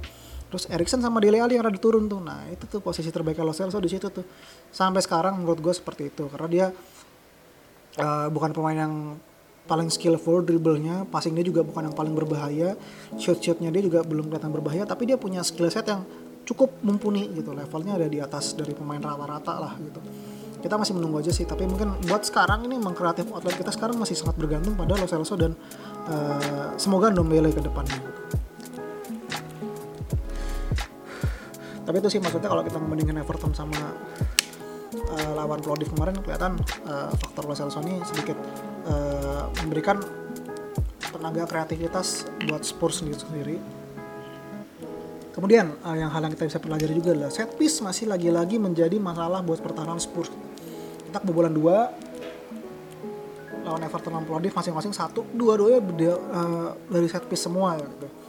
terus 0.51 0.67
Erikson 0.67 0.99
sama 0.99 1.23
Dele 1.23 1.39
Alli 1.39 1.55
yang 1.55 1.63
rada 1.63 1.79
turun 1.79 2.11
tuh 2.11 2.19
nah 2.19 2.43
itu 2.51 2.67
tuh 2.67 2.83
posisi 2.83 3.07
terbaik 3.07 3.39
Lo 3.39 3.55
Celso 3.55 3.79
di 3.79 3.87
situ 3.87 4.11
tuh 4.11 4.27
sampai 4.69 4.99
sekarang 4.99 5.39
menurut 5.39 5.63
gue 5.63 5.71
seperti 5.71 6.11
itu 6.11 6.27
karena 6.27 6.47
dia 6.51 6.67
eh, 7.95 8.27
bukan 8.27 8.51
pemain 8.51 8.75
yang 8.75 8.93
paling 9.71 9.87
skillful 9.87 10.41
dribblenya, 10.41 11.05
passing 11.07 11.37
dia 11.37 11.45
juga 11.45 11.61
bukan 11.61 11.87
yang 11.87 11.95
paling 11.95 12.11
berbahaya, 12.11 12.75
shoot 13.15 13.37
shootnya 13.39 13.69
dia 13.69 13.79
juga 13.85 14.01
belum 14.01 14.27
kelihatan 14.27 14.51
berbahaya, 14.51 14.83
tapi 14.83 15.07
dia 15.07 15.15
punya 15.15 15.45
skill 15.45 15.69
set 15.69 15.87
yang 15.87 16.03
cukup 16.43 16.73
mumpuni 16.81 17.29
gitu, 17.37 17.53
levelnya 17.53 17.95
ada 17.95 18.07
di 18.09 18.17
atas 18.17 18.57
dari 18.57 18.73
pemain 18.73 18.99
rata-rata 18.99 19.53
lah 19.61 19.73
gitu. 19.77 20.01
Kita 20.61 20.77
masih 20.77 20.93
menunggu 20.93 21.23
aja 21.23 21.33
sih, 21.33 21.47
tapi 21.47 21.65
mungkin 21.65 21.97
buat 22.05 22.21
sekarang 22.21 22.69
ini 22.69 22.77
memang 22.77 22.93
kreatif 22.93 23.31
outlet 23.33 23.57
kita 23.57 23.73
sekarang 23.73 23.97
masih 23.97 24.13
sangat 24.13 24.37
bergantung 24.37 24.77
pada 24.77 24.93
Lo 24.97 25.07
Celso 25.07 25.33
dan 25.37 25.55
eh, 26.09 26.67
semoga 26.77 27.09
Ndombele 27.09 27.53
ke 27.53 27.61
depannya. 27.61 27.97
Gitu. 27.97 28.37
Tapi 31.81 31.95
itu 31.97 32.07
sih 32.13 32.19
maksudnya 32.21 32.49
kalau 32.49 32.61
kita 32.61 32.77
membandingkan 32.77 33.25
Everton 33.25 33.51
sama 33.57 33.97
eh, 34.93 35.31
lawan 35.33 35.59
Plodif 35.59 35.89
kemarin 35.91 36.15
kelihatan 36.21 36.61
eh, 36.85 37.09
faktor 37.17 37.49
Lo 37.49 37.55
Celso 37.57 37.81
ini 37.81 37.99
sedikit 38.05 38.37
eh, 38.85 39.43
memberikan 39.65 39.97
tenaga 41.11 41.43
kreativitas 41.49 42.29
buat 42.47 42.63
Spurs 42.63 43.03
sendiri 43.03 43.19
sendiri. 43.19 43.57
Kemudian 45.31 45.73
eh, 45.73 45.95
yang 45.97 46.13
hal 46.13 46.21
yang 46.21 46.33
kita 46.37 46.45
bisa 46.47 46.59
pelajari 46.61 46.93
juga 46.93 47.17
adalah 47.17 47.33
set 47.33 47.57
piece 47.57 47.81
masih 47.81 48.07
lagi-lagi 48.07 48.61
menjadi 48.61 48.95
masalah 49.01 49.41
buat 49.41 49.59
pertahanan 49.59 49.97
Spurs. 49.97 50.29
Kita 51.09 51.17
kebobolan 51.19 51.51
dua 51.51 51.91
lawan 53.61 53.81
Everton 53.85 54.17
dan 54.17 54.25
Plodif 54.25 54.57
masing-masing 54.57 54.93
satu, 54.93 55.25
dua-duanya 55.33 55.81
eh, 55.81 56.69
dari 56.89 57.07
set 57.09 57.25
piece 57.25 57.45
semua 57.45 57.77
gitu. 57.77 58.20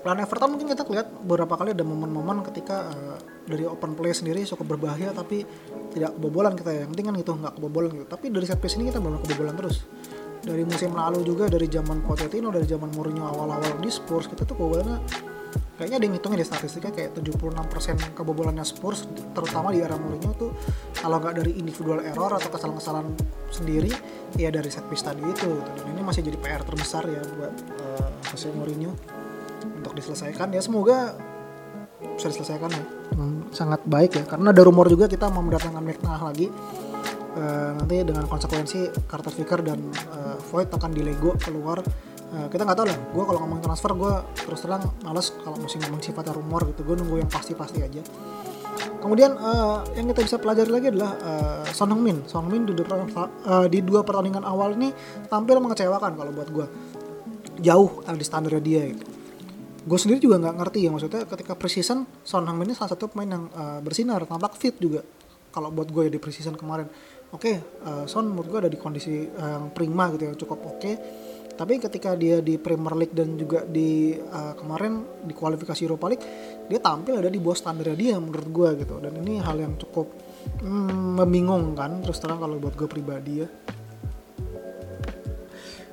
Lawan 0.00 0.24
Everton 0.24 0.56
mungkin 0.56 0.72
kita 0.72 0.88
lihat 0.88 1.12
beberapa 1.12 1.60
kali 1.60 1.76
ada 1.76 1.84
momen-momen 1.84 2.40
ketika 2.48 2.88
eh, 2.88 3.16
dari 3.44 3.68
open 3.68 3.92
play 3.92 4.16
sendiri 4.16 4.40
cukup 4.48 4.76
berbahaya 4.76 5.12
tapi 5.12 5.44
tidak 5.92 6.16
kebobolan 6.16 6.56
kita 6.56 6.70
ya. 6.72 6.80
Yang 6.88 6.90
penting 6.96 7.06
kan 7.06 7.14
gitu 7.20 7.32
nggak 7.36 7.54
kebobolan 7.60 7.90
gitu. 7.92 8.06
Tapi 8.08 8.26
dari 8.32 8.46
set 8.48 8.58
piece 8.64 8.80
ini 8.80 8.88
kita 8.88 8.98
belum 8.98 9.20
kebobolan 9.20 9.54
terus. 9.60 9.84
Dari 10.40 10.64
musim 10.64 10.96
lalu 10.96 11.20
juga 11.20 11.52
dari 11.52 11.68
zaman 11.68 12.00
Pochettino 12.00 12.48
dari 12.48 12.64
zaman 12.64 12.88
Mourinho 12.96 13.28
awal-awal 13.28 13.76
di 13.76 13.92
Spurs 13.92 14.24
kita 14.24 14.48
tuh 14.48 14.56
kebobolannya 14.56 15.28
kayaknya 15.80 15.96
ada 15.96 16.04
yang 16.04 16.14
ngitungnya 16.16 16.40
di 16.44 16.48
statistiknya 16.48 16.92
kayak 16.92 17.10
76% 17.16 18.12
kebobolannya 18.12 18.64
Spurs 18.68 19.08
terutama 19.32 19.72
di 19.72 19.80
era 19.80 19.96
Mourinho 19.96 20.32
tuh 20.36 20.52
kalau 20.92 21.16
nggak 21.20 21.40
dari 21.40 21.56
individual 21.56 22.04
error 22.04 22.36
atau 22.36 22.52
kesalahan-kesalahan 22.52 23.08
sendiri 23.48 23.88
ya 24.36 24.52
dari 24.52 24.68
set 24.68 24.84
piece 24.92 25.04
tadi 25.04 25.24
itu 25.24 25.48
dan 25.60 25.84
ini 25.88 26.04
masih 26.04 26.20
jadi 26.20 26.36
PR 26.36 26.64
terbesar 26.68 27.08
ya 27.08 27.24
buat 27.36 27.54
eh, 27.80 28.08
Jose 28.28 28.52
Mourinho 28.52 29.19
untuk 29.80 29.96
diselesaikan 29.96 30.52
ya 30.52 30.60
semoga 30.60 31.16
bisa 32.00 32.28
diselesaikan 32.28 32.68
ya. 32.68 32.84
Hmm, 33.16 33.48
sangat 33.52 33.80
baik 33.88 34.20
ya 34.20 34.24
karena 34.28 34.52
ada 34.52 34.62
rumor 34.64 34.86
juga 34.88 35.08
kita 35.08 35.32
mau 35.32 35.40
mendatangkan 35.40 35.80
back 35.80 36.00
lagi. 36.04 36.48
Eh, 37.30 37.70
nanti 37.78 38.02
dengan 38.02 38.26
konsekuensi 38.26 39.06
Carter 39.06 39.30
Vicker 39.30 39.60
dan 39.62 39.78
eh, 39.94 40.36
Void 40.50 40.68
akan 40.68 40.90
dilego 40.92 41.32
keluar. 41.40 41.80
Eh, 42.30 42.46
kita 42.50 42.62
nggak 42.62 42.78
tahu 42.78 42.86
lah 42.86 42.98
gue 42.98 43.24
kalau 43.26 43.38
ngomongin 43.42 43.64
transfer 43.70 43.90
gue 43.94 44.14
terus 44.46 44.60
terang 44.62 44.86
males 45.02 45.34
kalau 45.42 45.56
mesti 45.58 45.82
ngomong 45.82 46.02
sifatnya 46.02 46.34
rumor 46.34 46.62
gitu 46.70 46.86
gue 46.86 46.96
nunggu 47.00 47.22
yang 47.24 47.30
pasti-pasti 47.30 47.80
aja. 47.80 48.02
Kemudian 49.00 49.32
eh, 49.32 49.78
yang 49.96 50.06
kita 50.12 50.20
bisa 50.26 50.36
pelajari 50.36 50.70
lagi 50.70 50.86
adalah 50.90 51.12
eh, 51.16 51.62
Son 51.72 51.88
Heung-min. 51.88 52.26
Son 52.26 52.44
Heung-min 52.44 52.68
di, 52.68 52.74
dua 52.74 53.06
eh, 53.24 53.66
di 53.70 53.78
dua 53.80 54.00
pertandingan 54.02 54.44
awal 54.44 54.74
ini 54.74 54.90
tampil 55.30 55.62
mengecewakan 55.62 56.12
kalau 56.18 56.30
buat 56.34 56.48
gue 56.50 56.66
jauh 57.62 58.02
eh, 58.08 58.16
di 58.16 58.24
standarnya 58.26 58.62
dia 58.62 58.82
gitu 58.90 59.19
gue 59.80 59.98
sendiri 59.98 60.20
juga 60.20 60.36
nggak 60.36 60.56
ngerti 60.60 60.78
ya 60.84 60.90
maksudnya 60.92 61.22
ketika 61.24 61.56
preseason 61.56 62.04
Son 62.20 62.44
Heung-min 62.44 62.72
ini 62.72 62.76
salah 62.76 62.92
satu 62.92 63.08
pemain 63.08 63.28
yang 63.28 63.44
eh, 63.48 63.80
bersinar 63.80 64.24
tampak 64.28 64.56
fit 64.60 64.76
juga. 64.76 65.00
Kalau 65.50 65.74
buat 65.74 65.90
gue 65.90 66.06
ya 66.06 66.10
di 66.12 66.20
preseason 66.20 66.54
kemarin. 66.54 66.86
Oke 67.32 67.52
eh, 67.60 68.04
Son 68.04 68.28
menurut 68.28 68.48
gue 68.48 68.58
ada 68.68 68.70
di 68.70 68.76
kondisi 68.76 69.24
yang 69.24 69.72
prima 69.72 70.12
gitu 70.12 70.22
ya 70.28 70.32
cukup 70.36 70.76
oke. 70.76 70.92
Tapi 71.60 71.76
ketika 71.76 72.16
dia 72.16 72.40
di 72.40 72.56
Premier 72.56 72.96
League 72.96 73.12
dan 73.16 73.36
juga 73.40 73.64
di 73.64 74.16
eh, 74.16 74.52
kemarin 74.56 75.24
di 75.24 75.32
kualifikasi 75.32 75.80
Europa 75.88 76.06
League 76.12 76.24
dia 76.68 76.80
tampil 76.80 77.16
ada 77.16 77.32
di 77.32 77.40
bawah 77.40 77.56
standarnya 77.56 77.96
dia 77.96 78.14
menurut 78.20 78.48
gue 78.52 78.68
gitu. 78.84 79.00
Dan 79.00 79.16
ini 79.24 79.40
hal 79.40 79.56
yang 79.64 79.80
cukup 79.80 80.12
mm, 80.60 81.24
membingungkan 81.24 82.04
terus 82.04 82.20
terang 82.20 82.36
kalau 82.36 82.60
buat 82.60 82.76
gue 82.76 82.88
pribadi 82.88 83.32
ya. 83.40 83.48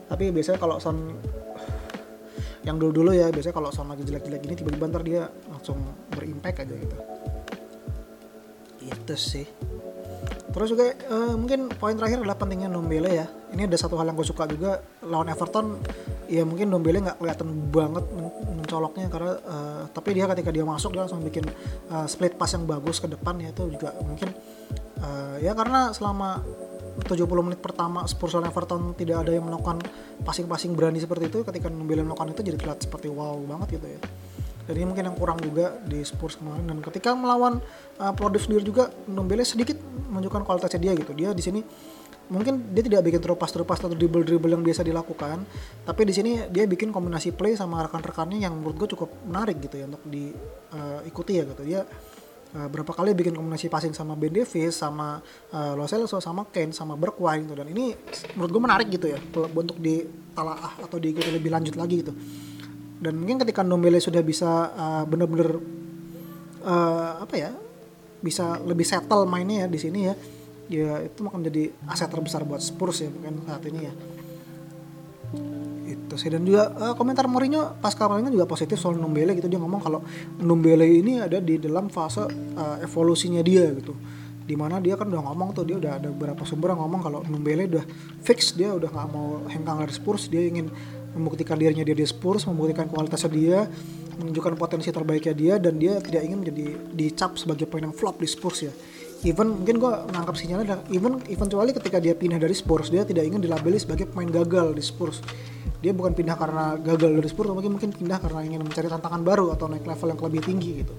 Tapi 0.08 0.32
biasanya 0.32 0.60
kalau 0.60 0.80
Son 0.80 1.20
yang 2.68 2.76
dulu-dulu 2.76 3.16
ya 3.16 3.32
biasanya 3.32 3.56
kalau 3.56 3.72
Son 3.72 3.88
lagi 3.88 4.04
jelek-jelek 4.04 4.44
gini 4.44 4.56
tiba-tiba 4.60 4.86
ntar 4.92 5.04
dia 5.08 5.32
langsung 5.48 5.80
berimpact 6.12 6.68
aja 6.68 6.76
gitu. 6.76 6.96
Itu 8.84 9.16
sih. 9.16 9.48
Terus 10.52 10.68
juga 10.76 10.92
eh, 10.92 11.34
mungkin 11.40 11.72
poin 11.72 11.96
terakhir 11.96 12.20
adalah 12.20 12.36
pentingnya 12.36 12.68
Ndombele 12.68 13.12
ya. 13.16 13.28
Ini 13.56 13.72
ada 13.72 13.78
satu 13.80 13.96
hal 13.96 14.12
yang 14.12 14.20
gue 14.20 14.28
suka 14.28 14.44
juga 14.52 14.84
lawan 15.00 15.32
Everton 15.32 15.80
ya 16.28 16.44
mungkin 16.44 16.68
Dombele 16.68 17.00
nggak 17.08 17.18
kelihatan 17.24 17.72
banget 17.72 18.04
mencoloknya 18.52 19.08
karena 19.08 19.34
uh, 19.48 19.84
tapi 19.96 20.12
dia 20.12 20.28
ketika 20.28 20.52
dia 20.52 20.68
masuk 20.68 20.92
dia 20.92 21.08
langsung 21.08 21.24
bikin 21.24 21.48
uh, 21.88 22.04
split 22.04 22.36
pass 22.36 22.52
yang 22.52 22.68
bagus 22.68 23.00
ke 23.00 23.08
depan 23.08 23.40
ya 23.40 23.56
itu 23.56 23.64
juga 23.72 23.96
mungkin 24.04 24.36
uh, 25.00 25.40
ya 25.40 25.56
karena 25.56 25.96
selama 25.96 26.44
70 27.06 27.30
menit 27.46 27.62
pertama 27.62 28.02
Spurs 28.10 28.34
lawan 28.34 28.50
Everton 28.50 28.98
tidak 28.98 29.26
ada 29.26 29.32
yang 29.38 29.46
melakukan 29.46 29.82
passing-passing 30.26 30.74
berani 30.74 30.98
seperti 30.98 31.30
itu. 31.30 31.46
Ketika 31.46 31.70
Dombele 31.70 32.02
melakukan 32.02 32.34
itu 32.34 32.42
jadi 32.42 32.58
kelihatan 32.58 32.84
seperti 32.90 33.08
wow 33.14 33.38
banget 33.46 33.78
gitu 33.78 33.88
ya. 33.88 34.00
Ini 34.68 34.84
mungkin 34.84 35.08
yang 35.08 35.16
kurang 35.16 35.40
juga 35.40 35.80
di 35.88 36.04
Spurs 36.04 36.36
kemarin. 36.36 36.68
Dan 36.68 36.84
ketika 36.84 37.16
melawan 37.16 37.64
uh, 38.04 38.12
Plovdiv 38.12 38.44
sendiri 38.44 38.68
juga 38.68 38.92
Dombele 39.08 39.48
sedikit 39.48 39.80
menunjukkan 40.12 40.44
kualitasnya 40.44 40.80
dia 40.82 40.92
gitu. 40.98 41.16
Dia 41.16 41.32
di 41.32 41.40
sini 41.40 41.62
mungkin 42.28 42.76
dia 42.76 42.84
tidak 42.84 43.08
bikin 43.08 43.24
terupas-terupas 43.24 43.80
atau 43.80 43.96
dribble-dribble 43.96 44.52
yang 44.52 44.60
biasa 44.60 44.84
dilakukan 44.84 45.48
tapi 45.88 46.04
di 46.04 46.12
sini 46.12 46.32
dia 46.52 46.68
bikin 46.68 46.92
kombinasi 46.92 47.32
play 47.32 47.56
sama 47.56 47.88
rekan-rekannya 47.88 48.44
yang 48.44 48.52
menurut 48.52 48.84
gue 48.84 49.00
cukup 49.00 49.08
menarik 49.24 49.64
gitu 49.64 49.80
ya 49.80 49.88
untuk 49.88 50.04
diikuti 50.04 51.32
uh, 51.32 51.38
ya 51.40 51.44
gitu. 51.48 51.64
Dia 51.64 51.82
uh, 52.56 52.68
berapa 52.72 52.92
kali 52.94 53.12
bikin 53.18 53.34
kombinasi 53.36 53.68
passing 53.68 53.92
sama 53.92 54.16
Ben 54.16 54.32
Davis 54.32 54.78
sama 54.78 55.20
uh, 55.52 55.74
Lo 55.76 55.90
Celso 55.90 56.22
sama 56.22 56.48
Kane 56.48 56.72
sama 56.72 56.96
Bergwijn 56.96 57.50
gitu. 57.50 57.56
Dan 57.58 57.68
ini 57.74 57.92
menurut 58.38 58.52
gue 58.52 58.62
menarik 58.62 58.88
gitu 58.94 59.08
ya 59.12 59.20
untuk 59.34 59.80
ditalaah 59.82 60.80
atau 60.86 60.98
diikuti 61.02 61.28
lebih 61.34 61.52
lanjut 61.52 61.76
lagi 61.76 62.06
gitu. 62.06 62.14
Dan 62.98 63.18
mungkin 63.20 63.42
ketika 63.44 63.62
Ndombele 63.62 64.00
sudah 64.00 64.22
bisa 64.22 64.72
uh, 64.74 65.04
bener-bener 65.06 65.60
uh, 66.66 67.24
apa 67.24 67.36
ya 67.36 67.52
bisa 68.18 68.58
lebih 68.66 68.86
settle 68.86 69.30
mainnya 69.30 69.66
ya 69.66 69.68
di 69.70 69.80
sini 69.80 70.00
ya 70.10 70.16
ya 70.68 71.00
itu 71.06 71.24
akan 71.24 71.40
menjadi 71.46 71.72
aset 71.88 72.10
terbesar 72.12 72.44
buat 72.44 72.60
Spurs 72.60 73.06
ya 73.06 73.10
mungkin 73.14 73.46
saat 73.48 73.64
ini 73.70 73.80
ya 73.88 73.94
itu 75.88 76.16
sih. 76.20 76.28
Dan 76.28 76.44
juga 76.44 76.70
uh, 76.76 76.94
komentar 76.94 77.26
Mourinho 77.26 77.80
pas 77.80 77.96
kemarin 77.96 78.28
juga 78.28 78.44
positif 78.44 78.76
soal 78.76 79.00
Numbele 79.00 79.34
gitu. 79.40 79.48
Dia 79.48 79.58
ngomong 79.58 79.82
kalau 79.82 80.04
Numbele 80.44 80.84
ini 80.84 81.24
ada 81.24 81.40
di 81.40 81.58
dalam 81.58 81.88
fase 81.88 82.28
uh, 82.28 82.78
evolusinya 82.84 83.40
dia 83.40 83.72
gitu. 83.72 83.96
Di 84.48 84.56
mana 84.56 84.80
dia 84.80 84.96
kan 84.96 85.12
udah 85.12 85.24
ngomong 85.28 85.56
tuh 85.56 85.68
dia 85.68 85.76
udah 85.80 86.00
ada 86.00 86.08
beberapa 86.12 86.44
sumber 86.48 86.76
yang 86.76 86.84
ngomong 86.84 87.02
kalau 87.04 87.20
Numbele 87.28 87.68
udah 87.68 87.84
fix 88.24 88.56
dia 88.56 88.76
udah 88.76 88.92
nggak 88.92 89.08
mau 89.12 89.48
hengkang 89.48 89.80
dari 89.82 89.94
Spurs. 89.96 90.28
Dia 90.28 90.44
ingin 90.44 90.68
membuktikan 91.16 91.58
dirinya 91.58 91.82
dia 91.82 91.98
di 91.98 92.06
Spurs 92.06 92.46
membuktikan 92.46 92.86
kualitasnya 92.92 93.32
dia 93.34 93.60
menunjukkan 94.18 94.54
potensi 94.58 94.90
terbaiknya 94.90 95.34
dia 95.34 95.54
dan 95.62 95.78
dia 95.78 96.02
tidak 96.02 96.26
ingin 96.26 96.42
menjadi 96.42 96.66
dicap 96.94 97.38
sebagai 97.38 97.70
pemain 97.70 97.90
yang 97.90 97.96
flop 97.96 98.18
di 98.18 98.28
Spurs 98.30 98.66
ya 98.66 98.74
even 99.26 99.64
mungkin 99.64 99.82
gue 99.82 99.92
nangkap 100.14 100.36
sinyalnya 100.38 100.86
even 100.94 101.18
eventually 101.26 101.74
ketika 101.74 101.98
dia 101.98 102.14
pindah 102.14 102.38
dari 102.38 102.54
Spurs 102.54 102.94
dia 102.94 103.02
tidak 103.02 103.26
ingin 103.26 103.42
dilabeli 103.42 103.82
sebagai 103.82 104.06
pemain 104.06 104.30
gagal 104.30 104.78
di 104.78 104.84
Spurs. 104.86 105.26
Dia 105.82 105.94
bukan 105.94 106.14
pindah 106.14 106.38
karena 106.38 106.78
gagal 106.78 107.18
dari 107.18 107.30
Spurs 107.30 107.50
mungkin 107.50 107.78
mungkin 107.78 107.94
pindah 107.94 108.22
karena 108.22 108.46
ingin 108.46 108.62
mencari 108.62 108.90
tantangan 108.90 109.22
baru 109.26 109.54
atau 109.54 109.70
naik 109.70 109.86
level 109.86 110.08
yang 110.14 110.20
lebih 110.22 110.42
tinggi 110.46 110.72
gitu. 110.86 110.94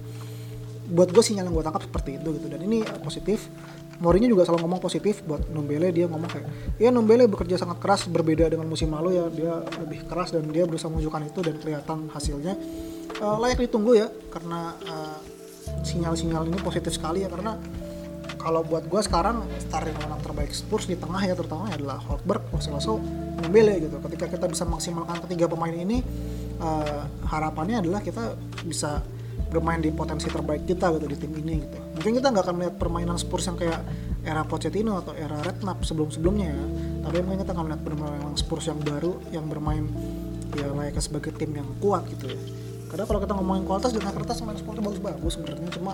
Buat 0.88 1.12
gue 1.12 1.22
sinyal 1.22 1.46
yang 1.46 1.54
gue 1.54 1.64
tangkap 1.66 1.82
seperti 1.84 2.10
itu 2.18 2.28
gitu 2.34 2.46
dan 2.50 2.60
ini 2.64 2.82
positif. 3.02 3.46
Mourinho 3.98 4.30
juga 4.30 4.46
selalu 4.46 4.62
ngomong 4.62 4.78
positif 4.78 5.26
buat 5.26 5.50
Numbele 5.50 5.90
dia 5.90 6.06
ngomong 6.06 6.30
kayak 6.30 6.46
ya 6.78 6.94
Numbele 6.94 7.26
bekerja 7.26 7.58
sangat 7.58 7.82
keras 7.82 8.06
berbeda 8.06 8.46
dengan 8.46 8.70
musim 8.70 8.94
lalu 8.94 9.18
ya 9.18 9.26
dia 9.26 9.54
lebih 9.82 10.06
keras 10.06 10.30
dan 10.30 10.46
dia 10.54 10.70
berusaha 10.70 10.86
menunjukkan 10.86 11.22
itu 11.26 11.40
dan 11.42 11.54
kelihatan 11.58 11.98
hasilnya. 12.14 12.54
Uh, 13.18 13.34
layak 13.42 13.58
ditunggu 13.58 13.98
ya 13.98 14.06
karena 14.30 14.78
uh, 14.86 15.18
sinyal-sinyal 15.82 16.46
ini 16.46 16.58
positif 16.62 16.94
sekali 16.94 17.26
ya 17.26 17.28
karena 17.28 17.58
kalau 18.38 18.62
buat 18.62 18.86
gue 18.86 19.00
sekarang 19.02 19.44
starting 19.58 19.98
lineup 19.98 20.22
terbaik 20.22 20.54
Spurs 20.54 20.86
di 20.86 20.94
tengah 20.94 21.20
ya 21.20 21.34
terutama 21.34 21.68
adalah 21.68 21.98
Holberg, 21.98 22.46
Marcelo, 22.54 23.02
Dembele 23.42 23.82
gitu. 23.82 23.98
Ketika 23.98 24.30
kita 24.30 24.46
bisa 24.46 24.64
maksimalkan 24.64 25.18
ketiga 25.26 25.50
pemain 25.50 25.74
ini, 25.74 26.00
uh, 26.62 27.04
harapannya 27.26 27.82
adalah 27.82 28.00
kita 28.00 28.38
bisa 28.62 29.02
bermain 29.48 29.80
di 29.80 29.88
potensi 29.88 30.28
terbaik 30.28 30.68
kita 30.68 30.92
gitu 30.96 31.06
di 31.08 31.16
tim 31.16 31.32
ini 31.34 31.64
gitu. 31.64 31.78
Mungkin 31.98 32.12
kita 32.20 32.26
nggak 32.30 32.44
akan 32.44 32.54
melihat 32.60 32.74
permainan 32.76 33.16
Spurs 33.16 33.48
yang 33.48 33.56
kayak 33.56 33.80
era 34.22 34.44
Pochettino 34.44 35.00
atau 35.00 35.16
era 35.16 35.40
Redknapp 35.40 35.82
sebelum-sebelumnya 35.82 36.48
ya. 36.52 36.64
Tapi 37.08 37.16
mungkin 37.24 37.40
kita 37.42 37.52
akan 37.56 37.64
melihat 37.64 37.82
benar-benar 37.82 38.36
Spurs 38.36 38.68
yang 38.68 38.78
baru 38.84 39.16
yang 39.32 39.48
bermain 39.48 39.88
ya 40.52 40.68
layaknya 40.72 41.02
sebagai 41.02 41.32
tim 41.36 41.56
yang 41.56 41.68
kuat 41.80 42.04
gitu 42.12 42.28
ya. 42.28 42.40
Karena 42.88 43.04
kalau 43.04 43.20
kita 43.20 43.32
ngomongin 43.36 43.64
kualitas 43.68 43.92
dengan 43.92 44.12
kertas 44.12 44.40
main 44.44 44.56
Spurs 44.60 44.80
bagus-bagus 44.80 45.32
sebenarnya 45.40 45.70
cuma 45.72 45.92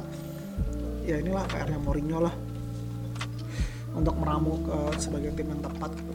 ya 1.05 1.21
inilah 1.21 1.45
PR-nya 1.47 1.79
Mourinho 1.79 2.19
lah. 2.25 2.35
Untuk 3.95 4.17
meramu 4.19 4.59
ke 4.67 4.77
sebagai 4.99 5.31
tim 5.39 5.55
yang 5.55 5.63
tepat 5.63 5.93
gitu. 5.95 6.13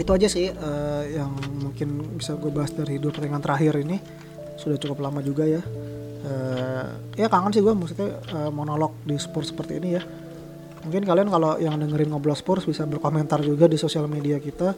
itu 0.00 0.16
aja 0.16 0.28
sih 0.32 0.48
uh, 0.48 1.04
yang 1.04 1.28
mungkin 1.60 2.16
bisa 2.16 2.32
gue 2.32 2.48
bahas 2.48 2.72
dari 2.72 2.96
dua 2.96 3.12
pertandingan 3.12 3.44
terakhir 3.44 3.84
ini. 3.84 4.00
Sudah 4.56 4.80
cukup 4.80 5.04
lama 5.04 5.20
juga 5.20 5.44
ya. 5.44 5.60
Uh, 6.24 6.88
ya 7.20 7.28
kangen 7.28 7.52
sih 7.52 7.60
gue 7.60 7.76
maksudnya 7.76 8.16
uh, 8.32 8.48
monolog 8.48 8.96
di 9.04 9.20
sport 9.20 9.52
seperti 9.52 9.76
ini 9.76 10.00
ya. 10.00 10.02
Mungkin 10.88 11.04
kalian 11.04 11.28
kalau 11.28 11.60
yang 11.60 11.76
dengerin 11.76 12.16
ngobrol 12.16 12.32
sports 12.32 12.64
bisa 12.64 12.88
berkomentar 12.88 13.44
juga 13.44 13.68
di 13.68 13.76
sosial 13.76 14.08
media 14.08 14.40
kita. 14.40 14.72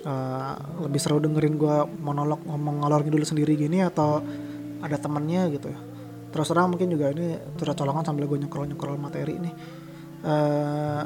Uh, 0.00 0.56
lebih 0.88 1.00
seru 1.00 1.20
dengerin 1.20 1.60
gue 1.60 1.76
monolog 2.00 2.40
ngomong 2.48 2.84
ngalor 2.84 3.04
dulu 3.04 3.24
sendiri 3.24 3.56
gini 3.56 3.84
atau 3.84 4.24
ada 4.80 4.96
temennya 5.00 5.48
gitu 5.48 5.72
ya 5.72 5.93
terus 6.34 6.50
terang 6.50 6.74
mungkin 6.74 6.90
juga 6.90 7.14
ini 7.14 7.38
curhat 7.54 7.78
colongan 7.78 8.02
sambil 8.02 8.26
gue 8.26 8.42
nyekrol 8.42 8.66
nyekrol 8.66 8.98
materi 8.98 9.38
nih. 9.38 9.54
Uh, 10.24 11.02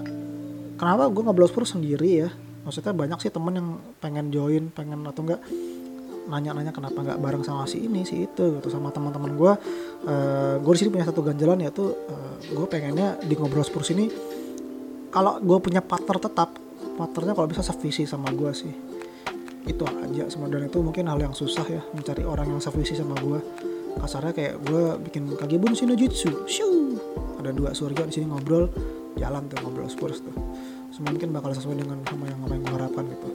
kenapa 0.81 1.13
gue 1.13 1.21
ngobrol 1.21 1.53
Spurs 1.53 1.77
sendiri 1.77 2.25
ya? 2.25 2.33
Maksudnya 2.65 2.97
banyak 2.97 3.21
sih 3.21 3.29
temen 3.29 3.53
yang 3.53 3.69
pengen 4.01 4.33
join 4.33 4.73
pengen 4.73 5.05
atau 5.05 5.21
enggak 5.29 5.45
nanya-nanya 6.29 6.73
kenapa 6.73 6.97
nggak 7.01 7.21
bareng 7.21 7.45
sama 7.45 7.65
si 7.65 7.85
ini 7.85 8.05
si 8.05 8.29
itu 8.29 8.61
gitu 8.61 8.69
sama 8.69 8.93
teman-teman 8.93 9.33
gue 9.33 9.53
uh, 10.09 10.55
gue 10.61 10.73
di 10.77 10.79
sini 10.85 10.93
punya 10.93 11.09
satu 11.09 11.25
ganjalan 11.25 11.65
yaitu 11.65 11.89
uh, 11.89 12.37
gue 12.53 12.67
pengennya 12.69 13.17
di 13.25 13.33
ngobrol 13.33 13.65
Spurs 13.65 13.93
ini 13.97 14.13
kalau 15.09 15.41
gue 15.41 15.59
punya 15.61 15.81
partner 15.81 16.21
tetap 16.21 16.53
partnernya 16.99 17.33
kalau 17.39 17.47
bisa 17.47 17.63
sevisi 17.63 18.05
sama 18.05 18.35
gue 18.35 18.51
sih. 18.51 18.75
Itu 19.65 19.87
aja 19.87 20.27
sebenarnya. 20.27 20.67
Itu 20.67 20.83
mungkin 20.83 21.07
hal 21.07 21.23
yang 21.23 21.35
susah 21.37 21.67
ya 21.69 21.83
mencari 21.95 22.27
orang 22.27 22.51
yang 22.57 22.61
sevisi 22.61 22.99
sama 22.99 23.15
gue 23.23 23.39
kasarnya 23.97 24.33
kayak 24.37 24.55
gue 24.63 24.85
bikin 25.09 25.33
kagebun 25.37 25.73
no 25.73 25.95
jutsu 25.97 26.45
shoo! 26.45 27.01
Ada 27.39 27.55
dua 27.55 27.71
surga 27.73 28.05
di 28.05 28.13
sini 28.19 28.27
ngobrol 28.29 28.69
jalan 29.17 29.47
tuh 29.49 29.59
ngobrol 29.65 29.89
Spurs 29.89 30.21
tuh. 30.21 30.35
Semua 30.93 31.15
mungkin 31.15 31.31
bakal 31.33 31.55
sesuai 31.55 31.81
dengan 31.81 32.01
sama 32.05 32.29
yang 32.29 32.41
apa 32.45 32.53
yang 32.57 32.63
gue 32.65 32.75
harapkan 32.75 33.05
gitu. 33.09 33.29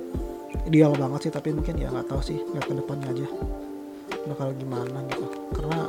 Ideal 0.70 0.93
banget 0.95 1.20
sih 1.30 1.32
tapi 1.32 1.49
mungkin 1.51 1.76
ya 1.80 1.91
nggak 1.91 2.08
tahu 2.08 2.22
sih 2.24 2.38
lihat 2.54 2.66
ke 2.66 2.74
depannya 2.74 3.08
aja. 3.12 3.28
Bakal 4.30 4.47
gimana 4.60 4.97
gitu. 5.12 5.26
Karena 5.54 5.80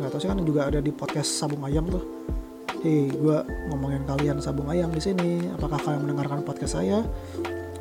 nggak 0.00 0.10
tahu 0.10 0.20
sih 0.20 0.28
kan 0.30 0.38
juga 0.42 0.60
ada 0.70 0.80
di 0.80 0.92
podcast 0.94 1.30
sabung 1.30 1.62
ayam 1.66 1.86
tuh. 1.90 2.02
Hei, 2.80 3.12
gue 3.12 3.36
ngomongin 3.68 4.08
kalian 4.08 4.40
sabung 4.40 4.70
ayam 4.72 4.88
di 4.88 5.02
sini. 5.04 5.44
Apakah 5.52 5.76
kalian 5.76 6.08
mendengarkan 6.08 6.40
podcast 6.40 6.80
saya? 6.80 7.04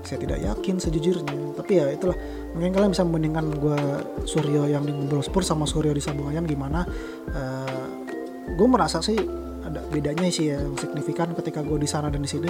Saya 0.09 0.25
tidak 0.25 0.41
yakin 0.41 0.81
sejujurnya. 0.81 1.53
Tapi 1.53 1.71
ya 1.77 1.85
itulah 1.93 2.17
mungkin 2.57 2.73
kalian 2.73 2.89
bisa 2.97 3.05
membandingkan 3.05 3.45
gue 3.61 3.79
Suryo 4.25 4.65
yang 4.65 4.81
di 4.81 4.89
ngobrol 4.89 5.21
Spurs 5.21 5.45
sama 5.45 5.69
Suryo 5.69 5.93
di 5.93 6.01
Sabung 6.01 6.33
Ayam 6.33 6.49
gimana. 6.49 6.81
Uh, 7.29 7.37
eh, 7.37 7.85
gue 8.57 8.65
merasa 8.65 9.05
sih 9.05 9.21
ada 9.61 9.85
bedanya 9.93 10.25
sih 10.33 10.49
ya 10.49 10.57
yang 10.65 10.73
signifikan 10.81 11.29
ketika 11.37 11.61
gue 11.61 11.77
di 11.77 11.85
sana 11.85 12.09
dan 12.09 12.25
di 12.25 12.29
sini. 12.31 12.49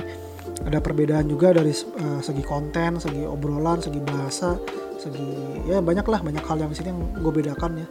Ada 0.63 0.79
perbedaan 0.79 1.27
juga 1.27 1.51
dari 1.51 1.75
uh, 1.75 2.23
segi 2.23 2.43
konten 2.47 2.95
segi 2.95 3.27
obrolan 3.27 3.83
segi 3.83 3.99
bahasa 3.99 4.55
segi 4.95 5.27
ya 5.67 5.83
banyak 5.83 6.07
lah 6.07 6.23
banyak 6.23 6.43
hal 6.47 6.63
yang 6.63 6.71
di 6.71 6.77
sini 6.79 6.95
yang 6.95 7.01
gue 7.19 7.33
bedakan 7.43 7.71
ya. 7.75 7.87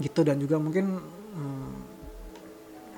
Gitu 0.00 0.20
dan 0.24 0.40
juga 0.40 0.56
mungkin 0.56 0.96
hmm, 0.96 1.72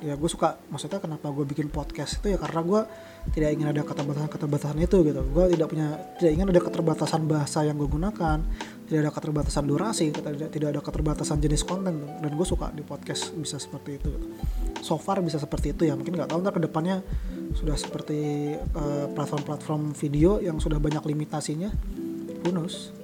ya 0.07 0.15
gue 0.15 0.31
suka 0.31 0.55
maksudnya 0.71 1.03
kenapa 1.03 1.35
gue 1.35 1.43
bikin 1.43 1.67
podcast 1.67 2.23
itu 2.23 2.31
ya 2.31 2.39
karena 2.39 2.63
gue 2.63 2.83
tidak 3.35 3.51
ingin 3.59 3.69
ada 3.73 3.83
keterbatasan-keterbatasan 3.83 4.79
itu 4.79 4.97
gitu. 5.03 5.21
Gue 5.33 5.45
tidak 5.51 5.69
punya 5.73 5.99
tidak 6.19 6.33
ingin 6.37 6.47
ada 6.53 6.61
keterbatasan 6.63 7.21
bahasa 7.27 7.67
yang 7.67 7.77
gue 7.77 7.89
gunakan 7.89 8.39
tidak 8.87 9.01
ada 9.03 9.11
keterbatasan 9.11 9.65
durasi 9.67 10.15
tidak 10.15 10.55
tidak 10.55 10.69
ada 10.71 10.81
keterbatasan 10.81 11.43
jenis 11.43 11.67
konten 11.67 12.07
dan 12.23 12.31
gue 12.31 12.47
suka 12.47 12.71
di 12.71 12.87
podcast 12.87 13.35
bisa 13.35 13.59
seperti 13.59 13.99
itu 13.99 14.15
gitu. 14.15 14.27
so 14.79 14.95
far 14.95 15.19
bisa 15.25 15.43
seperti 15.43 15.75
itu 15.75 15.83
ya. 15.91 15.99
Mungkin 15.99 16.15
nggak 16.15 16.31
tahu 16.31 16.39
ntar 16.45 16.55
ke 16.55 16.63
depannya 16.63 17.03
sudah 17.57 17.75
seperti 17.75 18.53
uh, 18.77 19.11
platform-platform 19.17 19.97
video 19.97 20.39
yang 20.39 20.61
sudah 20.63 20.79
banyak 20.79 21.03
limitasinya. 21.03 21.73
Knows? 22.47 22.95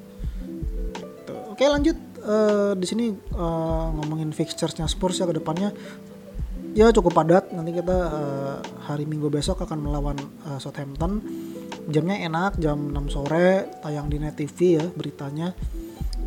Gitu. 1.26 1.34
oke 1.34 1.64
lanjut. 1.66 1.98
Uh, 2.22 2.78
di 2.78 2.86
sini 2.86 3.10
uh, 3.34 3.86
ngomongin 3.98 4.30
fixturesnya 4.30 4.86
Spurs 4.86 5.18
ya 5.18 5.26
ke 5.26 5.34
depannya 5.42 5.74
ya 6.72 6.88
cukup 6.92 7.12
padat. 7.12 7.52
Nanti 7.52 7.76
kita 7.76 7.98
uh, 8.08 8.58
hari 8.84 9.04
Minggu 9.04 9.28
besok 9.28 9.64
akan 9.64 9.78
melawan 9.80 10.16
uh, 10.48 10.58
Southampton. 10.58 11.20
Jamnya 11.90 12.22
enak 12.30 12.62
jam 12.62 12.94
6 12.94 13.10
sore 13.10 13.66
tayang 13.82 14.06
di 14.06 14.16
Net 14.20 14.38
TV 14.38 14.80
ya 14.80 14.84
beritanya. 14.88 15.52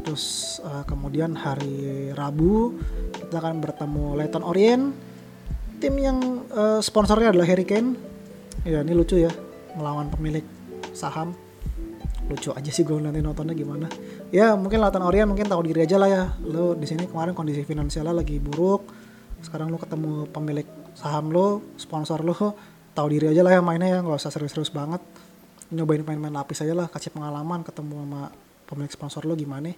Terus 0.06 0.58
uh, 0.62 0.86
kemudian 0.86 1.34
hari 1.34 2.12
Rabu 2.14 2.78
kita 3.14 3.42
akan 3.42 3.62
bertemu 3.64 4.06
Leyton 4.22 4.46
Orient. 4.46 4.84
Tim 5.82 5.96
yang 6.00 6.18
uh, 6.54 6.80
sponsornya 6.80 7.34
adalah 7.34 7.48
Harry 7.50 7.66
Kane. 7.68 7.98
Ya 8.64 8.82
ini 8.82 8.94
lucu 8.94 9.18
ya 9.20 9.32
melawan 9.76 10.10
pemilik 10.14 10.46
saham. 10.94 11.34
Lucu 12.26 12.50
aja 12.58 12.72
sih 12.74 12.82
gue 12.82 12.98
nanti 12.98 13.22
nontonnya 13.22 13.54
gimana. 13.54 13.86
Ya 14.34 14.58
mungkin 14.58 14.82
Lautan 14.82 15.06
Orient 15.06 15.30
mungkin 15.30 15.46
tahu 15.46 15.62
diri 15.62 15.86
aja 15.86 16.02
lah 16.02 16.10
ya. 16.10 16.24
Lo 16.42 16.74
di 16.74 16.90
sini 16.90 17.06
kemarin 17.06 17.38
kondisi 17.38 17.62
finansialnya 17.62 18.18
lagi 18.18 18.42
buruk 18.42 19.05
sekarang 19.46 19.70
lo 19.70 19.78
ketemu 19.78 20.26
pemilik 20.34 20.66
saham 20.98 21.30
lo 21.30 21.62
sponsor 21.78 22.26
lo 22.26 22.34
tahu 22.98 23.08
diri 23.14 23.30
aja 23.30 23.46
lah 23.46 23.54
ya 23.54 23.62
mainnya 23.62 23.88
ya 23.94 24.00
nggak 24.02 24.18
usah 24.18 24.34
serius-serius 24.34 24.74
banget. 24.74 25.00
Nyobain 25.70 26.02
main-main 26.02 26.34
lapis 26.34 26.66
aja 26.66 26.74
lah 26.74 26.90
kasih 26.90 27.14
pengalaman 27.14 27.62
ketemu 27.62 28.02
sama 28.02 28.22
pemilik 28.66 28.92
sponsor 28.92 29.22
lo 29.30 29.38
gimana. 29.38 29.70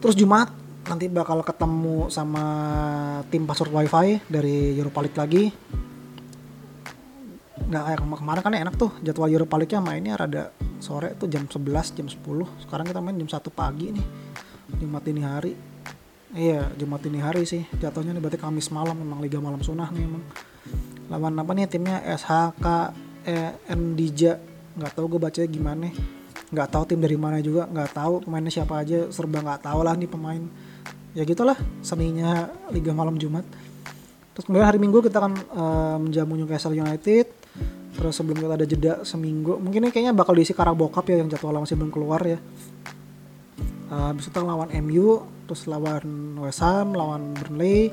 Terus 0.00 0.16
Jumat 0.16 0.48
nanti 0.88 1.06
bakal 1.12 1.44
ketemu 1.44 2.08
sama 2.08 2.44
tim 3.28 3.44
password 3.44 3.70
wifi 3.70 4.24
dari 4.26 4.74
Europa 4.74 5.04
League 5.04 5.18
lagi. 5.20 5.44
Nggak 7.68 7.82
kayak 7.84 8.00
kemarin 8.20 8.42
kan 8.42 8.54
enak 8.56 8.74
tuh 8.80 8.90
jadwal 9.04 9.28
Europa 9.28 9.54
League-nya 9.60 9.80
mainnya 9.84 10.16
rada 10.16 10.52
sore 10.82 11.14
tuh 11.14 11.30
jam 11.30 11.46
11 11.46 11.62
jam 11.94 12.10
10 12.10 12.66
sekarang 12.66 12.90
kita 12.90 12.98
main 12.98 13.14
jam 13.14 13.30
1 13.30 13.38
pagi 13.54 13.94
nih 13.94 14.06
Jumat 14.82 15.06
ini 15.06 15.22
hari 15.22 15.54
iya 16.36 16.68
Jumat 16.76 17.04
ini 17.08 17.18
hari 17.20 17.44
sih. 17.44 17.64
Jatuhnya 17.76 18.16
nih 18.16 18.22
berarti 18.22 18.40
Kamis 18.40 18.72
malam 18.72 18.96
memang 18.96 19.20
Liga 19.20 19.38
Malam 19.38 19.60
Sunah 19.60 19.88
nih 19.92 20.04
emang. 20.04 20.24
Lawan 21.12 21.36
apa 21.36 21.52
nih 21.52 21.68
timnya? 21.68 22.00
SHK 22.02 22.66
eh, 23.28 23.52
Ndija 23.72 24.40
nggak 24.72 24.92
tahu 24.96 25.16
gue 25.16 25.20
bacanya 25.20 25.48
gimana. 25.48 25.88
Nggak 26.52 26.68
tahu 26.72 26.82
tim 26.88 27.00
dari 27.00 27.16
mana 27.16 27.40
juga 27.44 27.68
nggak 27.68 27.90
tahu 27.92 28.14
pemainnya 28.24 28.52
siapa 28.52 28.80
aja. 28.80 29.08
Serba 29.12 29.44
nggak 29.44 29.60
tahu 29.68 29.80
lah 29.84 29.94
nih 29.96 30.08
pemain. 30.08 30.42
Ya 31.12 31.22
gitulah 31.28 31.56
seninya 31.84 32.48
Liga 32.72 32.96
Malam 32.96 33.20
Jumat. 33.20 33.44
Terus 34.32 34.48
kemudian 34.48 34.64
hari 34.64 34.80
Minggu 34.80 35.04
kita 35.04 35.20
akan 35.20 35.34
uh, 35.52 35.96
menjamu 36.00 36.40
Newcastle 36.40 36.72
United. 36.72 37.28
Terus 37.92 38.16
sebelum 38.16 38.40
kita 38.40 38.56
ada 38.56 38.64
jeda 38.64 38.92
seminggu 39.04 39.60
mungkin 39.60 39.84
ini 39.84 39.92
kayaknya 39.92 40.16
bakal 40.16 40.32
diisi 40.32 40.56
Carabao 40.56 40.88
Cup 40.88 41.04
ya 41.12 41.20
yang 41.20 41.28
jadwal 41.28 41.60
masih 41.60 41.76
belum 41.76 41.92
keluar 41.92 42.24
ya 42.24 42.40
uh, 43.92 44.08
habis 44.08 44.32
itu 44.32 44.40
lawan 44.40 44.72
MU 44.80 45.20
terus 45.44 45.68
lawan 45.68 46.40
West 46.40 46.64
Ham 46.64 46.96
lawan 46.96 47.36
Burnley 47.36 47.92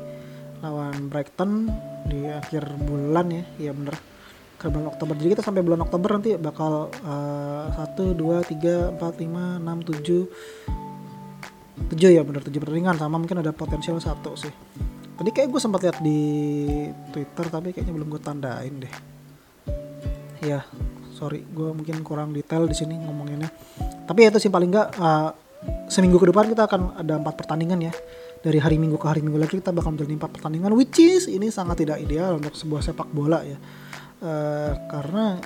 lawan 0.64 1.08
Brighton 1.08 1.72
di 2.08 2.28
akhir 2.28 2.68
bulan 2.84 3.32
ya. 3.32 3.44
Iya 3.68 3.72
bener. 3.76 3.96
Ke 4.60 4.68
bulan 4.68 4.92
Oktober. 4.92 5.16
Jadi 5.16 5.30
kita 5.40 5.44
sampai 5.44 5.64
bulan 5.64 5.82
Oktober 5.88 6.20
nanti 6.20 6.36
bakal 6.36 6.92
satu 7.76 8.12
dua 8.12 8.44
tiga 8.44 8.92
empat 8.92 9.24
lima 9.24 9.56
enam 9.60 9.80
tujuh 9.80 10.28
tujuh 11.96 12.10
ya 12.12 12.22
bener. 12.28 12.44
Tujuh 12.44 12.60
pertandingan. 12.60 13.00
Sama 13.00 13.16
mungkin 13.16 13.40
ada 13.40 13.56
potensial 13.56 13.96
satu 14.04 14.36
sih. 14.36 14.52
Tadi 15.20 15.30
kayak 15.36 15.52
gue 15.52 15.62
sempat 15.64 15.84
lihat 15.84 15.98
di 16.00 16.20
Twitter 17.12 17.46
tapi 17.52 17.76
kayaknya 17.76 17.94
belum 17.96 18.08
gue 18.12 18.22
tandain 18.24 18.74
deh. 18.84 18.94
Ya 20.44 20.68
sorry. 21.16 21.44
Gue 21.56 21.72
mungkin 21.72 22.04
kurang 22.04 22.36
detail 22.36 22.68
di 22.68 22.76
sini 22.76 23.00
ngomonginnya. 23.00 23.48
Tapi 24.08 24.28
itu 24.28 24.44
sih 24.44 24.52
paling 24.52 24.76
nggak 24.76 24.90
uh, 25.00 25.32
seminggu 25.92 26.16
ke 26.22 26.32
depan 26.32 26.48
kita 26.48 26.70
akan 26.70 26.96
ada 26.96 27.20
empat 27.20 27.36
pertandingan 27.36 27.92
ya. 27.92 27.94
Dari 28.40 28.56
hari 28.56 28.80
minggu 28.80 28.96
ke 28.96 29.04
hari 29.04 29.20
minggu 29.20 29.36
lagi 29.36 29.60
kita 29.60 29.76
bakal 29.76 29.92
menjalani 29.92 30.16
empat 30.16 30.32
pertandingan 30.32 30.72
which 30.72 30.96
is 31.04 31.28
ini 31.28 31.52
sangat 31.52 31.84
tidak 31.84 32.00
ideal 32.00 32.40
untuk 32.40 32.56
sebuah 32.56 32.80
sepak 32.80 33.12
bola 33.12 33.44
ya. 33.44 33.58
Uh, 34.20 34.72
karena 34.88 35.40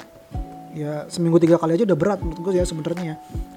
ya 0.74 0.94
seminggu 1.10 1.38
tiga 1.42 1.58
kali 1.58 1.78
aja 1.78 1.86
udah 1.86 1.98
berat 1.98 2.20
menurut 2.22 2.40
gue 2.46 2.54
ya 2.62 2.66
sebenarnya. 2.66 3.04
Ya 3.04 3.16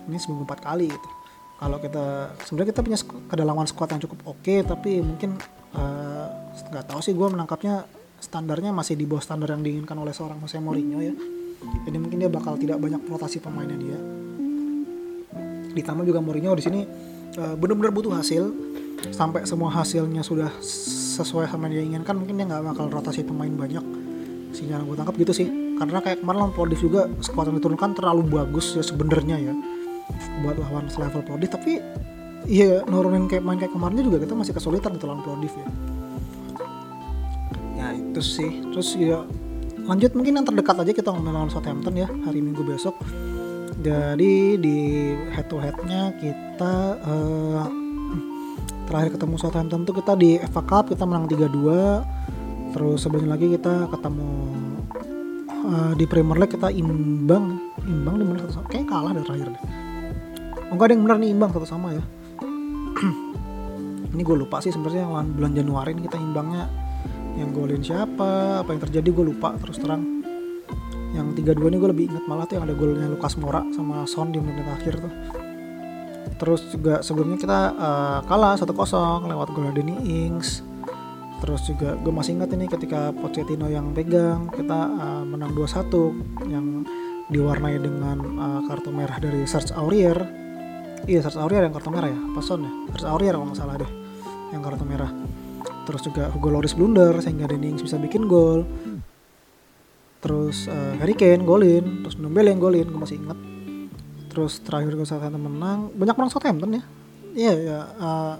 ini 0.09 0.17
seminggu 0.17 0.49
empat 0.49 0.65
kali 0.65 0.89
gitu. 0.89 1.09
Kalau 1.57 1.81
kita 1.81 2.37
sebenarnya 2.45 2.69
kita 2.73 2.81
punya 2.85 2.99
kedalaman 3.33 3.67
squad 3.69 3.89
yang 3.93 4.03
cukup 4.05 4.19
oke 4.29 4.41
okay, 4.45 4.61
tapi 4.61 5.01
mungkin 5.01 5.41
eh, 5.73 6.27
nggak 6.69 6.85
uh, 6.85 6.89
tahu 6.89 7.01
sih 7.01 7.17
gue 7.17 7.29
menangkapnya 7.33 7.89
standarnya 8.21 8.77
masih 8.77 8.93
di 8.93 9.09
bawah 9.09 9.25
standar 9.25 9.57
yang 9.57 9.65
diinginkan 9.65 9.97
oleh 9.97 10.13
seorang 10.13 10.37
Jose 10.41 10.61
Mourinho 10.61 11.01
ya. 11.01 11.13
Jadi 11.89 11.97
mungkin 11.97 12.21
dia 12.21 12.29
bakal 12.29 12.61
tidak 12.61 12.77
banyak 12.77 13.01
rotasi 13.09 13.41
pemainnya 13.41 13.81
dia 13.81 13.97
ditambah 15.77 16.09
juga 16.09 16.25
Mourinho 16.25 16.57
di 16.57 16.65
sini 16.65 16.81
uh, 17.37 17.55
benar-benar 17.55 17.93
butuh 17.93 18.17
hasil. 18.17 18.45
Sampai 19.13 19.45
semua 19.45 19.69
hasilnya 19.69 20.25
sudah 20.25 20.49
sesuai 20.65 21.53
sama 21.53 21.69
yang 21.69 21.73
dia 21.73 21.83
inginkan 21.85 22.17
mungkin 22.17 22.41
dia 22.41 22.49
nggak 22.49 22.65
bakal 22.75 22.89
rotasi 22.89 23.23
pemain 23.23 23.53
banyak 23.53 23.85
sinyal 24.57 24.89
gue 24.89 24.97
tangkap 24.97 25.15
gitu 25.21 25.33
sih. 25.37 25.49
Karena 25.77 26.01
kayak 26.01 26.25
kemarin 26.25 26.49
lawan 26.49 26.55
Prodis 26.57 26.81
juga 26.81 27.05
squad 27.21 27.53
yang 27.53 27.61
diturunkan 27.61 27.93
terlalu 27.93 28.41
bagus 28.41 28.73
ya 28.73 28.81
sebenarnya 28.81 29.37
ya 29.37 29.55
buat 30.41 30.57
lawan 30.57 30.89
selevel 30.89 31.21
Prodif 31.27 31.53
tapi 31.53 31.83
iya 32.49 32.81
nurunin 32.89 33.29
kayak 33.29 33.45
main 33.45 33.59
kayak 33.61 33.75
kemarin 33.75 34.01
juga 34.01 34.23
kita 34.23 34.33
masih 34.33 34.57
kesulitan 34.57 34.97
gitu 34.97 35.05
lawan 35.05 35.21
Prodif 35.21 35.53
ya. 35.53 35.67
Ya 37.77 37.87
itu 37.93 38.21
sih. 38.25 38.65
Terus 38.73 38.97
ya 38.97 39.29
lanjut 39.87 40.11
mungkin 40.19 40.41
yang 40.41 40.47
terdekat 40.49 40.77
aja 40.83 40.93
kita 40.97 41.09
ngomongin 41.13 41.37
lawan 41.37 41.51
Southampton 41.53 41.95
ya 41.95 42.09
hari 42.25 42.43
Minggu 42.43 42.65
besok 42.67 42.97
jadi 43.77 44.57
di 44.57 44.79
head 45.33 45.47
to 45.53 45.61
headnya 45.61 46.15
kita 46.17 46.75
uh, 47.05 47.69
terakhir 48.89 49.21
ketemu 49.21 49.35
Southampton 49.37 49.85
tuh 49.85 49.95
kita 50.01 50.17
di 50.17 50.41
FA 50.41 50.63
Cup 50.65 50.89
kita 50.89 51.05
menang 51.05 51.29
3-2 51.29 52.73
terus 52.73 53.05
sebelumnya 53.05 53.37
lagi 53.37 53.53
kita 53.53 53.89
ketemu 53.93 54.57
uh, 55.67 55.93
di 55.99 56.05
Premier 56.07 56.39
League 56.39 56.55
kita 56.55 56.71
imbang. 56.71 57.59
Imbang 57.87 58.15
di 58.19 58.25
mana 58.27 58.47
kayak 58.47 58.87
kalah 58.87 59.13
dari 59.15 59.25
terakhir 59.27 59.49
deh. 59.55 59.63
Oh 60.67 60.75
enggak 60.75 60.87
ada 60.91 60.93
yang 60.95 61.03
benar 61.07 61.17
nih 61.23 61.31
imbang 61.31 61.51
satu 61.55 61.67
sama 61.69 61.95
ya. 61.95 62.05
Ini 64.17 64.23
gue 64.25 64.37
lupa 64.37 64.65
sih 64.65 64.73
sebenarnya 64.73 65.07
yang 65.07 65.37
bulan 65.37 65.53
Januari 65.53 65.93
ini 65.93 66.03
kita 66.09 66.17
imbangnya. 66.17 66.65
Yang 67.37 67.51
golin 67.53 67.83
siapa 67.85 68.65
apa 68.65 68.71
yang 68.73 68.81
terjadi 68.81 69.09
gue 69.13 69.25
lupa 69.29 69.53
terus 69.61 69.77
terang 69.77 70.16
yang 71.17 71.33
3-2 71.33 71.73
ini 71.73 71.77
gue 71.81 71.91
lebih 71.91 72.05
ingat 72.13 72.25
malah 72.29 72.45
tuh 72.45 72.61
yang 72.61 72.69
ada 72.69 72.77
golnya 72.77 73.09
Lukas 73.09 73.41
Mora 73.41 73.65
sama 73.73 74.05
Son 74.05 74.29
di 74.29 74.39
menit 74.39 74.69
akhir 74.69 75.01
tuh. 75.01 75.13
Terus 76.37 76.61
juga 76.69 77.01
sebelumnya 77.01 77.41
kita 77.41 77.61
uh, 77.73 78.19
kalah 78.29 78.61
1-0 78.61 78.69
lewat 79.25 79.49
gol 79.57 79.73
Danny 79.73 79.97
Ings. 80.05 80.61
Terus 81.41 81.65
juga 81.65 81.97
gue 81.97 82.13
masih 82.13 82.37
ingat 82.37 82.53
ini 82.53 82.69
ketika 82.69 83.13
Pochettino 83.17 83.69
yang 83.73 83.97
pegang 83.97 84.53
kita 84.53 84.81
uh, 84.93 85.25
menang 85.25 85.57
2-1 85.57 86.53
yang 86.53 86.85
diwarnai 87.33 87.81
dengan 87.81 88.19
uh, 88.37 88.61
kartu 88.69 88.93
merah 88.93 89.17
dari 89.17 89.49
Serge 89.49 89.73
Aurier. 89.73 90.17
Iya 91.09 91.25
Serge 91.25 91.41
Aurier 91.41 91.65
yang 91.65 91.73
kartu 91.73 91.89
merah 91.89 92.13
ya? 92.13 92.21
Apa 92.21 92.41
Son 92.45 92.61
ya? 92.61 92.73
Serge 92.93 93.09
Aurier 93.09 93.33
kalau 93.33 93.49
nggak 93.49 93.59
salah 93.59 93.77
deh 93.81 93.91
yang 94.53 94.61
kartu 94.61 94.85
merah. 94.85 95.11
Terus 95.87 96.03
juga 96.03 96.29
Hugo 96.35 96.51
Loris 96.51 96.75
blunder 96.75 97.17
sehingga 97.23 97.47
Dennings 97.49 97.81
bisa 97.81 97.97
bikin 97.97 98.27
gol 98.27 98.67
terus 100.21 100.67
uh, 100.67 100.97
Harry 100.99 101.15
Kane 101.15 101.45
golin 101.45 102.03
terus 102.05 102.17
Ndombele 102.17 102.51
yang 102.51 102.63
golin 102.63 102.87
gue 102.89 103.01
masih 103.01 103.21
inget 103.21 103.39
terus 104.37 104.61
terakhir 104.61 104.93
gue 104.93 105.09
Southampton 105.09 105.41
menang 105.41 105.89
banyak 105.97 106.13
menang 106.13 106.29
Southampton 106.29 106.77
ya. 106.77 106.83
Iya 107.33 107.55
ya 107.57 107.79
uh, 107.97 108.35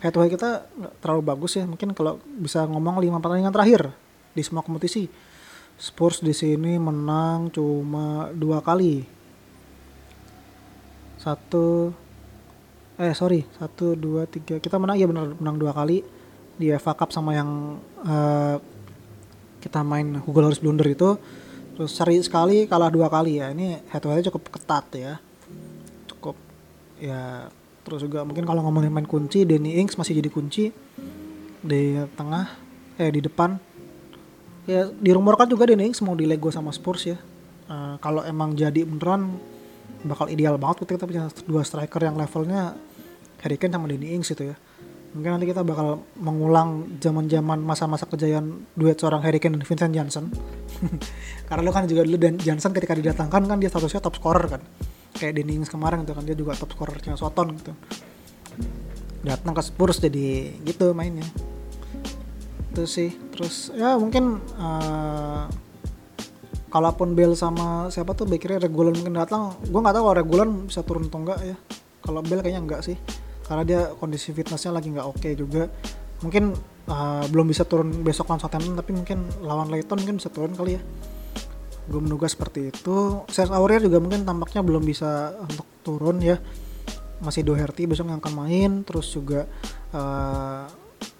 head 0.00 0.12
to 0.16 0.24
head 0.24 0.32
kita 0.32 0.64
terlalu 1.04 1.20
bagus 1.20 1.60
ya. 1.60 1.68
Mungkin 1.68 1.92
kalau 1.92 2.16
bisa 2.24 2.64
ngomong 2.64 2.96
lima 2.96 3.20
pertandingan 3.20 3.52
terakhir 3.52 3.92
di 4.32 4.40
semua 4.40 4.64
kompetisi. 4.64 5.04
Spurs 5.76 6.24
di 6.24 6.32
sini 6.32 6.80
menang 6.80 7.52
cuma 7.52 8.32
dua 8.32 8.64
kali. 8.64 9.04
Satu 11.20 11.92
eh 12.96 13.12
sorry 13.12 13.44
satu 13.60 13.92
dua 13.92 14.24
tiga. 14.24 14.56
Kita 14.64 14.80
menang 14.80 14.96
ya 14.96 15.04
benar 15.04 15.36
menang 15.36 15.60
dua 15.60 15.76
kali 15.76 16.00
di 16.56 16.72
FA 16.80 16.96
Cup 16.96 17.12
sama 17.12 17.36
yang 17.36 17.76
uh, 18.00 18.56
kita 19.68 19.84
main 19.84 20.16
Hugo 20.24 20.40
Loris 20.40 20.64
blunder 20.64 20.88
itu 20.88 21.20
terus 21.76 21.92
seri 21.92 22.16
sekali 22.24 22.64
kalah 22.64 22.88
dua 22.88 23.12
kali 23.12 23.38
ya. 23.38 23.52
Ini 23.52 23.84
head 23.92 24.00
to 24.00 24.08
head 24.08 24.24
cukup 24.24 24.48
ketat 24.48 24.88
ya. 24.96 25.20
Cukup 26.08 26.34
ya 26.96 27.52
terus 27.84 28.00
juga 28.08 28.24
mungkin 28.24 28.48
kalau 28.48 28.64
ngomongin 28.64 28.88
main 28.88 29.04
kunci 29.04 29.44
Danny 29.44 29.76
Ings 29.78 29.94
masih 30.00 30.16
jadi 30.18 30.32
kunci 30.32 30.72
di 31.60 31.82
tengah 32.16 32.48
eh 32.96 33.12
di 33.12 33.20
depan. 33.20 33.60
Ya 34.64 34.88
dirumorkan 34.88 35.46
juga 35.46 35.68
Danny 35.68 35.92
Ings 35.92 36.00
mau 36.00 36.16
di 36.16 36.24
Lego 36.24 36.48
sama 36.48 36.72
Spurs 36.72 37.04
ya. 37.04 37.20
Uh, 37.68 38.00
kalau 38.00 38.24
emang 38.24 38.56
jadi 38.56 38.88
beneran 38.88 39.36
bakal 40.08 40.32
ideal 40.32 40.56
banget 40.56 40.88
ketika 40.88 41.04
kita 41.04 41.06
punya 41.06 41.24
dua 41.44 41.62
striker 41.68 42.00
yang 42.00 42.16
levelnya 42.16 42.72
Harry 43.44 43.60
Kane 43.60 43.76
sama 43.76 43.92
Danny 43.92 44.16
Ings 44.16 44.32
itu 44.32 44.50
ya 44.50 44.56
mungkin 45.18 45.34
nanti 45.34 45.50
kita 45.50 45.66
bakal 45.66 46.06
mengulang 46.14 46.94
zaman-zaman 47.02 47.58
masa-masa 47.58 48.06
kejayaan 48.06 48.70
duet 48.78 48.94
seorang 48.94 49.18
Harry 49.26 49.42
Kane 49.42 49.58
dan 49.58 49.66
Vincent 49.66 49.90
Janssen. 49.90 50.30
Karena 51.50 51.66
lo 51.66 51.74
kan 51.74 51.90
juga 51.90 52.06
dulu 52.06 52.22
dan 52.22 52.38
Janssen 52.38 52.70
ketika 52.70 52.94
didatangkan 52.94 53.50
kan 53.50 53.58
dia 53.58 53.66
statusnya 53.66 53.98
top 53.98 54.14
scorer 54.22 54.46
kan. 54.46 54.62
Kayak 55.18 55.42
Danny 55.42 55.58
Ings 55.58 55.66
kemarin 55.66 56.06
gitu 56.06 56.14
kan 56.14 56.22
dia 56.22 56.38
juga 56.38 56.54
top 56.54 56.70
scorer 56.70 57.02
Cina 57.02 57.18
Soton 57.18 57.50
gitu. 57.58 57.74
Datang 59.26 59.58
ke 59.58 59.62
Spurs 59.66 59.98
jadi 59.98 60.54
gitu 60.62 60.94
mainnya. 60.94 61.26
Itu 62.70 62.86
sih. 62.86 63.10
Terus 63.34 63.74
ya 63.74 63.98
mungkin 63.98 64.38
uh, 64.54 65.50
kalaupun 66.70 67.18
Bell 67.18 67.34
sama 67.34 67.90
siapa 67.90 68.14
tuh 68.14 68.30
backnya 68.30 68.62
Regulan 68.62 68.94
mungkin 68.94 69.18
datang. 69.18 69.58
Gue 69.66 69.82
nggak 69.82 69.98
tahu 69.98 70.04
kalau 70.06 70.16
Regulan 70.22 70.48
bisa 70.70 70.86
turun 70.86 71.10
atau 71.10 71.26
enggak 71.26 71.42
ya. 71.42 71.58
Kalau 72.06 72.22
Bell 72.22 72.38
kayaknya 72.38 72.62
enggak 72.62 72.86
sih 72.86 72.94
karena 73.48 73.64
dia 73.64 73.80
kondisi 73.96 74.30
fitnessnya 74.36 74.76
lagi 74.76 74.92
nggak 74.92 75.08
oke 75.08 75.18
okay 75.24 75.32
juga. 75.32 75.72
Mungkin 76.20 76.52
uh, 76.92 77.24
belum 77.32 77.46
bisa 77.48 77.64
turun 77.64 78.04
besok 78.04 78.28
lawan 78.28 78.44
Southampton 78.44 78.76
tapi 78.76 78.92
mungkin 78.92 79.24
lawan 79.40 79.72
Leighton 79.72 79.96
mungkin 79.96 80.20
bisa 80.20 80.28
turun 80.28 80.52
kali 80.52 80.76
ya. 80.76 80.82
Gue 81.88 82.00
menduga 82.04 82.28
seperti 82.28 82.68
itu. 82.68 83.24
Serge 83.32 83.56
Aurier 83.56 83.80
juga 83.80 83.98
mungkin 84.04 84.28
tampaknya 84.28 84.60
belum 84.60 84.84
bisa 84.84 85.32
untuk 85.40 85.64
turun 85.80 86.20
ya. 86.20 86.36
Masih 87.24 87.42
Doherty 87.42 87.88
besok 87.88 88.12
yang 88.12 88.20
akan 88.20 88.34
main 88.36 88.70
terus 88.84 89.08
juga 89.10 89.48
uh, 89.96 90.68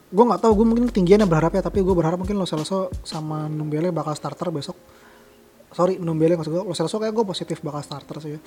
gue 0.09 0.25
nggak 0.25 0.41
tahu 0.41 0.53
gue 0.63 0.67
mungkin 0.69 0.85
ketinggiannya 0.93 1.27
berharap 1.27 1.53
ya 1.57 1.63
tapi 1.65 1.81
gue 1.81 1.95
berharap 1.97 2.21
mungkin 2.21 2.37
Lo 2.37 2.47
Celso 2.47 2.93
sama 3.03 3.49
Numbele 3.49 3.89
bakal 3.89 4.13
starter 4.13 4.53
besok. 4.53 4.77
Sorry 5.73 5.97
Numbele 5.97 6.37
maksud 6.37 6.53
gue 6.53 6.63
Lo 6.69 6.77
Celso 6.77 7.01
kayak 7.01 7.17
gue 7.17 7.25
positif 7.25 7.65
bakal 7.65 7.81
starter 7.81 8.17
sih 8.21 8.33
ya. 8.37 8.41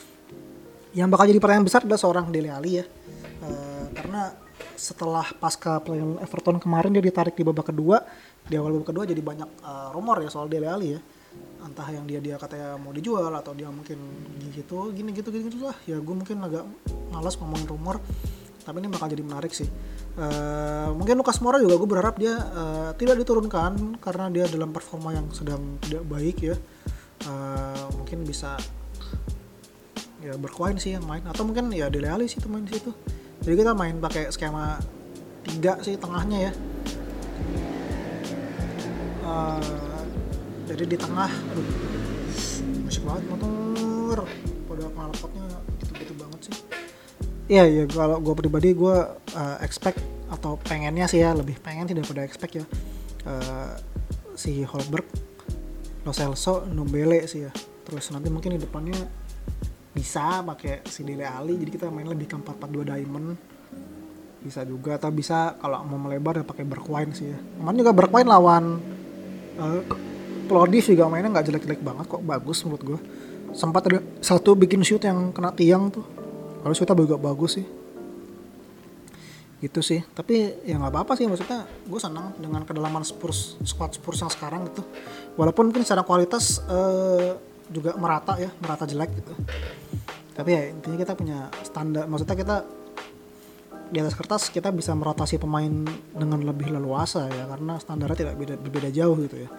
Yang 0.92 1.10
bakal 1.16 1.26
jadi 1.32 1.40
pertanyaan 1.40 1.66
besar 1.66 1.82
adalah 1.88 2.00
seorang 2.00 2.26
Dele 2.30 2.52
Alli 2.52 2.72
ya 2.78 2.86
karena 4.02 4.34
setelah 4.78 5.26
pasca 5.38 5.78
pelayan 5.78 6.18
Everton 6.18 6.58
kemarin 6.58 6.90
dia 6.90 7.06
ditarik 7.06 7.38
di 7.38 7.46
babak 7.46 7.70
kedua 7.70 8.02
di 8.42 8.58
awal 8.58 8.82
babak 8.82 8.90
kedua 8.94 9.06
jadi 9.06 9.22
banyak 9.22 9.50
uh, 9.62 9.94
rumor 9.94 10.18
ya 10.26 10.30
soal 10.34 10.50
Dele 10.50 10.66
Alli 10.66 10.98
ya. 10.98 11.02
Entah 11.62 11.86
yang 11.94 12.10
dia 12.10 12.18
dia 12.18 12.42
katanya 12.42 12.76
mau 12.82 12.90
dijual 12.90 13.30
atau 13.38 13.54
dia 13.54 13.70
mungkin 13.70 14.02
gitu 14.52 14.90
gini 14.90 15.14
gitu 15.14 15.30
gini 15.30 15.54
gitu 15.54 15.70
lah. 15.70 15.78
Ya 15.86 16.02
gue 16.02 16.16
mungkin 16.18 16.42
agak 16.42 16.66
malas 17.14 17.38
ngomongin 17.38 17.70
rumor 17.70 18.02
tapi 18.62 18.78
ini 18.82 18.90
bakal 18.90 19.10
jadi 19.14 19.22
menarik 19.22 19.54
sih. 19.54 19.70
Uh, 20.18 20.92
mungkin 20.98 21.22
Lukas 21.22 21.38
Moura 21.40 21.62
juga 21.62 21.78
gue 21.78 21.90
berharap 21.90 22.18
dia 22.18 22.36
uh, 22.36 22.92
tidak 22.98 23.22
diturunkan 23.22 24.02
karena 24.02 24.26
dia 24.34 24.46
dalam 24.50 24.74
performa 24.74 25.14
yang 25.14 25.30
sedang 25.30 25.78
tidak 25.86 26.04
baik 26.10 26.38
ya. 26.42 26.56
Uh, 27.30 27.86
mungkin 28.02 28.26
bisa 28.26 28.58
ya 30.26 30.34
berkoin 30.42 30.82
sih 30.82 30.98
yang 30.98 31.06
main. 31.06 31.22
Atau 31.30 31.46
mungkin 31.46 31.70
ya 31.70 31.88
Dele 31.94 32.10
Alli 32.10 32.26
sih 32.26 32.42
tuh 32.42 32.50
main 32.50 32.66
di 32.66 32.74
situ 32.74 33.21
jadi 33.42 33.56
kita 33.66 33.72
main 33.74 33.98
pakai 33.98 34.30
skema 34.30 34.78
tiga 35.42 35.82
sih 35.82 35.98
tengahnya 35.98 36.50
ya. 36.50 36.52
Uh, 39.26 40.02
jadi 40.70 40.84
di 40.86 40.98
tengah 40.98 41.30
aduh 41.30 41.68
masih 42.86 43.02
banget 43.02 43.24
motor. 43.34 44.20
Pada 44.70 44.88
knalpotnya 44.88 45.46
gitu-gitu 45.84 46.14
banget 46.16 46.40
sih. 46.48 46.56
Iya 47.52 47.64
iya 47.68 47.84
kalau 47.90 48.24
gue 48.24 48.32
pribadi 48.38 48.72
gue 48.72 48.98
uh, 49.36 49.58
expect 49.60 50.00
atau 50.32 50.56
pengennya 50.64 51.12
sih 51.12 51.20
ya 51.20 51.36
lebih 51.36 51.60
pengen 51.60 51.90
sih 51.90 51.96
daripada 51.98 52.24
expect 52.24 52.62
ya. 52.62 52.66
Uh, 53.28 53.76
si 54.40 54.64
Holberg 54.64 55.04
Lo 56.08 56.16
Celso 56.16 56.64
sih 57.28 57.50
ya. 57.50 57.52
Terus 57.84 58.08
nanti 58.16 58.32
mungkin 58.32 58.56
di 58.56 58.62
depannya 58.62 58.96
bisa 59.92 60.40
pakai 60.44 60.88
si 60.88 61.04
Dele 61.04 61.28
Ali 61.28 61.60
jadi 61.60 61.72
kita 61.72 61.86
main 61.92 62.08
lebih 62.08 62.32
ke 62.32 62.36
442 62.40 62.88
diamond. 62.96 63.36
Bisa 64.42 64.66
juga 64.66 64.98
atau 64.98 65.12
bisa 65.14 65.54
kalau 65.62 65.86
mau 65.86 66.00
melebar 66.02 66.42
ya 66.42 66.46
pakai 66.48 66.66
Bergwijn 66.66 67.12
sih 67.14 67.30
ya. 67.30 67.38
Kemarin 67.38 67.78
juga 67.78 67.94
Bergwijn 67.94 68.28
lawan 68.28 68.66
uh, 69.60 69.82
juga 70.84 71.08
mainnya 71.08 71.32
nggak 71.32 71.48
jelek-jelek 71.48 71.80
banget 71.80 72.12
kok 72.12 72.20
bagus 72.28 72.60
menurut 72.68 72.84
gue 72.84 73.00
sempat 73.56 73.88
ada 73.88 74.00
satu 74.20 74.52
bikin 74.56 74.84
shoot 74.84 75.04
yang 75.04 75.32
kena 75.36 75.52
tiang 75.52 75.92
tuh. 75.92 76.04
Kalau 76.64 76.74
shootnya 76.76 76.96
juga 76.96 77.20
bagus 77.20 77.60
sih. 77.60 77.66
Gitu 79.62 79.80
sih. 79.84 80.02
Tapi 80.16 80.66
ya 80.66 80.80
nggak 80.80 80.92
apa-apa 80.92 81.14
sih 81.20 81.28
maksudnya 81.28 81.68
gue 81.68 82.00
senang 82.00 82.34
dengan 82.40 82.64
kedalaman 82.64 83.04
Spurs 83.04 83.60
squad 83.68 83.96
Spurs 83.96 84.24
yang 84.24 84.32
sekarang 84.32 84.72
gitu. 84.72 84.84
Walaupun 85.36 85.70
mungkin 85.72 85.84
secara 85.84 86.04
kualitas 86.08 86.64
uh, 86.68 87.51
juga 87.72 87.96
merata 87.96 88.36
ya 88.38 88.52
merata 88.60 88.84
jelek 88.84 89.12
gitu. 89.24 89.34
Tapi 90.36 90.50
ya 90.52 90.62
intinya 90.72 90.98
kita 91.00 91.14
punya 91.16 91.48
standar 91.64 92.06
maksudnya 92.06 92.38
kita 92.38 92.58
di 93.92 94.00
atas 94.00 94.16
kertas 94.16 94.48
kita 94.48 94.72
bisa 94.72 94.96
merotasi 94.96 95.36
pemain 95.36 95.84
dengan 96.16 96.40
lebih 96.40 96.72
leluasa 96.72 97.28
ya 97.28 97.44
karena 97.44 97.76
standarnya 97.76 98.18
tidak 98.24 98.36
beda 98.40 98.56
berbeda 98.60 98.90
jauh 98.92 99.16
gitu 99.28 99.48
ya. 99.48 99.50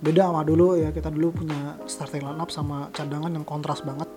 Beda 0.00 0.32
sama 0.32 0.44
dulu 0.44 0.80
ya 0.80 0.92
kita 0.92 1.12
dulu 1.12 1.44
punya 1.44 1.76
starting 1.84 2.24
line 2.24 2.40
up 2.40 2.48
sama 2.48 2.88
cadangan 2.92 3.28
yang 3.28 3.44
kontras 3.44 3.84
banget. 3.84 4.08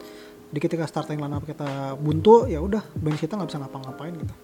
Di 0.49 0.59
ketika 0.63 0.87
starting 0.87 1.19
line 1.19 1.35
up 1.35 1.43
kita 1.43 1.99
buntu 1.99 2.47
ya 2.47 2.63
udah 2.63 2.83
bench 2.95 3.19
kita 3.19 3.35
nggak 3.35 3.51
bisa 3.51 3.59
ngapa-ngapain 3.59 4.15
gitu. 4.15 4.35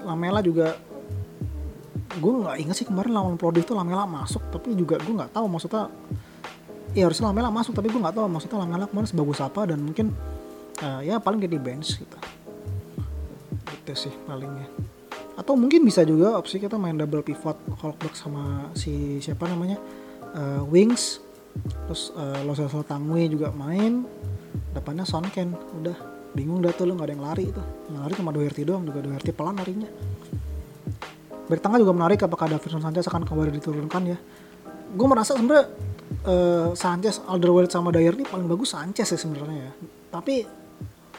Lamela 0.00 0.40
juga 0.40 0.80
gue 2.10 2.32
nggak 2.42 2.56
inget 2.58 2.76
sih 2.80 2.86
kemarin 2.88 3.14
lawan 3.14 3.36
Prodi 3.38 3.62
itu 3.62 3.76
Lamela 3.76 4.08
masuk 4.08 4.42
tapi 4.50 4.74
juga 4.74 4.98
gue 4.98 5.14
nggak 5.14 5.30
tahu 5.36 5.46
maksudnya 5.46 5.92
ya 6.94 7.06
harusnya 7.06 7.30
Lamela 7.30 7.50
masuk 7.52 7.74
tapi 7.76 7.88
gue 7.90 8.00
nggak 8.00 8.16
tahu. 8.16 8.26
Maksudnya 8.26 8.58
Lamela 8.62 8.84
kemarin 8.86 9.08
sebagus 9.08 9.38
apa 9.42 9.66
dan 9.68 9.78
mungkin 9.82 10.12
uh, 10.82 11.00
ya 11.04 11.18
paling 11.22 11.40
jadi 11.42 11.56
bench 11.58 12.00
gitu. 12.00 12.18
Itu 13.82 13.92
sih 13.94 14.14
palingnya. 14.26 14.66
Atau 15.38 15.56
mungkin 15.56 15.86
bisa 15.86 16.04
juga 16.04 16.36
opsi 16.36 16.60
kita 16.60 16.76
main 16.76 16.98
double 16.98 17.24
pivot 17.24 17.56
Hulkberg 17.80 18.14
sama 18.14 18.68
si 18.76 19.18
siapa 19.24 19.48
namanya? 19.48 19.80
Uh, 20.36 20.62
Wings. 20.68 21.22
Terus 21.90 22.14
uh, 22.14 22.44
Losel 22.46 22.70
Tangwe 22.86 23.26
juga 23.26 23.50
main. 23.50 24.04
Depannya 24.74 25.02
Sonken 25.02 25.56
udah. 25.80 26.20
Bingung 26.30 26.62
dah 26.62 26.70
tuh 26.70 26.86
lu 26.86 26.94
nggak 26.94 27.10
ada 27.10 27.14
yang 27.18 27.26
lari 27.26 27.44
itu 27.50 27.62
yang 27.90 28.06
lari 28.06 28.14
cuma 28.14 28.30
Doherty 28.30 28.62
doang 28.62 28.86
juga 28.86 29.02
Doherty 29.02 29.34
pelan 29.34 29.58
larinya. 29.58 29.90
Back 31.50 31.58
tengah 31.58 31.82
juga 31.82 31.90
menarik 31.90 32.22
apakah 32.22 32.46
Davidson 32.46 32.78
Sanchez 32.78 33.10
akan 33.10 33.26
kembali 33.26 33.50
diturunkan 33.58 34.02
ya? 34.06 34.18
Gue 34.94 35.06
merasa 35.10 35.34
sebenarnya 35.34 35.66
uh, 36.26 36.72
Sanchez, 36.76 37.22
Alderweireld 37.24 37.72
sama 37.72 37.94
Dyer 37.94 38.12
ini 38.16 38.26
paling 38.26 38.48
bagus 38.48 38.74
Sanchez 38.74 39.08
ya 39.08 39.18
sebenarnya 39.18 39.70
ya. 39.70 39.72
Tapi 40.10 40.44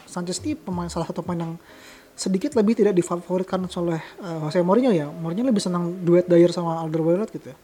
Sanchez 0.06 0.38
ini 0.44 0.54
pemain 0.58 0.90
salah 0.92 1.08
satu 1.08 1.24
pemain 1.24 1.48
yang 1.48 1.52
sedikit 2.12 2.52
lebih 2.54 2.76
tidak 2.76 2.92
difavoritkan 2.92 3.64
oleh 3.80 4.00
uh, 4.20 4.46
Jose 4.46 4.60
Mourinho 4.60 4.92
ya. 4.92 5.08
Mourinho 5.08 5.48
lebih 5.48 5.62
senang 5.64 6.04
duet 6.04 6.28
Dyer 6.28 6.52
sama 6.52 6.78
Alderweireld 6.84 7.32
gitu 7.32 7.50
ya. 7.50 7.56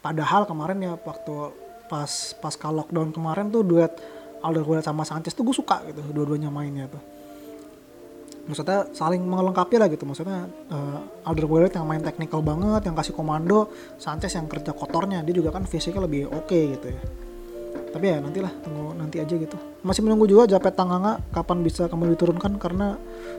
Padahal 0.00 0.48
kemarin 0.48 0.78
ya 0.80 0.92
waktu 0.96 1.34
pas 1.86 2.34
pas 2.42 2.54
lockdown 2.54 3.14
kemarin 3.14 3.50
tuh 3.52 3.62
duet 3.62 3.92
Alderweireld 4.42 4.86
sama 4.86 5.06
Sanchez 5.06 5.34
tuh 5.34 5.46
gue 5.46 5.54
suka 5.54 5.82
gitu 5.86 6.02
dua-duanya 6.10 6.50
mainnya 6.50 6.90
tuh 6.90 7.15
maksudnya 8.46 8.86
saling 8.94 9.22
melengkapi 9.22 9.76
lah 9.76 9.90
gitu. 9.90 10.06
Maksudnya 10.06 10.46
uh, 10.70 11.26
Alderweireld 11.26 11.74
yang 11.74 11.86
main 11.86 12.00
teknikal 12.00 12.40
banget 12.40 12.86
yang 12.86 12.94
kasih 12.94 13.12
komando 13.12 13.70
Sanchez 13.98 14.34
yang 14.38 14.46
kerja 14.46 14.72
kotornya 14.72 15.20
dia 15.26 15.34
juga 15.34 15.50
kan 15.52 15.66
fisiknya 15.66 16.06
lebih 16.06 16.30
oke 16.30 16.46
okay, 16.46 16.78
gitu 16.78 16.86
ya. 16.94 17.00
Tapi 17.90 18.04
ya 18.12 18.16
nantilah 18.20 18.52
tunggu 18.62 18.92
nanti 18.94 19.16
aja 19.18 19.34
gitu. 19.34 19.56
Masih 19.80 20.04
menunggu 20.04 20.28
juga 20.28 20.46
Japet 20.46 20.76
Tanganga 20.76 21.18
kapan 21.32 21.64
bisa 21.64 21.88
kembali 21.90 22.14
diturunkan 22.14 22.60
karena 22.60 22.96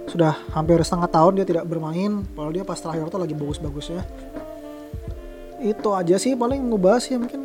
sudah 0.09 0.33
hampir 0.53 0.81
setengah 0.81 1.09
tahun 1.09 1.31
dia 1.41 1.45
tidak 1.45 1.63
bermain 1.69 2.25
kalau 2.33 2.49
dia 2.49 2.65
pas 2.65 2.77
terakhir 2.77 3.07
tuh 3.07 3.21
lagi 3.21 3.35
bagus-bagus 3.37 3.93
ya. 3.93 4.03
Itu 5.61 5.93
aja 5.93 6.17
sih 6.17 6.33
paling 6.37 6.61
ngebahas 6.67 7.03
ya 7.05 7.17
mungkin 7.17 7.41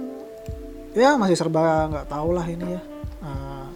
ya 0.92 1.16
masih 1.16 1.36
serba 1.36 1.88
nggak 1.88 2.06
tahu 2.10 2.28
lah 2.32 2.46
ini 2.48 2.66
ya. 2.76 2.80
Uh, 3.22 3.66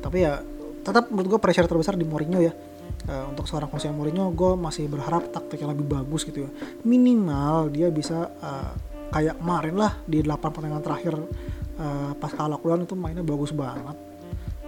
tapi 0.00 0.24
ya 0.24 0.40
tetap 0.84 1.08
menurut 1.08 1.36
gue 1.36 1.40
pressure 1.40 1.66
terbesar 1.66 1.96
di 1.96 2.04
Mourinho 2.04 2.38
ya 2.38 2.52
uh, 3.08 3.30
untuk 3.30 3.44
seorang 3.48 3.68
Jose 3.72 3.90
Mourinho 3.92 4.32
gue 4.32 4.52
masih 4.56 4.88
berharap 4.88 5.28
taktiknya 5.30 5.72
lebih 5.72 5.86
bagus 5.88 6.24
gitu 6.24 6.48
ya. 6.48 6.50
Minimal 6.84 7.72
dia 7.72 7.88
bisa 7.92 8.32
uh, 8.40 8.72
kayak 9.12 9.38
kemarin 9.38 9.76
lah 9.78 9.92
di 10.08 10.24
8 10.24 10.40
pertandingan 10.40 10.84
terakhir 10.84 11.14
uh, 11.78 12.12
pas 12.16 12.32
kalah 12.32 12.56
lockdown 12.56 12.84
itu 12.84 12.94
mainnya 12.96 13.24
bagus 13.24 13.52
banget. 13.52 13.96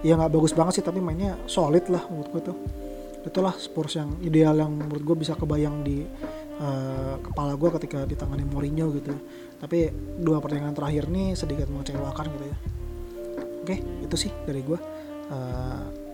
Ya 0.05 0.13
nggak 0.13 0.31
bagus 0.33 0.53
banget 0.53 0.81
sih 0.81 0.85
tapi 0.85 1.01
mainnya 1.01 1.35
solid 1.49 1.85
lah 1.89 2.05
menurut 2.07 2.29
gue 2.31 2.41
tuh. 2.53 2.57
Itulah 3.27 3.53
Spurs 3.59 3.99
yang 3.99 4.15
ideal 4.23 4.55
yang 4.55 4.71
menurut 4.71 5.03
gue 5.03 5.15
bisa 5.19 5.35
kebayang 5.35 5.83
di 5.83 6.05
uh, 6.61 7.19
kepala 7.19 7.57
gue 7.57 7.69
ketika 7.81 8.05
ditangani 8.07 8.45
Mourinho 8.47 8.93
gitu 8.95 9.13
tapi 9.57 9.89
dua 10.21 10.37
pertandingan 10.37 10.77
terakhir 10.77 11.09
nih 11.09 11.33
sedikit 11.33 11.65
mengecewakan 11.73 12.25
gitu 12.37 12.45
ya. 12.45 12.57
Oke 13.65 13.75
itu 14.05 14.15
sih 14.15 14.31
dari 14.45 14.61
gue 14.63 14.79
uh, 15.33 16.06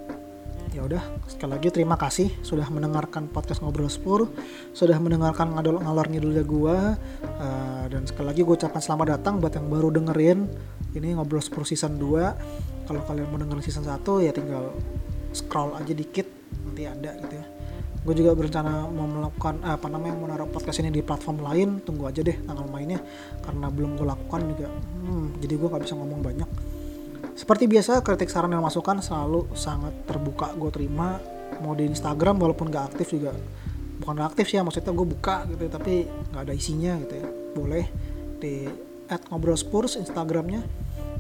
ya 0.74 0.82
udah 0.82 1.04
sekali 1.30 1.54
lagi 1.54 1.70
terima 1.70 1.94
kasih 1.94 2.34
sudah 2.42 2.66
mendengarkan 2.74 3.30
podcast 3.30 3.62
ngobrol 3.62 3.94
spur 3.94 4.26
sudah 4.74 4.98
mendengarkan 4.98 5.54
ngadol 5.54 5.78
ngalor 5.78 6.10
ngidulnya 6.10 6.42
gua 6.42 6.98
uh, 7.38 7.86
dan 7.94 8.10
sekali 8.10 8.34
lagi 8.34 8.42
gue 8.42 8.58
ucapkan 8.58 8.82
selamat 8.82 9.22
datang 9.22 9.38
buat 9.38 9.54
yang 9.54 9.70
baru 9.70 9.94
dengerin 9.94 10.50
ini 10.98 11.14
ngobrol 11.14 11.46
spur 11.46 11.62
season 11.62 12.02
2 12.02 12.90
kalau 12.90 13.02
kalian 13.06 13.30
mau 13.30 13.38
dengerin 13.38 13.62
season 13.62 13.86
1 13.86 14.02
ya 14.26 14.32
tinggal 14.34 14.74
scroll 15.30 15.78
aja 15.78 15.94
dikit 15.94 16.26
nanti 16.66 16.90
ada 16.90 17.12
gitu 17.22 17.36
ya. 17.38 17.46
Gue 18.04 18.14
juga 18.20 18.36
berencana 18.36 18.84
mau 18.92 19.08
melakukan 19.08 19.64
eh, 19.64 19.74
apa 19.80 19.88
namanya 19.88 20.14
mau 20.20 20.28
naruh 20.28 20.52
podcast 20.52 20.84
ini 20.84 20.92
di 20.92 21.00
platform 21.00 21.40
lain 21.40 21.70
tunggu 21.88 22.12
aja 22.12 22.20
deh 22.20 22.36
tanggal 22.44 22.68
mainnya 22.68 23.00
karena 23.42 23.72
belum 23.72 23.96
gue 23.96 24.08
lakukan 24.08 24.42
juga. 24.54 24.68
Hmm, 25.08 25.32
jadi 25.40 25.54
gue 25.56 25.68
nggak 25.72 25.84
bisa 25.88 25.96
ngomong 25.96 26.20
banyak 26.20 26.50
seperti 27.34 27.66
biasa, 27.66 28.06
kritik 28.06 28.30
saran 28.30 28.54
dan 28.54 28.62
masukan 28.62 29.02
selalu 29.02 29.50
sangat 29.58 30.06
terbuka 30.06 30.54
gue 30.54 30.70
terima. 30.70 31.18
Mau 31.66 31.74
di 31.74 31.90
Instagram 31.90 32.38
walaupun 32.38 32.70
gak 32.70 32.94
aktif 32.94 33.18
juga. 33.18 33.34
Bukan 33.98 34.14
gak 34.22 34.38
aktif 34.38 34.54
sih 34.54 34.62
ya 34.62 34.64
maksudnya 34.66 34.94
gue 34.94 35.08
buka 35.08 35.50
gitu 35.50 35.66
tapi 35.70 36.06
nggak 36.06 36.44
ada 36.46 36.54
isinya 36.54 36.94
gitu 37.02 37.14
ya. 37.18 37.28
Boleh 37.58 37.86
di 38.38 38.70
at 39.10 39.22
ngobrol 39.30 39.58
spurs 39.58 39.98
instagramnya 39.98 40.64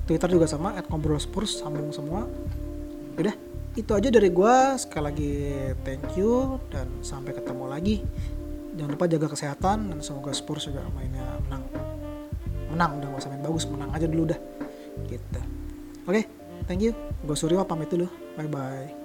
twitter 0.05 0.29
juga 0.31 0.45
sama 0.45 0.77
at 0.77 0.85
ngobrol 0.85 1.17
spurs 1.17 1.57
sambung 1.57 1.89
semua. 1.89 2.29
Udah 3.17 3.33
itu 3.73 3.89
aja 3.89 4.09
dari 4.13 4.29
gue 4.29 4.55
sekali 4.77 5.03
lagi 5.09 5.33
thank 5.81 6.13
you 6.13 6.61
dan 6.69 6.85
sampai 7.01 7.33
ketemu 7.33 7.65
lagi. 7.65 7.95
Jangan 8.77 8.89
lupa 8.93 9.05
jaga 9.09 9.27
kesehatan 9.33 9.77
dan 9.89 9.97
semoga 10.05 10.29
spurs 10.33 10.69
juga 10.69 10.85
mainnya 10.93 11.25
menang. 11.49 11.63
Menang 12.69 12.91
udah 13.01 13.07
gak 13.17 13.21
usah 13.25 13.29
main 13.33 13.41
bagus 13.41 13.65
menang 13.65 13.89
aja 13.89 14.05
dulu 14.05 14.29
dah. 14.29 14.39
Gitu 15.09 15.52
oke 16.07 16.21
thank 16.67 16.81
you. 16.83 16.91
Gue 17.23 17.35
Suryo 17.35 17.63
pamit 17.67 17.91
dulu. 17.91 18.07
Bye 18.35 18.49
bye 18.49 19.02